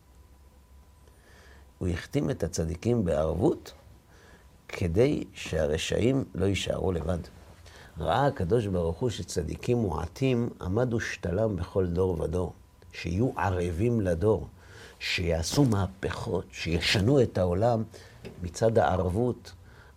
הוא 1.79 1.89
החתים 1.89 2.31
את 2.31 2.43
הצדיקים 2.43 3.05
בערבות 3.05 3.73
כדי 4.69 5.25
שהרשעים 5.35 6.25
לא 6.35 6.47
יישארו 6.47 6.93
לבד. 6.93 7.19
ראה 8.01 8.27
הקדוש 8.27 8.67
ברוך 8.67 8.99
הוא 8.99 9.11
שצדיקים 9.11 9.79
מועטים 9.79 10.49
עמדו 10.61 11.01
שתלם 11.01 11.57
בכל 11.57 11.87
דור 11.87 12.21
ודור, 12.21 12.53
שיהיו 12.93 13.31
ערבים 13.37 14.01
לדור, 14.01 14.47
שיעשו 14.99 15.65
מהפכות, 15.65 16.45
שישנו 16.53 17.23
את 17.23 17.39
העולם 17.39 17.83
מצד 18.43 18.79
הערבות. 18.79 19.53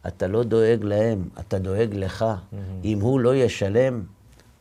אתה 0.07 0.27
לא 0.27 0.43
דואג 0.43 0.83
להם, 0.83 1.29
אתה 1.39 1.59
דואג 1.59 1.89
לך. 1.93 2.21
Mm-hmm. 2.21 2.55
אם 2.83 2.99
הוא 3.01 3.19
לא 3.19 3.35
ישלם, 3.35 4.03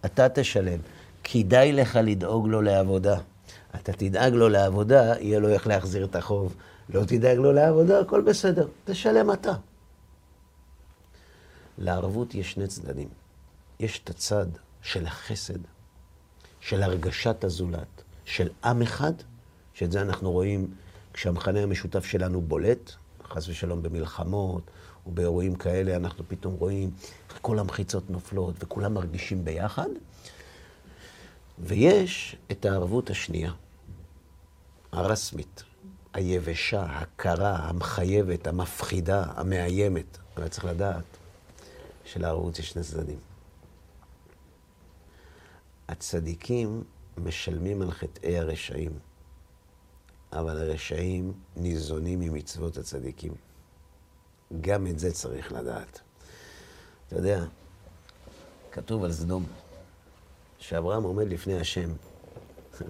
אתה 0.04 0.28
תשלם. 0.28 0.78
כדאי 1.24 1.72
לך 1.72 1.98
לדאוג 2.02 2.48
לו 2.48 2.62
לעבודה. 2.62 3.18
אתה 3.74 3.92
תדאג 3.92 4.32
לו 4.32 4.48
לעבודה, 4.48 5.14
יהיה 5.20 5.38
לו 5.38 5.48
איך 5.48 5.66
להחזיר 5.66 6.04
את 6.04 6.16
החוב. 6.16 6.54
לא 6.94 7.04
תדאג 7.04 7.36
לו 7.36 7.52
לעבודה, 7.52 8.00
הכל 8.00 8.20
בסדר. 8.20 8.66
תשלם 8.84 9.32
אתה. 9.32 9.52
לערבות 11.80 12.34
יש 12.34 12.52
שני 12.52 12.66
צדדים. 12.66 13.08
יש 13.80 14.00
את 14.04 14.10
הצד 14.10 14.46
של 14.82 15.06
החסד, 15.06 15.58
של 16.60 16.82
הרגשת 16.82 17.44
הזולת, 17.44 18.02
של 18.24 18.48
עם 18.64 18.82
אחד, 18.82 19.12
שאת 19.74 19.92
זה 19.92 20.02
אנחנו 20.02 20.32
רואים 20.32 20.74
כשהמכנה 21.12 21.60
המשותף 21.60 22.04
שלנו 22.04 22.40
בולט, 22.42 22.92
חס 23.24 23.48
ושלום 23.48 23.82
במלחמות 23.82 24.62
או 25.06 25.10
באירועים 25.10 25.54
כאלה, 25.54 25.96
אנחנו 25.96 26.24
פתאום 26.28 26.54
רואים 26.54 26.90
כל 27.40 27.58
המחיצות 27.58 28.10
נופלות 28.10 28.54
וכולם 28.58 28.94
מרגישים 28.94 29.44
ביחד. 29.44 29.88
ויש 31.58 32.36
את 32.50 32.64
הערבות 32.64 33.10
השנייה, 33.10 33.52
הרסמית, 34.92 35.62
היבשה, 36.12 36.82
הקרה, 36.82 37.56
המחייבת, 37.56 38.46
המפחידה, 38.46 39.24
המאיימת. 39.36 40.18
אבל 40.36 40.48
צריך 40.48 40.64
לדעת 40.64 41.19
שלערבות 42.12 42.58
יש 42.58 42.68
שני 42.68 42.82
צדדים. 42.82 43.18
הצדיקים 45.88 46.84
משלמים 47.16 47.82
על 47.82 47.90
חטאי 47.90 48.38
הרשעים, 48.38 48.92
אבל 50.32 50.58
הרשעים 50.58 51.32
ניזונים 51.56 52.20
ממצוות 52.20 52.76
הצדיקים. 52.76 53.32
גם 54.60 54.86
את 54.86 54.98
זה 54.98 55.12
צריך 55.12 55.52
לדעת. 55.52 56.00
אתה 57.06 57.16
יודע, 57.16 57.44
כתוב 58.72 59.04
על 59.04 59.12
סדום, 59.12 59.46
שאברהם 60.58 61.02
עומד 61.02 61.28
לפני 61.28 61.60
השם 61.60 61.90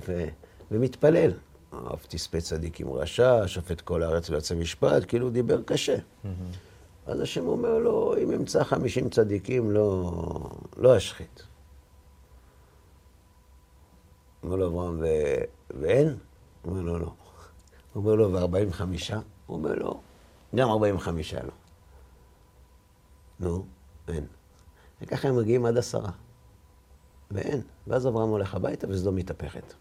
ו... 0.08 0.24
ומתפלל. 0.70 1.32
אף 1.94 2.06
תספה 2.08 2.40
צדיק 2.40 2.80
עם 2.80 2.92
רשע, 2.92 3.46
שופט 3.46 3.80
כל 3.80 4.02
הארץ 4.02 4.30
ויוצא 4.30 4.54
משפט, 4.54 5.02
כאילו 5.08 5.30
דיבר 5.30 5.62
קשה. 5.62 5.96
Mm-hmm. 5.96 6.69
אז 7.06 7.20
השם 7.20 7.46
אומר 7.46 7.78
לו, 7.78 8.16
אם 8.22 8.32
אמצא 8.32 8.64
חמישים 8.64 9.10
צדיקים, 9.10 9.70
לא, 9.70 10.12
לא 10.76 10.96
אשחית. 10.96 11.42
אומר 14.42 14.56
לו 14.56 14.66
אברהם, 14.66 15.00
ו... 15.00 15.04
ואין? 15.70 16.08
הוא 16.62 16.70
אומר 16.72 16.82
לו, 16.82 16.98
לא. 16.98 17.06
הוא 17.06 17.14
אומר 18.02 18.14
לו, 18.14 18.32
וארבעים 18.32 18.68
וחמישה? 18.68 19.20
הוא 19.46 19.56
אומר 19.56 19.74
לו, 19.74 20.00
גם 20.54 20.68
ארבעים 20.68 20.96
וחמישה 20.96 21.42
לא. 21.42 21.52
נו, 23.40 23.64
אין. 24.08 24.26
וככה 25.02 25.28
הם 25.28 25.36
מגיעים 25.36 25.66
עד 25.66 25.76
עשרה. 25.76 26.10
ואין. 27.30 27.62
ואז 27.86 28.06
אברהם 28.06 28.28
הולך 28.28 28.54
הביתה 28.54 28.86
וסדום 28.90 29.16
מתהפכת. 29.16 29.74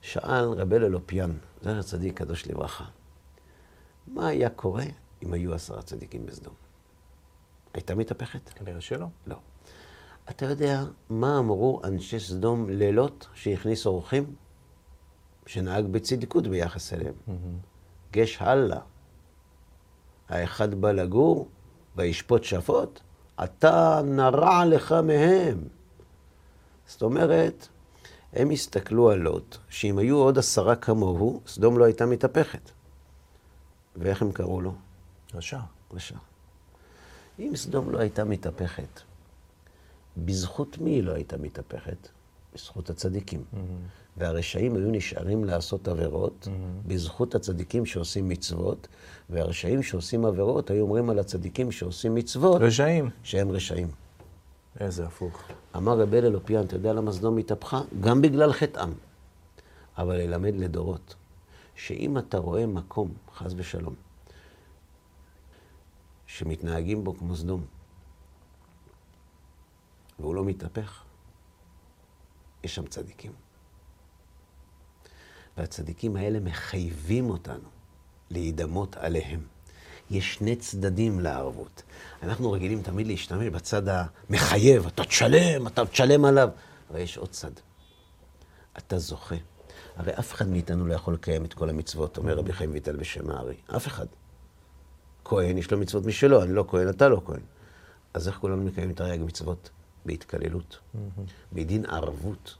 שאל 0.00 0.44
רבי 0.44 0.76
אלופיאן, 0.76 1.30
זכר 1.62 1.82
צדיק 1.82 2.18
קדוש 2.18 2.46
לברכה, 2.46 2.84
מה 4.06 4.28
היה 4.28 4.50
קורה 4.50 4.84
אם 5.22 5.32
היו 5.32 5.54
עשרה 5.54 5.82
צדיקים 5.82 6.26
בסדום? 6.26 6.54
הייתה 7.74 7.94
מתהפכת? 7.94 8.48
כנראה 8.48 8.80
שלא. 8.80 9.06
לא. 9.26 9.36
אתה 10.30 10.46
יודע 10.46 10.84
מה 11.10 11.38
אמרו 11.38 11.80
אנשי 11.84 12.20
סדום 12.20 12.70
לילות 12.70 13.28
שהכניסו 13.34 13.90
אורחים? 13.90 14.34
שנהג 15.46 15.86
בצדקות 15.86 16.46
ביחס 16.46 16.92
אליהם. 16.92 17.14
גש 18.12 18.38
הלאה. 18.40 18.80
האחד 20.28 20.74
בא 20.74 20.92
לגור, 20.92 21.48
וישפוט 21.96 22.44
שפוט, 22.44 23.00
אתה 23.44 24.00
נרע 24.04 24.64
לך 24.66 24.92
מהם. 24.92 25.68
זאת 26.86 27.02
אומרת, 27.02 27.68
הם 28.32 28.50
הסתכלו 28.50 29.10
על 29.10 29.18
לוט, 29.18 29.56
שאם 29.68 29.98
היו 29.98 30.16
עוד 30.16 30.38
עשרה 30.38 30.76
כמוהו, 30.76 31.40
סדום 31.46 31.78
לא 31.78 31.84
הייתה 31.84 32.06
מתהפכת. 32.06 32.70
ואיך 33.96 34.22
הם 34.22 34.32
קראו 34.32 34.60
לו? 34.60 34.74
רשע. 35.34 35.60
רשע. 35.92 36.16
אם 37.38 37.52
סדום 37.56 37.90
לא 37.90 37.98
הייתה 37.98 38.24
מתהפכת, 38.24 39.00
בזכות 40.16 40.78
מי 40.78 40.90
היא 40.90 41.02
לא 41.02 41.12
הייתה 41.12 41.36
מתהפכת? 41.36 42.08
בזכות 42.54 42.90
הצדיקים. 42.90 43.44
והרשעים 44.16 44.76
היו 44.76 44.90
נשארים 44.90 45.44
לעשות 45.44 45.88
עבירות 45.88 46.48
בזכות 46.86 47.34
הצדיקים 47.34 47.86
שעושים 47.86 48.28
מצוות, 48.28 48.88
והרשעים 49.30 49.82
שעושים 49.82 50.24
עבירות 50.24 50.70
היו 50.70 50.82
אומרים 50.82 51.10
על 51.10 51.18
הצדיקים 51.18 51.72
שעושים 51.72 52.14
מצוות 52.14 52.60
רשעים. 52.60 53.10
שהם 53.22 53.50
רשעים. 53.50 53.88
איזה 54.80 55.06
הפוך. 55.06 55.42
אמר 55.76 56.00
רבי 56.00 56.18
אלופיאן, 56.18 56.64
אתה 56.64 56.76
יודע 56.76 56.92
למה 56.92 57.12
סדום 57.12 57.38
התהפכה? 57.38 57.80
גם 58.00 58.22
בגלל 58.22 58.52
חטאם. 58.52 58.92
אבל 59.98 60.16
ללמד 60.16 60.54
לדורות, 60.56 61.14
שאם 61.74 62.18
אתה 62.18 62.38
רואה 62.38 62.66
מקום, 62.66 63.12
חס 63.36 63.52
ושלום, 63.56 63.94
שמתנהגים 66.36 67.04
בו 67.04 67.18
כמו 67.18 67.36
סדום, 67.36 67.64
והוא 70.18 70.34
לא 70.34 70.44
מתהפך, 70.44 71.02
יש 72.64 72.74
שם 72.74 72.86
צדיקים. 72.86 73.32
והצדיקים 75.56 76.16
האלה 76.16 76.40
מחייבים 76.40 77.30
אותנו 77.30 77.68
להידמות 78.30 78.96
עליהם. 78.96 79.40
יש 80.10 80.34
שני 80.34 80.56
צדדים 80.56 81.20
לערבות. 81.20 81.82
אנחנו 82.22 82.52
רגילים 82.52 82.82
תמיד 82.82 83.06
להשתמש 83.06 83.46
בצד 83.48 83.82
המחייב, 83.88 84.86
אתה 84.86 85.04
תשלם, 85.04 85.66
אתה 85.66 85.86
תשלם 85.86 86.24
עליו. 86.24 86.48
אבל 86.90 86.98
יש 86.98 87.18
עוד 87.18 87.30
צד. 87.30 87.52
אתה 88.78 88.98
זוכה. 88.98 89.36
הרי 89.96 90.12
אף 90.18 90.32
אחד 90.32 90.48
מאיתנו 90.48 90.86
לא 90.86 90.94
יכול 90.94 91.14
לקיים 91.14 91.44
את 91.44 91.54
כל 91.54 91.68
המצוות, 91.68 92.18
אומר 92.18 92.36
רבי 92.36 92.52
חיים 92.52 92.72
ויטל 92.72 92.96
בשם 92.96 93.30
הארי. 93.30 93.56
אף 93.76 93.86
אחד. 93.86 94.06
כהן, 95.30 95.58
יש 95.58 95.70
לו 95.70 95.78
מצוות 95.78 96.06
משלו, 96.06 96.42
אני 96.42 96.52
לא 96.52 96.64
כהן, 96.68 96.88
אתה 96.88 97.08
לא 97.08 97.22
כהן. 97.24 97.40
אז 98.14 98.28
איך 98.28 98.36
כולנו 98.36 98.64
מקיימים 98.64 98.94
תרי"ג 98.94 99.20
מצוות? 99.20 99.70
בהתקללות, 100.06 100.78
בדין 101.52 101.86
ערבות. 101.86 102.54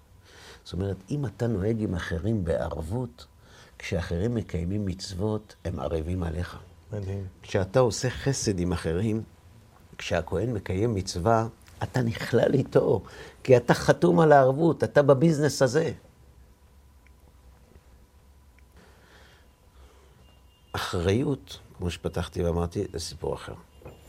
זאת 0.65 0.73
אומרת, 0.73 0.97
אם 1.11 1.27
אתה 1.27 1.47
נוהג 1.47 1.83
עם 1.83 1.95
אחרים 1.95 2.45
בערבות, 2.45 3.27
כשאחרים 3.79 4.35
מקיימים 4.35 4.87
מצוות, 4.87 5.55
הם 5.65 5.81
ערבים 5.81 6.23
עליך. 6.23 6.59
מדהים. 6.93 7.27
כשאתה 7.43 7.81
עושה 7.81 8.11
חסד 8.11 8.59
עם 8.61 8.73
אחרים, 8.73 9.23
כשהכהן 9.99 10.53
מקיים 10.53 10.95
מצווה, 10.95 11.47
אתה 11.83 12.03
נכלל 12.03 12.55
איתו, 12.55 13.03
כי 13.43 13.57
אתה 13.57 13.75
חתום 13.75 14.21
על 14.21 14.33
הערבות, 14.33 14.85
אתה 14.85 15.03
בביזנס 15.03 15.63
הזה. 15.63 15.93
אחריות, 20.73 21.59
כמו 21.81 21.91
שפתחתי 21.91 22.43
ואמרתי, 22.43 22.85
זה 22.93 22.99
סיפור 22.99 23.35
אחר. 23.35 23.53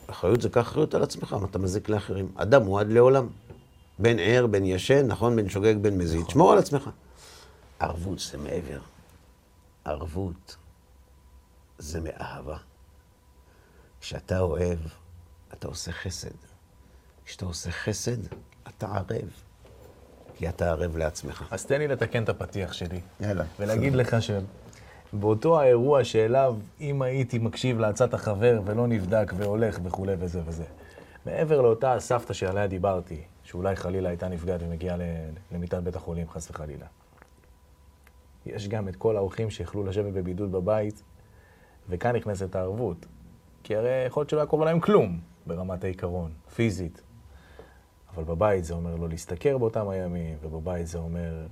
אחריות 0.07 0.41
זה 0.41 0.49
קח 0.49 0.61
אחריות 0.61 0.93
על 0.93 1.03
עצמך, 1.03 1.33
מה 1.33 1.47
אתה 1.47 1.59
מזיק 1.59 1.89
לאחרים. 1.89 2.31
אדם 2.35 2.63
הוא 2.63 2.79
עד 2.79 2.91
לעולם. 2.91 3.27
בין 3.99 4.19
ער, 4.19 4.47
בין 4.47 4.65
ישן, 4.65 5.07
נכון? 5.07 5.35
בין 5.35 5.49
שוגג, 5.49 5.75
בין 5.81 5.97
מזיד. 5.97 6.29
שמור 6.29 6.51
על 6.51 6.57
עצמך. 6.57 6.89
ערבות 7.79 8.19
זה 8.19 8.37
מעבר. 8.37 8.79
ערבות 9.85 10.55
זה 11.77 12.01
מאהבה. 12.01 12.57
כשאתה 14.01 14.39
אוהב, 14.39 14.79
אתה 15.53 15.67
עושה 15.67 15.91
חסד. 15.91 16.29
כשאתה 17.25 17.45
עושה 17.45 17.71
חסד, 17.71 18.17
אתה 18.67 18.87
ערב. 18.87 19.29
כי 20.35 20.49
אתה 20.49 20.69
ערב 20.69 20.97
לעצמך. 20.97 21.45
אז 21.51 21.65
תן 21.65 21.79
לי 21.79 21.87
לתקן 21.87 22.23
את 22.23 22.29
הפתיח 22.29 22.73
שלי. 22.73 23.01
יאללה. 23.19 23.43
ולהגיד 23.59 23.95
לך 23.95 24.15
שבאותו 25.11 25.59
האירוע 25.59 26.03
שאליו, 26.03 26.55
אם 26.81 27.01
הייתי 27.01 27.39
מקשיב 27.39 27.79
לעצת 27.79 28.13
החבר 28.13 28.61
ולא 28.65 28.87
נבדק 28.87 29.33
והולך 29.37 29.79
וכולי 29.83 30.13
וזה 30.19 30.41
וזה, 30.45 30.63
מעבר 31.25 31.61
לאותה 31.61 31.93
הסבתא 31.93 32.33
שעליה 32.33 32.67
דיברתי, 32.67 33.21
שאולי 33.43 33.75
חלילה 33.75 34.09
הייתה 34.09 34.27
נפגעת 34.27 34.61
ומגיעה 34.63 34.97
למיטת 35.51 35.83
בית 35.83 35.95
החולים, 35.95 36.29
חס 36.29 36.49
וחלילה. 36.49 36.85
יש 38.45 38.67
גם 38.67 38.87
את 38.87 38.95
כל 38.95 39.17
האורחים 39.17 39.49
שיכלו 39.49 39.83
לשבת 39.83 40.13
בבידוד 40.13 40.51
בבית, 40.51 41.03
וכאן 41.89 42.15
נכנסת 42.15 42.55
הערבות. 42.55 43.05
כי 43.63 43.75
הרי 43.75 44.05
יכול 44.07 44.21
להיות 44.21 44.29
שלא 44.29 44.39
היה 44.39 44.47
קורה 44.47 44.65
להם 44.65 44.79
כלום 44.79 45.19
ברמת 45.47 45.83
העיקרון, 45.83 46.31
פיזית. 46.55 47.01
אבל 48.15 48.23
בבית 48.23 48.65
זה 48.65 48.73
אומר 48.73 48.95
לא 48.95 49.09
להשתכר 49.09 49.57
באותם 49.57 49.89
הימים, 49.89 50.37
ובבית 50.41 50.87
זה 50.87 50.97
אומר 50.97 51.45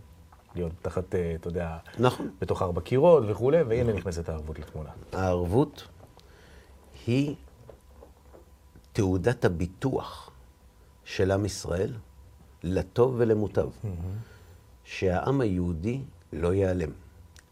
להיות 0.55 0.71
תחת, 0.81 1.15
אה, 1.15 1.35
אתה 1.35 1.47
יודע, 1.47 1.77
נכון. 1.99 2.29
בתוך 2.41 2.61
ארבע 2.61 2.81
קירות 2.81 3.23
וכולי, 3.27 3.61
והנה 3.61 3.93
נכנסת 3.93 4.29
הערבות 4.29 4.59
לתמונה. 4.59 4.89
הערבות 5.13 5.87
היא 7.07 7.35
תעודת 8.93 9.45
הביטוח 9.45 10.31
של 11.05 11.31
עם 11.31 11.45
ישראל 11.45 11.93
לטוב 12.63 13.15
ולמוטב. 13.17 13.69
שהעם 14.89 15.41
היהודי 15.41 16.01
לא 16.33 16.53
ייעלם. 16.53 16.89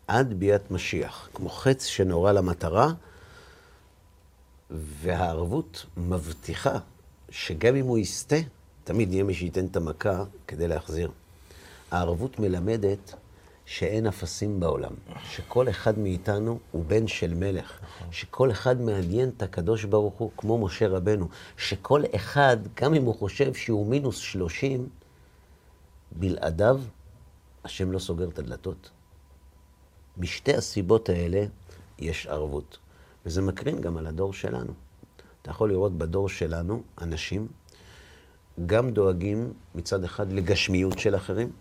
עד 0.08 0.34
ביאת 0.34 0.72
משיח, 0.72 1.30
כמו 1.34 1.50
חץ 1.50 1.86
שנורה 1.86 2.34
למטרה, 2.34 2.94
והערבות 4.72 5.86
מבטיחה 5.98 6.78
שגם 7.30 7.76
אם 7.76 7.86
הוא 7.86 7.98
יסטה, 7.98 8.36
תמיד 8.84 9.14
יהיה 9.14 9.24
מי 9.24 9.34
שייתן 9.34 9.66
את 9.66 9.76
המכה 9.76 10.24
כדי 10.48 10.68
להחזיר. 10.68 11.12
הערבות 11.92 12.40
מלמדת 12.40 13.14
שאין 13.66 14.08
אפסים 14.08 14.60
בעולם, 14.60 14.94
שכל 15.24 15.70
אחד 15.70 16.00
מאיתנו 16.00 16.60
הוא 16.72 16.86
בן 16.86 17.08
של 17.08 17.34
מלך, 17.34 17.80
שכל 18.12 18.52
אחד 18.52 18.82
מעניין 18.82 19.30
את 19.38 19.42
הקדוש 19.42 19.84
ברוך 19.84 20.14
הוא 20.14 20.32
כמו 20.38 20.58
משה 20.58 20.88
רבנו, 20.88 21.28
שכל 21.58 22.04
אחד, 22.16 22.58
גם 22.82 22.94
אם 22.94 23.04
הוא 23.04 23.16
חושב 23.16 23.54
שהוא 23.54 23.88
מינוס 23.88 24.18
שלושים, 24.18 24.90
בלעדיו 26.12 26.82
השם 27.64 27.92
לא 27.92 28.00
סוגר 28.00 28.30
את 28.30 28.40
הדלתות. 28.40 28.90
משתי 30.18 30.54
הסיבות 30.54 31.10
האלה 31.10 31.46
יש 32.00 32.28
ערבות. 32.28 32.78
וזה 33.26 33.42
מקרין 33.42 33.82
גם 33.82 33.98
על 33.98 34.08
הדור 34.08 34.34
שלנו. 34.34 34.74
אתה 35.42 35.52
יכול 35.52 35.70
לראות 35.70 35.98
בדור 35.98 36.30
שלנו 36.30 36.82
אנשים 37.02 37.48
גם 38.66 38.90
דואגים 38.90 39.54
מצד 39.76 40.04
אחד 40.04 40.32
לגשמיות 40.32 41.00
של 41.00 41.16
אחרים, 41.16 41.52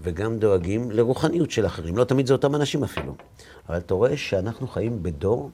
וגם 0.00 0.38
דואגים 0.38 0.90
לרוחניות 0.90 1.50
של 1.50 1.66
אחרים. 1.66 1.96
לא 1.96 2.04
תמיד 2.04 2.26
זה 2.26 2.32
אותם 2.32 2.54
אנשים 2.54 2.84
אפילו. 2.84 3.14
אבל 3.68 3.78
אתה 3.78 3.94
רואה 3.94 4.16
שאנחנו 4.16 4.68
חיים 4.68 5.02
בדור 5.02 5.50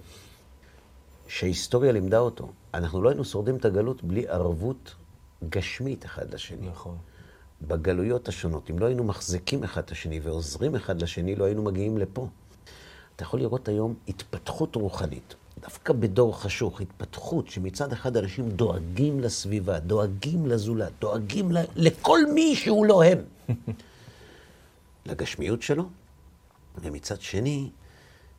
שההיסטוריה 1.28 1.92
לימדה 1.92 2.18
אותו. 2.18 2.48
אנחנו 2.74 3.02
לא 3.02 3.08
היינו 3.08 3.24
שורדים 3.24 3.56
את 3.56 3.64
הגלות 3.64 4.04
בלי 4.04 4.28
ערבות 4.28 4.94
גשמית 5.48 6.04
אחד 6.04 6.34
לשני. 6.34 6.68
נכון. 6.68 6.96
בגלויות 7.62 8.28
השונות. 8.28 8.70
אם 8.70 8.78
לא 8.78 8.86
היינו 8.86 9.04
מחזיקים 9.04 9.64
אחד 9.64 9.82
את 9.82 9.90
השני 9.90 10.20
ועוזרים 10.20 10.74
אחד 10.74 11.02
לשני, 11.02 11.36
לא 11.36 11.44
היינו 11.44 11.62
מגיעים 11.62 11.98
לפה. 11.98 12.28
אתה 13.16 13.22
יכול 13.22 13.40
לראות 13.40 13.68
היום 13.68 13.94
התפתחות 14.08 14.76
רוחנית, 14.76 15.34
דווקא 15.60 15.92
בדור 15.92 16.42
חשוך, 16.42 16.80
התפתחות 16.80 17.48
שמצד 17.48 17.92
אחד 17.92 18.16
אנשים 18.16 18.50
דואגים 18.50 19.20
לסביבה, 19.20 19.78
דואגים 19.78 20.46
לזולת, 20.46 20.92
דואגים 21.00 21.52
ל... 21.52 21.58
לכל 21.76 22.18
מי 22.34 22.56
שהוא 22.56 22.86
לא 22.86 23.02
הם. 23.04 23.18
לגשמיות 25.06 25.62
שלו, 25.62 25.88
ומצד 26.80 27.20
שני, 27.20 27.70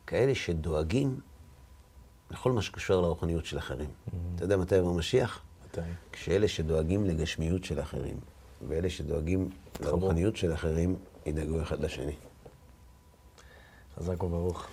כאלה 0.06 0.34
שדואגים 0.34 1.20
לכל 2.30 2.52
מה 2.52 2.62
שקשור 2.62 3.02
לרוחניות 3.02 3.46
של 3.46 3.58
אחרים. 3.58 3.90
אתה 4.34 4.44
יודע 4.44 4.56
מתי 4.56 4.76
יבוא 4.76 4.94
המשיח? 4.94 5.42
מתי? 5.68 5.80
כשאלה 6.12 6.48
שדואגים 6.48 7.04
לגשמיות 7.04 7.64
של 7.64 7.80
אחרים, 7.80 8.16
ואלה 8.68 8.90
שדואגים 8.90 9.50
לרוחניות 9.80 10.36
של 10.36 10.54
אחרים, 10.54 10.96
ידאגו 11.26 11.62
אחד 11.62 11.80
לשני. 11.80 12.14
חזק 13.96 14.22
וברוך. 14.22 14.66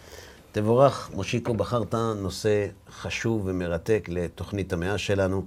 תבורך, 0.51 1.11
מושיקו, 1.13 1.53
בחרת 1.53 1.95
נושא 1.95 2.67
חשוב 2.89 3.41
ומרתק 3.45 4.07
לתוכנית 4.11 4.73
המאה 4.73 4.97
שלנו. 4.97 5.45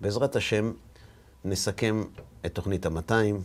בעזרת 0.00 0.36
השם, 0.36 0.72
נסכם 1.44 2.04
את 2.46 2.54
תוכנית 2.54 2.86
המאתיים. 2.86 3.40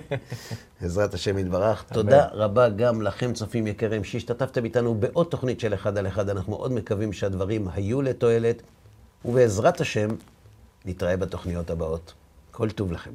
בעזרת 0.80 1.14
השם 1.14 1.38
יתברך. 1.38 1.84
תודה 1.92 2.26
רבה 2.32 2.68
גם 2.68 3.02
לכם, 3.02 3.32
צופים 3.32 3.66
יקרים, 3.66 4.04
שהשתתפתם 4.04 4.64
איתנו 4.64 4.94
בעוד 4.94 5.26
תוכנית 5.26 5.60
של 5.60 5.74
אחד 5.74 5.98
על 5.98 6.06
אחד. 6.06 6.28
אנחנו 6.28 6.52
מאוד 6.52 6.72
מקווים 6.72 7.12
שהדברים 7.12 7.68
היו 7.74 8.02
לתועלת, 8.02 8.62
ובעזרת 9.24 9.80
השם, 9.80 10.08
נתראה 10.84 11.16
בתוכניות 11.16 11.70
הבאות. 11.70 12.12
כל 12.50 12.70
טוב 12.70 12.92
לכם. 12.92 13.12